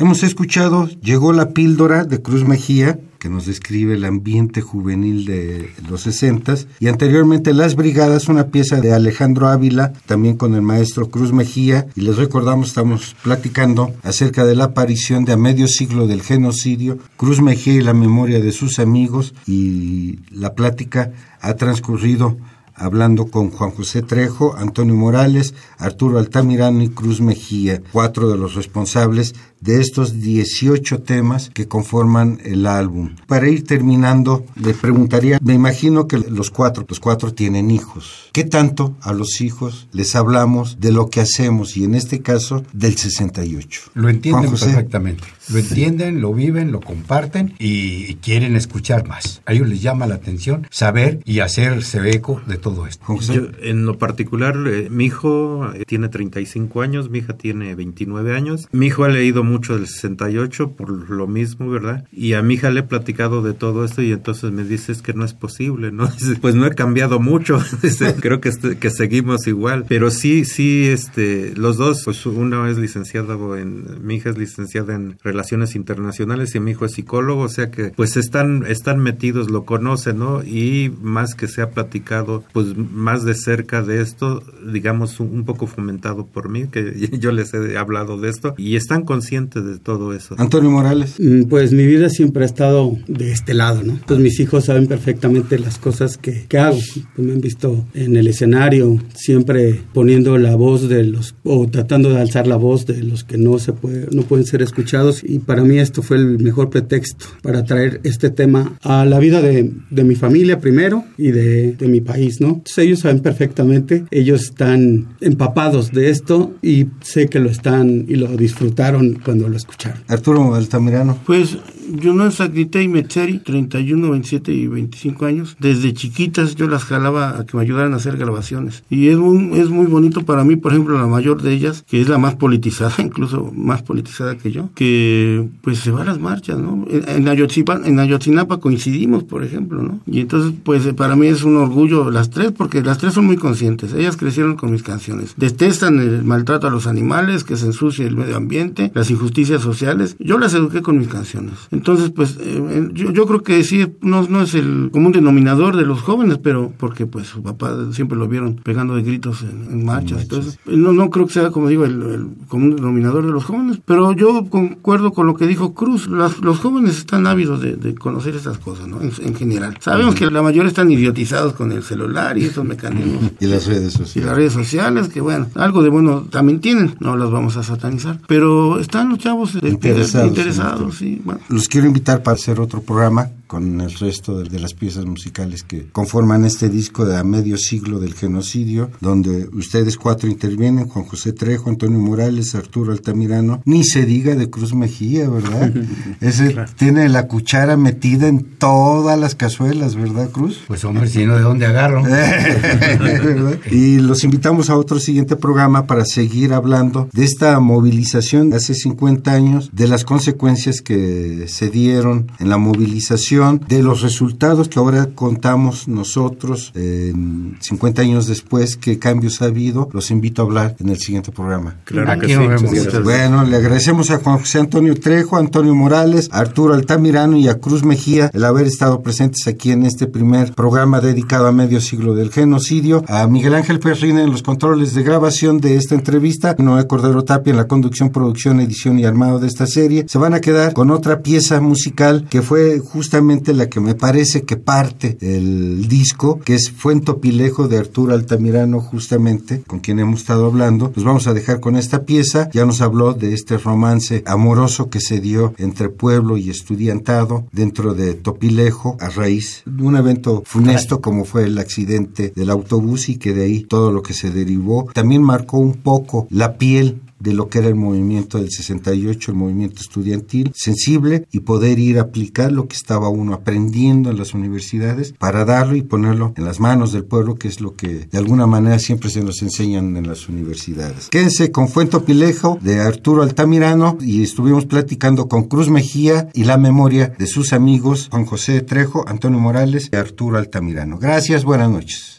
Hemos 0.00 0.22
escuchado 0.22 0.88
Llegó 1.02 1.34
la 1.34 1.50
píldora 1.50 2.04
de 2.04 2.22
Cruz 2.22 2.48
Mejía, 2.48 2.98
que 3.18 3.28
nos 3.28 3.44
describe 3.44 3.92
el 3.92 4.06
ambiente 4.06 4.62
juvenil 4.62 5.26
de 5.26 5.74
los 5.90 6.00
sesentas, 6.00 6.68
y 6.78 6.88
anteriormente 6.88 7.52
Las 7.52 7.76
Brigadas, 7.76 8.28
una 8.28 8.46
pieza 8.46 8.80
de 8.80 8.94
Alejandro 8.94 9.48
Ávila, 9.48 9.92
también 10.06 10.38
con 10.38 10.54
el 10.54 10.62
maestro 10.62 11.10
Cruz 11.10 11.34
Mejía, 11.34 11.86
y 11.96 12.00
les 12.00 12.16
recordamos, 12.16 12.68
estamos 12.68 13.14
platicando 13.22 13.92
acerca 14.02 14.46
de 14.46 14.56
la 14.56 14.64
aparición 14.64 15.26
de 15.26 15.34
a 15.34 15.36
medio 15.36 15.68
siglo 15.68 16.06
del 16.06 16.22
genocidio, 16.22 16.96
Cruz 17.18 17.42
Mejía 17.42 17.74
y 17.74 17.82
la 17.82 17.92
memoria 17.92 18.40
de 18.40 18.52
sus 18.52 18.78
amigos, 18.78 19.34
y 19.46 20.20
la 20.30 20.54
plática 20.54 21.12
ha 21.42 21.56
transcurrido 21.56 22.38
hablando 22.80 23.26
con 23.26 23.50
Juan 23.50 23.70
José 23.72 24.00
Trejo, 24.00 24.56
Antonio 24.56 24.94
Morales, 24.94 25.54
Arturo 25.76 26.18
Altamirano 26.18 26.82
y 26.82 26.88
Cruz 26.88 27.20
Mejía, 27.20 27.82
cuatro 27.92 28.30
de 28.30 28.38
los 28.38 28.54
responsables 28.54 29.34
de 29.60 29.80
estos 29.80 30.20
18 30.20 31.02
temas 31.02 31.50
que 31.50 31.68
conforman 31.68 32.40
el 32.44 32.66
álbum. 32.66 33.14
Para 33.26 33.48
ir 33.48 33.64
terminando, 33.64 34.44
le 34.56 34.74
preguntaría, 34.74 35.38
me 35.42 35.54
imagino 35.54 36.06
que 36.06 36.18
los 36.18 36.50
cuatro, 36.50 36.84
los 36.88 37.00
cuatro 37.00 37.32
tienen 37.32 37.70
hijos. 37.70 38.28
¿Qué 38.32 38.44
tanto 38.44 38.96
a 39.00 39.12
los 39.12 39.40
hijos 39.40 39.88
les 39.92 40.16
hablamos 40.16 40.80
de 40.80 40.92
lo 40.92 41.10
que 41.10 41.20
hacemos 41.20 41.76
y 41.76 41.84
en 41.84 41.94
este 41.94 42.20
caso 42.20 42.64
del 42.72 42.96
68? 42.96 43.90
Lo 43.94 44.08
entienden 44.08 44.50
perfectamente. 44.50 45.24
Lo 45.50 45.58
entienden, 45.58 46.20
lo 46.20 46.32
viven, 46.32 46.70
lo 46.70 46.80
comparten 46.80 47.54
y, 47.58 48.14
quieren 48.20 48.54
escuchar 48.54 49.08
más. 49.08 49.42
A 49.46 49.52
ellos 49.52 49.68
les 49.68 49.82
llama 49.82 50.06
la 50.06 50.16
atención 50.16 50.66
saber 50.70 51.20
y 51.24 51.40
hacerse 51.40 51.98
eco 52.10 52.40
de 52.46 52.58
todo 52.58 52.86
esto. 52.86 53.04
Yo, 53.20 53.48
en 53.62 53.86
lo 53.86 53.98
particular, 53.98 54.56
eh, 54.66 54.88
mi 54.90 55.06
hijo 55.06 55.72
eh, 55.74 55.84
tiene 55.86 56.08
35 56.08 56.82
años, 56.82 57.10
mi 57.10 57.18
hija 57.18 57.36
tiene 57.36 57.74
29 57.74 58.36
años. 58.36 58.68
Mi 58.72 58.86
hijo 58.86 59.04
ha 59.04 59.08
leído 59.08 59.42
mucho 59.50 59.76
del 59.76 59.86
68 59.86 60.72
por 60.72 61.10
lo 61.10 61.26
mismo, 61.26 61.68
¿verdad? 61.68 62.04
Y 62.12 62.34
a 62.34 62.42
mi 62.42 62.54
hija 62.54 62.70
le 62.70 62.80
he 62.80 62.84
platicado 62.84 63.42
de 63.42 63.52
todo 63.52 63.84
esto 63.84 64.02
y 64.02 64.12
entonces 64.12 64.52
me 64.52 64.64
dice 64.64 64.92
es 64.92 65.02
que 65.02 65.12
no 65.12 65.24
es 65.24 65.34
posible, 65.34 65.92
¿no? 65.92 66.08
pues 66.40 66.54
no 66.54 66.66
he 66.66 66.74
cambiado 66.74 67.20
mucho, 67.20 67.58
creo 68.20 68.40
que, 68.40 68.48
este, 68.48 68.78
que 68.78 68.90
seguimos 68.90 69.46
igual, 69.46 69.84
pero 69.88 70.10
sí, 70.10 70.44
sí, 70.44 70.86
este, 70.86 71.54
los 71.56 71.76
dos, 71.76 72.02
pues 72.04 72.24
uno 72.26 72.66
es 72.66 72.78
licenciado 72.78 73.56
en, 73.56 74.06
mi 74.06 74.16
hija 74.16 74.30
es 74.30 74.38
licenciada 74.38 74.94
en 74.94 75.18
Relaciones 75.22 75.74
Internacionales 75.74 76.54
y 76.54 76.60
mi 76.60 76.72
hijo 76.72 76.84
es 76.84 76.92
psicólogo, 76.92 77.42
o 77.42 77.48
sea 77.48 77.70
que 77.70 77.90
pues 77.90 78.16
están, 78.16 78.64
están 78.66 79.00
metidos, 79.00 79.50
lo 79.50 79.64
conocen, 79.64 80.18
¿no? 80.18 80.42
Y 80.42 80.92
más 81.02 81.34
que 81.34 81.48
se 81.48 81.62
ha 81.62 81.70
platicado, 81.70 82.44
pues 82.52 82.76
más 82.76 83.24
de 83.24 83.34
cerca 83.34 83.82
de 83.82 84.00
esto, 84.00 84.42
digamos, 84.72 85.20
un, 85.20 85.30
un 85.30 85.44
poco 85.44 85.66
fomentado 85.66 86.26
por 86.26 86.48
mí, 86.48 86.66
que 86.68 87.08
yo 87.18 87.32
les 87.32 87.52
he 87.54 87.76
hablado 87.76 88.18
de 88.18 88.28
esto, 88.28 88.54
y 88.56 88.76
están 88.76 89.04
conscientes 89.04 89.39
consciente 89.40 89.60
de 89.60 89.78
todo 89.78 90.14
eso. 90.14 90.34
Antonio 90.38 90.70
Morales. 90.70 91.14
Mm, 91.18 91.44
pues 91.44 91.72
mi 91.72 91.86
vida 91.86 92.08
siempre 92.08 92.42
ha 92.42 92.46
estado 92.46 92.96
de 93.08 93.32
este 93.32 93.54
lado, 93.54 93.82
¿no? 93.82 93.98
Pues 94.06 94.20
mis 94.20 94.38
hijos 94.40 94.66
saben 94.66 94.86
perfectamente 94.86 95.58
las 95.58 95.78
cosas 95.78 96.16
que, 96.16 96.46
que 96.48 96.58
hago. 96.58 96.78
Pues 97.14 97.26
me 97.26 97.32
han 97.32 97.40
visto 97.40 97.86
en 97.94 98.16
el 98.16 98.26
escenario, 98.26 98.98
siempre 99.14 99.80
poniendo 99.92 100.36
la 100.38 100.56
voz 100.56 100.88
de 100.88 101.04
los, 101.04 101.34
o 101.44 101.66
tratando 101.68 102.10
de 102.10 102.20
alzar 102.20 102.46
la 102.46 102.56
voz 102.56 102.86
de 102.86 103.02
los 103.02 103.24
que 103.24 103.38
no 103.38 103.58
se 103.58 103.72
puede, 103.72 104.08
no 104.12 104.22
pueden 104.22 104.46
ser 104.46 104.62
escuchados. 104.62 105.22
Y 105.24 105.38
para 105.38 105.62
mí 105.64 105.78
esto 105.78 106.02
fue 106.02 106.16
el 106.16 106.38
mejor 106.38 106.70
pretexto 106.70 107.26
para 107.42 107.64
traer 107.64 108.00
este 108.04 108.30
tema 108.30 108.76
a 108.82 109.04
la 109.04 109.18
vida 109.18 109.40
de, 109.40 109.72
de 109.90 110.04
mi 110.04 110.14
familia 110.14 110.60
primero 110.60 111.04
y 111.16 111.30
de, 111.30 111.72
de 111.72 111.88
mi 111.88 112.00
país, 112.00 112.40
¿no? 112.40 112.48
Entonces 112.48 112.78
ellos 112.78 113.00
saben 113.00 113.20
perfectamente, 113.20 114.04
ellos 114.10 114.42
están 114.42 115.08
empapados 115.20 115.92
de 115.92 116.10
esto 116.10 116.54
y 116.62 116.86
sé 117.02 117.28
que 117.28 117.40
lo 117.40 117.50
están 117.50 118.04
y 118.08 118.16
lo 118.16 118.28
disfrutaron 118.36 119.14
cuando 119.30 119.48
lo 119.48 119.56
escucharon. 119.56 120.02
Arturo 120.08 120.56
Altamirano. 120.56 121.16
Pues 121.24 121.56
yo 121.92 122.14
no 122.14 122.30
Sacrité 122.30 122.82
y 122.82 122.88
Metzeri, 122.88 123.38
31, 123.38 124.10
27 124.10 124.52
y 124.52 124.66
25 124.66 125.26
años. 125.26 125.56
Desde 125.58 125.92
chiquitas 125.92 126.54
yo 126.54 126.68
las 126.68 126.84
jalaba 126.84 127.38
a 127.38 127.46
que 127.46 127.56
me 127.56 127.62
ayudaran 127.62 127.92
a 127.92 127.96
hacer 127.96 128.16
grabaciones. 128.16 128.82
Y 128.88 129.08
es 129.08 129.18
muy, 129.18 129.58
es 129.58 129.68
muy 129.68 129.86
bonito 129.86 130.24
para 130.24 130.44
mí, 130.44 130.56
por 130.56 130.72
ejemplo, 130.72 130.96
la 130.98 131.06
mayor 131.06 131.42
de 131.42 131.52
ellas, 131.52 131.84
que 131.88 132.00
es 132.00 132.08
la 132.08 132.18
más 132.18 132.36
politizada, 132.36 132.94
incluso 132.98 133.52
más 133.54 133.82
politizada 133.82 134.36
que 134.38 134.52
yo, 134.52 134.70
que 134.74 135.48
pues 135.62 135.78
se 135.78 135.90
va 135.90 136.02
a 136.02 136.04
las 136.04 136.18
marchas, 136.18 136.58
¿no? 136.58 136.86
En 136.90 137.28
Ayotzinapa, 137.28 137.86
en 137.86 137.98
Ayotzinapa 137.98 138.58
coincidimos, 138.58 139.24
por 139.24 139.44
ejemplo, 139.44 139.82
¿no? 139.82 140.00
Y 140.06 140.20
entonces, 140.20 140.52
pues 140.64 140.86
para 140.94 141.16
mí 141.16 141.26
es 141.26 141.42
un 141.42 141.56
orgullo 141.56 142.10
las 142.10 142.30
tres, 142.30 142.52
porque 142.52 142.82
las 142.82 142.98
tres 142.98 143.14
son 143.14 143.26
muy 143.26 143.36
conscientes. 143.36 143.92
Ellas 143.92 144.16
crecieron 144.16 144.56
con 144.56 144.70
mis 144.70 144.82
canciones. 144.82 145.34
Detestan 145.36 145.98
el 145.98 146.24
maltrato 146.24 146.66
a 146.66 146.70
los 146.70 146.86
animales, 146.86 147.44
que 147.44 147.56
se 147.56 147.66
ensucie 147.66 148.06
el 148.06 148.16
medio 148.16 148.36
ambiente, 148.36 148.90
las 148.94 149.10
injusticias 149.10 149.62
sociales. 149.62 150.16
Yo 150.18 150.38
las 150.38 150.54
eduqué 150.54 150.82
con 150.82 150.98
mis 150.98 151.08
canciones. 151.08 151.54
Entonces, 151.80 152.10
pues 152.10 152.36
eh, 152.38 152.90
yo, 152.92 153.10
yo, 153.10 153.26
creo 153.26 153.42
que 153.42 153.64
sí, 153.64 153.86
no, 154.02 154.26
no 154.28 154.42
es 154.42 154.54
el 154.54 154.90
común 154.92 155.12
denominador 155.12 155.78
de 155.78 155.86
los 155.86 156.02
jóvenes, 156.02 156.36
pero 156.36 156.74
porque 156.76 157.06
pues 157.06 157.26
su 157.28 157.42
papá 157.42 157.74
siempre 157.92 158.18
lo 158.18 158.28
vieron 158.28 158.56
pegando 158.56 158.96
de 158.96 159.02
gritos 159.02 159.42
en, 159.44 159.82
marchas. 159.82 160.20
Entonces, 160.20 160.58
no, 160.66 160.92
no 160.92 161.08
creo 161.08 161.26
que 161.26 161.32
sea, 161.32 161.50
como 161.50 161.68
digo, 161.68 161.86
el, 161.86 162.26
común 162.48 162.76
denominador 162.76 163.24
de 163.24 163.32
los 163.32 163.44
jóvenes, 163.44 163.78
pero 163.86 164.12
yo 164.12 164.44
concuerdo 164.50 165.12
con 165.12 165.26
lo 165.26 165.36
que 165.36 165.46
dijo 165.46 165.72
Cruz. 165.72 166.06
los 166.06 166.58
jóvenes 166.58 166.98
están 166.98 167.26
ávidos 167.26 167.62
de, 167.62 167.94
conocer 167.94 168.34
estas 168.36 168.58
cosas, 168.58 168.86
¿no? 168.86 169.00
En, 169.00 169.34
general. 169.34 169.78
Sabemos 169.80 170.14
que 170.14 170.30
la 170.30 170.42
mayoría 170.42 170.68
están 170.68 170.90
idiotizados 170.90 171.54
con 171.54 171.72
el 171.72 171.82
celular 171.82 172.36
y 172.36 172.44
esos 172.44 172.62
mecanismos. 172.62 173.32
y 173.40 173.46
las 173.46 173.66
redes 173.66 173.94
sociales. 173.94 174.16
Y 174.16 174.20
las 174.20 174.36
redes 174.36 174.52
sociales, 174.52 175.08
que 175.08 175.22
bueno, 175.22 175.46
algo 175.54 175.82
de 175.82 175.88
bueno 175.88 176.26
también 176.28 176.60
tienen, 176.60 176.94
no 177.00 177.16
las 177.16 177.30
vamos 177.30 177.56
a 177.56 177.62
satanizar, 177.62 178.20
pero 178.26 178.78
están 178.78 179.08
los 179.08 179.18
chavos 179.18 179.54
interesados, 179.54 180.28
interesados 180.28 180.90
sí. 180.96 181.22
Bueno. 181.24 181.40
Los 181.48 181.68
quiero 181.70 181.86
invitar 181.86 182.22
para 182.22 182.34
hacer 182.34 182.60
otro 182.60 182.82
programa 182.82 183.30
con 183.50 183.80
el 183.80 183.92
resto 183.94 184.44
de, 184.44 184.60
las 184.60 184.74
piezas 184.74 185.04
musicales 185.06 185.64
que 185.64 185.88
conforman 185.90 186.44
este 186.44 186.68
disco 186.68 187.04
de 187.04 187.16
a 187.16 187.24
medio 187.24 187.56
siglo 187.56 187.98
del 187.98 188.14
genocidio, 188.14 188.92
donde 189.00 189.48
ustedes 189.52 189.96
cuatro 189.96 190.28
intervienen, 190.28 190.86
Juan 190.86 191.04
José 191.04 191.32
Trejo, 191.32 191.68
Antonio 191.68 191.98
Morales, 191.98 192.54
Arturo 192.54 192.92
Altamirano, 192.92 193.60
ni 193.64 193.82
se 193.82 194.06
diga 194.06 194.36
de 194.36 194.50
Cruz 194.50 194.72
Mejía, 194.72 195.28
¿verdad? 195.28 195.72
Ese 196.20 196.54
tiene 196.76 197.08
la 197.08 197.26
cuchara 197.26 197.76
metida 197.76 198.28
en 198.28 198.44
todas 198.44 199.18
las 199.18 199.34
cazuelas, 199.34 199.96
¿verdad, 199.96 200.30
Cruz? 200.30 200.60
Pues 200.68 200.84
hombre, 200.84 201.08
si 201.08 201.26
no, 201.26 201.34
¿de 201.34 201.42
dónde 201.42 201.66
agarro? 201.66 202.04
y 203.72 203.98
los 203.98 204.22
invitamos 204.22 204.70
a 204.70 204.76
otro 204.76 205.00
siguiente 205.00 205.34
programa 205.34 205.88
para 205.88 206.04
seguir 206.04 206.52
hablando 206.52 207.08
de 207.12 207.24
esta 207.24 207.58
movilización 207.58 208.48
de 208.50 208.58
hace 208.58 208.74
50 208.74 209.32
años, 209.32 209.70
de 209.72 209.88
las 209.88 210.04
consecuencias 210.04 210.82
que 210.82 211.46
se 211.48 211.59
dieron 211.68 212.30
en 212.38 212.48
la 212.48 212.56
movilización 212.56 213.60
de 213.68 213.82
los 213.82 214.02
resultados 214.02 214.68
que 214.68 214.78
ahora 214.78 215.08
contamos 215.14 215.88
nosotros 215.88 216.72
50 216.72 218.02
años 218.02 218.26
después, 218.26 218.76
qué 218.76 218.98
cambios 218.98 219.42
ha 219.42 219.46
habido, 219.46 219.88
los 219.92 220.10
invito 220.10 220.42
a 220.42 220.44
hablar 220.46 220.76
en 220.80 220.88
el 220.88 220.98
siguiente 220.98 221.32
programa. 221.32 221.76
Claro 221.84 222.20
que 222.20 222.28
sí. 222.28 222.98
Bueno, 223.02 223.44
le 223.44 223.56
agradecemos 223.56 224.10
a 224.10 224.18
Juan 224.18 224.38
José 224.38 224.60
Antonio 224.60 224.94
Trejo, 224.94 225.36
Antonio 225.36 225.74
Morales, 225.74 226.28
Arturo 226.32 226.74
Altamirano 226.74 227.36
y 227.36 227.48
a 227.48 227.58
Cruz 227.58 227.84
Mejía 227.84 228.30
el 228.32 228.44
haber 228.44 228.66
estado 228.66 229.02
presentes 229.02 229.46
aquí 229.46 229.72
en 229.72 229.84
este 229.84 230.06
primer 230.06 230.54
programa 230.54 231.00
dedicado 231.00 231.46
a 231.46 231.52
medio 231.52 231.80
siglo 231.80 232.14
del 232.14 232.30
genocidio, 232.30 233.04
a 233.08 233.26
Miguel 233.26 233.54
Ángel 233.54 233.80
Perrin 233.80 234.18
en 234.18 234.30
los 234.30 234.42
controles 234.42 234.94
de 234.94 235.02
grabación 235.02 235.58
de 235.58 235.76
esta 235.76 235.94
entrevista, 235.94 236.54
Noé 236.58 236.86
Cordero 236.86 237.24
Tapia 237.24 237.50
en 237.50 237.56
la 237.56 237.66
conducción, 237.66 238.10
producción, 238.10 238.60
edición 238.60 238.98
y 238.98 239.04
armado 239.04 239.38
de 239.38 239.48
esta 239.48 239.66
serie. 239.66 240.04
Se 240.08 240.18
van 240.18 240.34
a 240.34 240.40
quedar 240.40 240.72
con 240.72 240.90
otra 240.90 241.22
pieza 241.22 241.39
musical 241.60 242.26
que 242.28 242.42
fue 242.42 242.78
justamente 242.78 243.54
la 243.54 243.68
que 243.68 243.80
me 243.80 243.94
parece 243.94 244.42
que 244.42 244.56
parte 244.56 245.16
del 245.20 245.88
disco, 245.88 246.38
que 246.40 246.54
es 246.54 246.70
Fuentopilejo 246.70 247.68
de 247.68 247.78
Arturo 247.78 248.14
Altamirano, 248.14 248.80
justamente, 248.80 249.62
con 249.66 249.80
quien 249.80 249.98
hemos 249.98 250.20
estado 250.20 250.46
hablando. 250.46 250.92
Nos 250.94 251.04
vamos 251.04 251.26
a 251.26 251.34
dejar 251.34 251.60
con 251.60 251.76
esta 251.76 252.04
pieza. 252.04 252.48
Ya 252.52 252.64
nos 252.64 252.80
habló 252.80 253.14
de 253.14 253.34
este 253.34 253.58
romance 253.58 254.22
amoroso 254.26 254.90
que 254.90 255.00
se 255.00 255.20
dio 255.20 255.54
entre 255.58 255.88
pueblo 255.88 256.36
y 256.36 256.50
estudiantado 256.50 257.46
dentro 257.52 257.94
de 257.94 258.14
Topilejo, 258.14 258.96
a 259.00 259.08
raíz 259.08 259.62
de 259.64 259.82
un 259.82 259.96
evento 259.96 260.42
funesto 260.44 261.00
como 261.00 261.24
fue 261.24 261.44
el 261.44 261.58
accidente 261.58 262.32
del 262.34 262.50
autobús 262.50 263.08
y 263.08 263.16
que 263.16 263.32
de 263.32 263.44
ahí 263.44 263.60
todo 263.62 263.92
lo 263.92 264.02
que 264.02 264.14
se 264.14 264.30
derivó. 264.30 264.88
También 264.92 265.22
marcó 265.22 265.58
un 265.58 265.74
poco 265.74 266.26
la 266.30 266.58
piel 266.58 267.00
de 267.20 267.34
lo 267.34 267.48
que 267.48 267.58
era 267.58 267.68
el 267.68 267.76
movimiento 267.76 268.38
del 268.38 268.50
68, 268.50 269.30
el 269.30 269.36
movimiento 269.36 269.80
estudiantil, 269.80 270.52
sensible 270.54 271.26
y 271.30 271.40
poder 271.40 271.78
ir 271.78 271.98
a 271.98 272.02
aplicar 272.02 272.50
lo 272.50 272.66
que 272.66 272.76
estaba 272.76 273.08
uno 273.08 273.34
aprendiendo 273.34 274.10
en 274.10 274.18
las 274.18 274.34
universidades 274.34 275.14
para 275.18 275.44
darlo 275.44 275.76
y 275.76 275.82
ponerlo 275.82 276.32
en 276.36 276.44
las 276.44 276.60
manos 276.60 276.92
del 276.92 277.04
pueblo, 277.04 277.36
que 277.36 277.48
es 277.48 277.60
lo 277.60 277.76
que 277.76 278.06
de 278.10 278.18
alguna 278.18 278.46
manera 278.46 278.78
siempre 278.78 279.10
se 279.10 279.22
nos 279.22 279.42
enseñan 279.42 279.96
en 279.96 280.08
las 280.08 280.28
universidades. 280.28 281.08
Quédense 281.10 281.52
con 281.52 281.68
Fuento 281.68 282.04
Pilejo 282.04 282.58
de 282.60 282.80
Arturo 282.80 283.22
Altamirano 283.22 283.98
y 284.00 284.22
estuvimos 284.22 284.66
platicando 284.66 285.28
con 285.28 285.44
Cruz 285.44 285.68
Mejía 285.68 286.28
y 286.34 286.44
la 286.44 286.56
memoria 286.56 287.12
de 287.18 287.26
sus 287.26 287.52
amigos 287.52 288.08
Juan 288.10 288.24
José 288.24 288.62
Trejo, 288.62 289.04
Antonio 289.06 289.38
Morales 289.38 289.90
y 289.92 289.96
Arturo 289.96 290.38
Altamirano. 290.38 290.98
Gracias, 290.98 291.44
buenas 291.44 291.70
noches. 291.70 292.18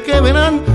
Que 0.00 0.71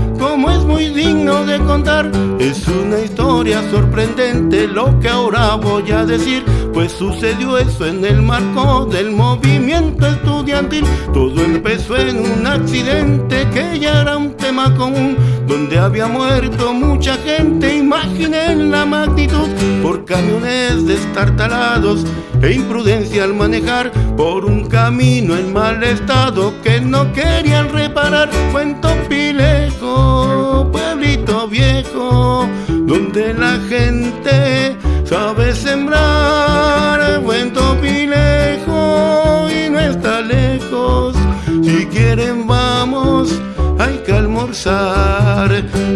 de 1.28 1.58
contar. 1.58 2.10
Es 2.38 2.66
una 2.68 3.00
historia 3.00 3.60
sorprendente 3.70 4.66
lo 4.66 4.98
que 4.98 5.10
ahora 5.10 5.56
voy 5.56 5.90
a 5.90 6.06
decir, 6.06 6.42
pues 6.72 6.92
sucedió 6.92 7.58
eso 7.58 7.84
en 7.84 8.02
el 8.02 8.22
marco 8.22 8.86
del 8.86 9.10
movimiento 9.10 10.06
estudiantil. 10.06 10.84
Todo 11.12 11.42
empezó 11.42 11.98
en 11.98 12.18
un 12.18 12.46
accidente 12.46 13.46
que 13.52 13.78
ya 13.78 14.00
era 14.00 14.16
un 14.16 14.32
tema 14.38 14.74
común, 14.74 15.18
donde 15.46 15.78
había 15.78 16.06
muerto 16.06 16.72
mucha 16.72 17.16
gente. 17.18 17.76
Imaginen 17.76 18.70
la 18.70 18.86
magnitud 18.86 19.48
por 19.82 20.06
camiones 20.06 20.86
destartalados 20.86 22.06
e 22.40 22.52
imprudencia 22.52 23.24
al 23.24 23.34
manejar 23.34 23.92
por 24.16 24.46
un 24.46 24.66
camino 24.66 25.36
en 25.36 25.52
mal 25.52 25.82
estado 25.82 26.54
que 26.62 26.80
no 26.80 27.12
querían 27.12 27.68
reparar. 27.68 28.30
Fue 28.50 28.62
en 28.62 28.80
pueblito 30.70 31.48
viejo, 31.48 32.48
donde 32.68 33.34
la 33.34 33.58
gente 33.68 34.76
sabe 35.04 35.54
sembrar. 35.54 37.22
Fue 37.24 37.40
en 37.40 37.52
Topilejo 37.52 39.48
y 39.50 39.70
no 39.70 39.78
está 39.78 40.20
lejos. 40.20 41.14
Si 41.62 41.86
quieren 41.86 42.46
vamos, 42.46 43.38
hay 43.78 43.98
que 44.04 44.12
almorzar. 44.12 45.50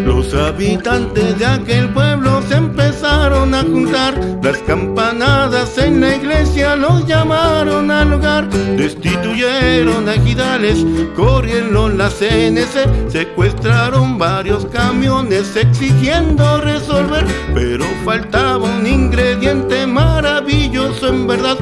Los 0.05 0.33
habitantes 0.35 1.39
de 1.39 1.47
aquel 1.47 1.89
pueblo 1.91 2.43
se 2.49 2.55
empezaron 2.55 3.55
a 3.55 3.63
juntar. 3.63 4.19
Las 4.43 4.59
campanadas 4.59 5.77
en 5.79 6.01
la 6.01 6.17
iglesia 6.17 6.77
los 6.77 7.07
llamaron 7.07 7.91
al 7.91 8.13
hogar. 8.13 8.49
Destituyeron 8.51 10.09
a 10.09 10.13
Gidales, 10.15 10.85
corrieron 11.17 11.99
la 11.99 12.09
CNC, 12.09 13.11
secuestraron 13.11 14.19
varios 14.19 14.67
camiones 14.67 15.57
exigiendo 15.57 16.61
resolver. 16.61 17.25
Pero 17.55 17.85
faltaba 18.05 18.59
un 18.59 18.87
ingrediente 18.87 19.87
maravilloso 19.87 21.09
en 21.09 21.27
verdad, 21.27 21.59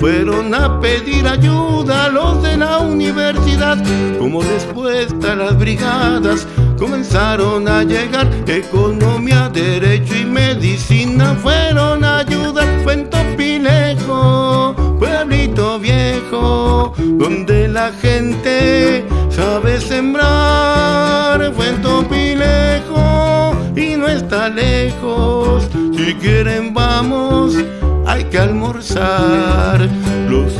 fueron 0.00 0.54
a 0.54 0.80
pedir 0.80 1.28
ayuda 1.28 2.06
a 2.06 2.08
los 2.08 2.42
de 2.42 2.56
la 2.56 2.78
universidad. 2.78 3.76
Como 4.18 4.40
respuesta 4.40 5.32
a 5.32 5.36
las 5.36 5.58
brigadas 5.58 6.46
comenzaron 6.78 7.68
a 7.68 7.84
llegar 7.84 8.26
economía, 8.46 9.50
derecho 9.52 10.16
y 10.16 10.24
medicina 10.24 11.34
fueron 11.34 12.02
a 12.02 12.20
ayudar. 12.20 12.66
Fue 12.82 12.94
en 12.94 13.10
Topilejo, 13.10 14.74
pueblito 14.98 15.78
viejo, 15.78 16.94
donde 16.96 17.68
la 17.68 17.92
gente 17.92 19.04
sabe 19.28 19.78
sembrar. 19.82 21.52
Fue 21.52 21.68
en 21.68 21.82
Topilejo 21.82 23.54
y 23.76 23.96
no 23.96 24.08
está 24.08 24.48
lejos. 24.48 25.68
Si 25.94 26.14
quieren 26.14 26.72
vamos 26.72 27.54
que 28.30 28.38
almorzar. 28.38 29.88
Los 30.28 30.59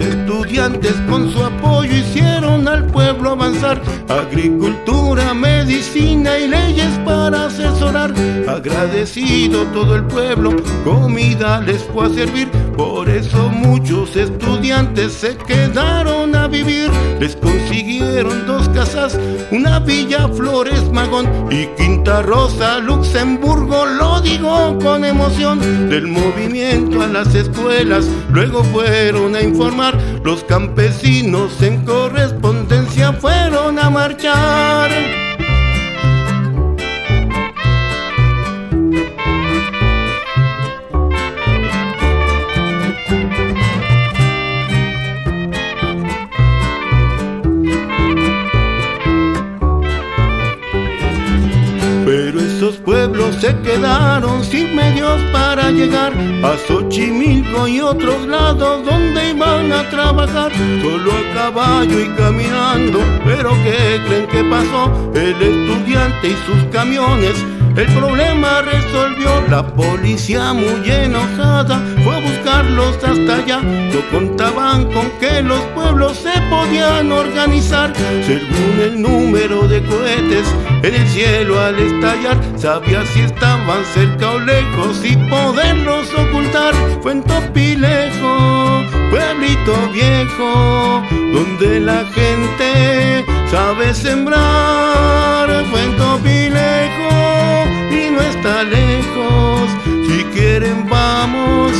con 1.08 1.30
su 1.32 1.44
apoyo 1.44 1.94
hicieron 1.94 2.66
al 2.66 2.84
pueblo 2.86 3.30
avanzar. 3.30 3.80
Agricultura, 4.08 5.32
medicina 5.32 6.36
y 6.38 6.48
leyes 6.48 6.90
para 7.04 7.46
asesorar. 7.46 8.12
Agradecido 8.48 9.64
todo 9.66 9.94
el 9.94 10.04
pueblo, 10.04 10.56
comida 10.82 11.60
les 11.60 11.84
fue 11.84 12.06
a 12.06 12.10
servir. 12.10 12.48
Por 12.76 13.08
eso 13.08 13.48
muchos 13.50 14.16
estudiantes 14.16 15.12
se 15.12 15.36
quedaron 15.36 16.34
a 16.34 16.48
vivir. 16.48 16.90
Les 17.20 17.36
consiguieron 17.36 18.46
dos 18.46 18.68
casas, 18.70 19.18
una 19.52 19.78
villa 19.78 20.28
Flores 20.28 20.90
Magón 20.90 21.28
y 21.50 21.66
Quinta 21.76 22.22
Rosa, 22.22 22.78
Luxemburgo. 22.78 23.86
Lo 23.86 24.20
digo 24.20 24.78
con 24.82 25.04
emoción 25.04 25.88
del 25.88 26.08
movimiento 26.08 27.02
a 27.02 27.06
las 27.06 27.34
escuelas. 27.34 28.08
Luego 28.32 28.64
fueron 28.64 29.36
a 29.36 29.42
informar, 29.42 29.96
los 30.24 30.39
campesinos 30.44 31.60
en 31.62 31.84
correspondencia 31.84 33.12
fueron 33.12 33.78
a 33.78 33.90
marchar. 33.90 35.29
Quedaron 53.70 54.42
sin 54.42 54.74
medios 54.74 55.20
para 55.32 55.70
llegar 55.70 56.12
a 56.42 56.56
Xochimilco 56.66 57.68
y 57.68 57.80
otros 57.80 58.26
lados 58.26 58.84
donde 58.84 59.30
iban 59.30 59.72
a 59.72 59.88
trabajar, 59.90 60.50
solo 60.82 61.12
a 61.12 61.34
caballo 61.34 62.00
y 62.00 62.08
caminando. 62.16 62.98
Pero 63.24 63.50
¿qué 63.62 64.00
creen 64.06 64.26
que 64.26 64.42
pasó? 64.44 64.82
El 65.14 65.40
estudiante 65.40 66.28
y 66.28 66.36
sus 66.46 66.64
camiones 66.72 67.36
el 67.76 67.86
problema 67.94 68.62
resolvió 68.62 69.42
la 69.48 69.66
policía 69.66 70.52
muy 70.52 70.90
enojada, 70.90 71.80
fue 72.02 72.16
a 72.16 72.18
buscarlos 72.18 72.96
hasta 72.96 73.36
allá. 73.36 73.60
No 73.60 74.00
contaban 74.10 74.90
con 74.92 75.08
que 75.20 75.42
los 75.42 75.60
pueblos 75.74 76.16
se 76.16 76.32
podían 76.50 77.12
organizar. 77.12 77.92
Según 78.26 78.80
el 78.82 79.02
número 79.02 79.68
de 79.68 79.82
cohetes 79.84 80.46
en 80.82 80.94
el 80.94 81.08
cielo 81.08 81.60
al 81.60 81.78
estallar, 81.78 82.38
sabía 82.56 83.04
si 83.06 83.20
estaban 83.20 83.84
cerca 83.94 84.32
o 84.32 84.40
lejos 84.40 85.04
y 85.04 85.16
poderlos 85.16 86.08
ocultar. 86.14 86.74
Fue 87.02 87.12
en 87.12 87.22
Topilejo, 87.22 88.84
pueblito 89.10 89.74
viejo, 89.92 91.02
donde 91.32 91.80
la 91.80 92.04
gente 92.14 93.24
sabe 93.50 93.94
sembrar. 93.94 95.64
Fue 95.70 95.82
en 95.84 95.96
Topilejo 95.96 96.89
está 98.40 98.62
lejos. 98.64 99.70
Si 100.08 100.24
quieren 100.32 100.88
vamos, 100.88 101.72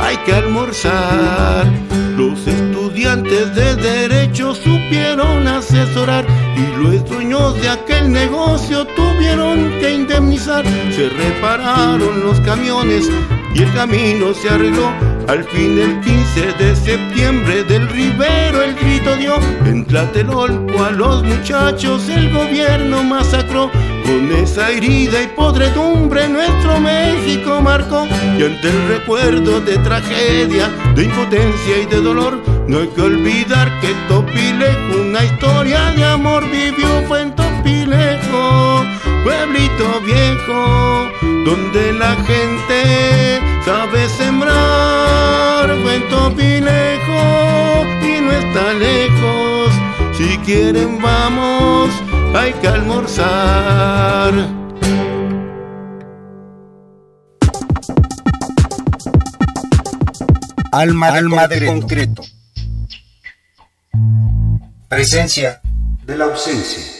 hay 0.00 0.16
que 0.24 0.32
almorzar. 0.32 1.66
Los 2.16 2.46
estudiantes 2.86 3.52
de 3.56 3.74
derecho 3.74 4.54
supieron 4.54 5.48
asesorar 5.48 6.24
y 6.56 6.80
los 6.80 7.04
dueños 7.04 7.60
de 7.60 7.68
aquel 7.68 8.12
negocio 8.12 8.86
tuvieron 8.86 9.76
que 9.80 9.92
indemnizar. 9.92 10.64
Se 10.92 11.08
repararon 11.08 12.22
los 12.22 12.38
camiones 12.42 13.10
y 13.54 13.62
el 13.62 13.74
camino 13.74 14.32
se 14.34 14.50
arregló. 14.50 14.88
Al 15.26 15.42
fin 15.42 15.76
el 15.76 16.00
15 16.00 16.52
de 16.52 16.76
septiembre 16.76 17.64
del 17.64 17.88
Rivero 17.88 18.62
el 18.62 18.76
grito 18.76 19.16
dio 19.16 19.34
En 19.64 19.84
Tlatelolco 19.84 20.84
a 20.84 20.92
los 20.92 21.24
muchachos 21.24 22.08
el 22.08 22.32
gobierno 22.32 23.02
masacró 23.02 23.68
Con 24.04 24.30
esa 24.30 24.70
herida 24.70 25.20
y 25.20 25.26
podredumbre 25.26 26.28
nuestro 26.28 26.78
México 26.78 27.60
marcó 27.60 28.06
Y 28.38 28.44
ante 28.44 28.68
el 28.68 28.88
recuerdo 28.88 29.60
de 29.60 29.76
tragedia, 29.78 30.68
de 30.94 31.02
impotencia 31.02 31.78
y 31.82 31.86
de 31.86 32.00
dolor 32.00 32.40
No 32.68 32.78
hay 32.78 32.88
que 32.88 33.00
olvidar 33.00 33.80
que 33.80 33.94
Topilejo 34.08 35.00
una 35.00 35.24
historia 35.24 35.92
de 35.92 36.04
amor 36.04 36.44
vivió 36.50 36.88
Fue 37.06 37.22
en 37.22 37.34
Topilejo, 37.34 38.84
pueblito 39.24 40.00
viejo 40.04 41.08
Donde 41.44 41.92
la 41.92 42.16
gente 42.24 43.40
sabe 43.64 44.08
sembrar 44.08 45.36
fue 45.82 45.96
en 45.96 46.08
Topilejo 46.08 47.84
y 48.02 48.20
no 48.20 48.32
está 48.32 48.72
lejos. 48.74 49.72
Si 50.16 50.38
quieren 50.38 51.00
vamos, 51.00 51.90
hay 52.34 52.52
que 52.54 52.68
almorzar. 52.68 54.32
Alma, 60.72 61.10
de, 61.10 61.18
Alma 61.18 61.42
concreto. 61.42 61.60
de 61.60 61.66
concreto. 61.66 62.35
Presencia 64.88 65.60
de 66.04 66.16
la 66.16 66.26
ausencia. 66.26 66.95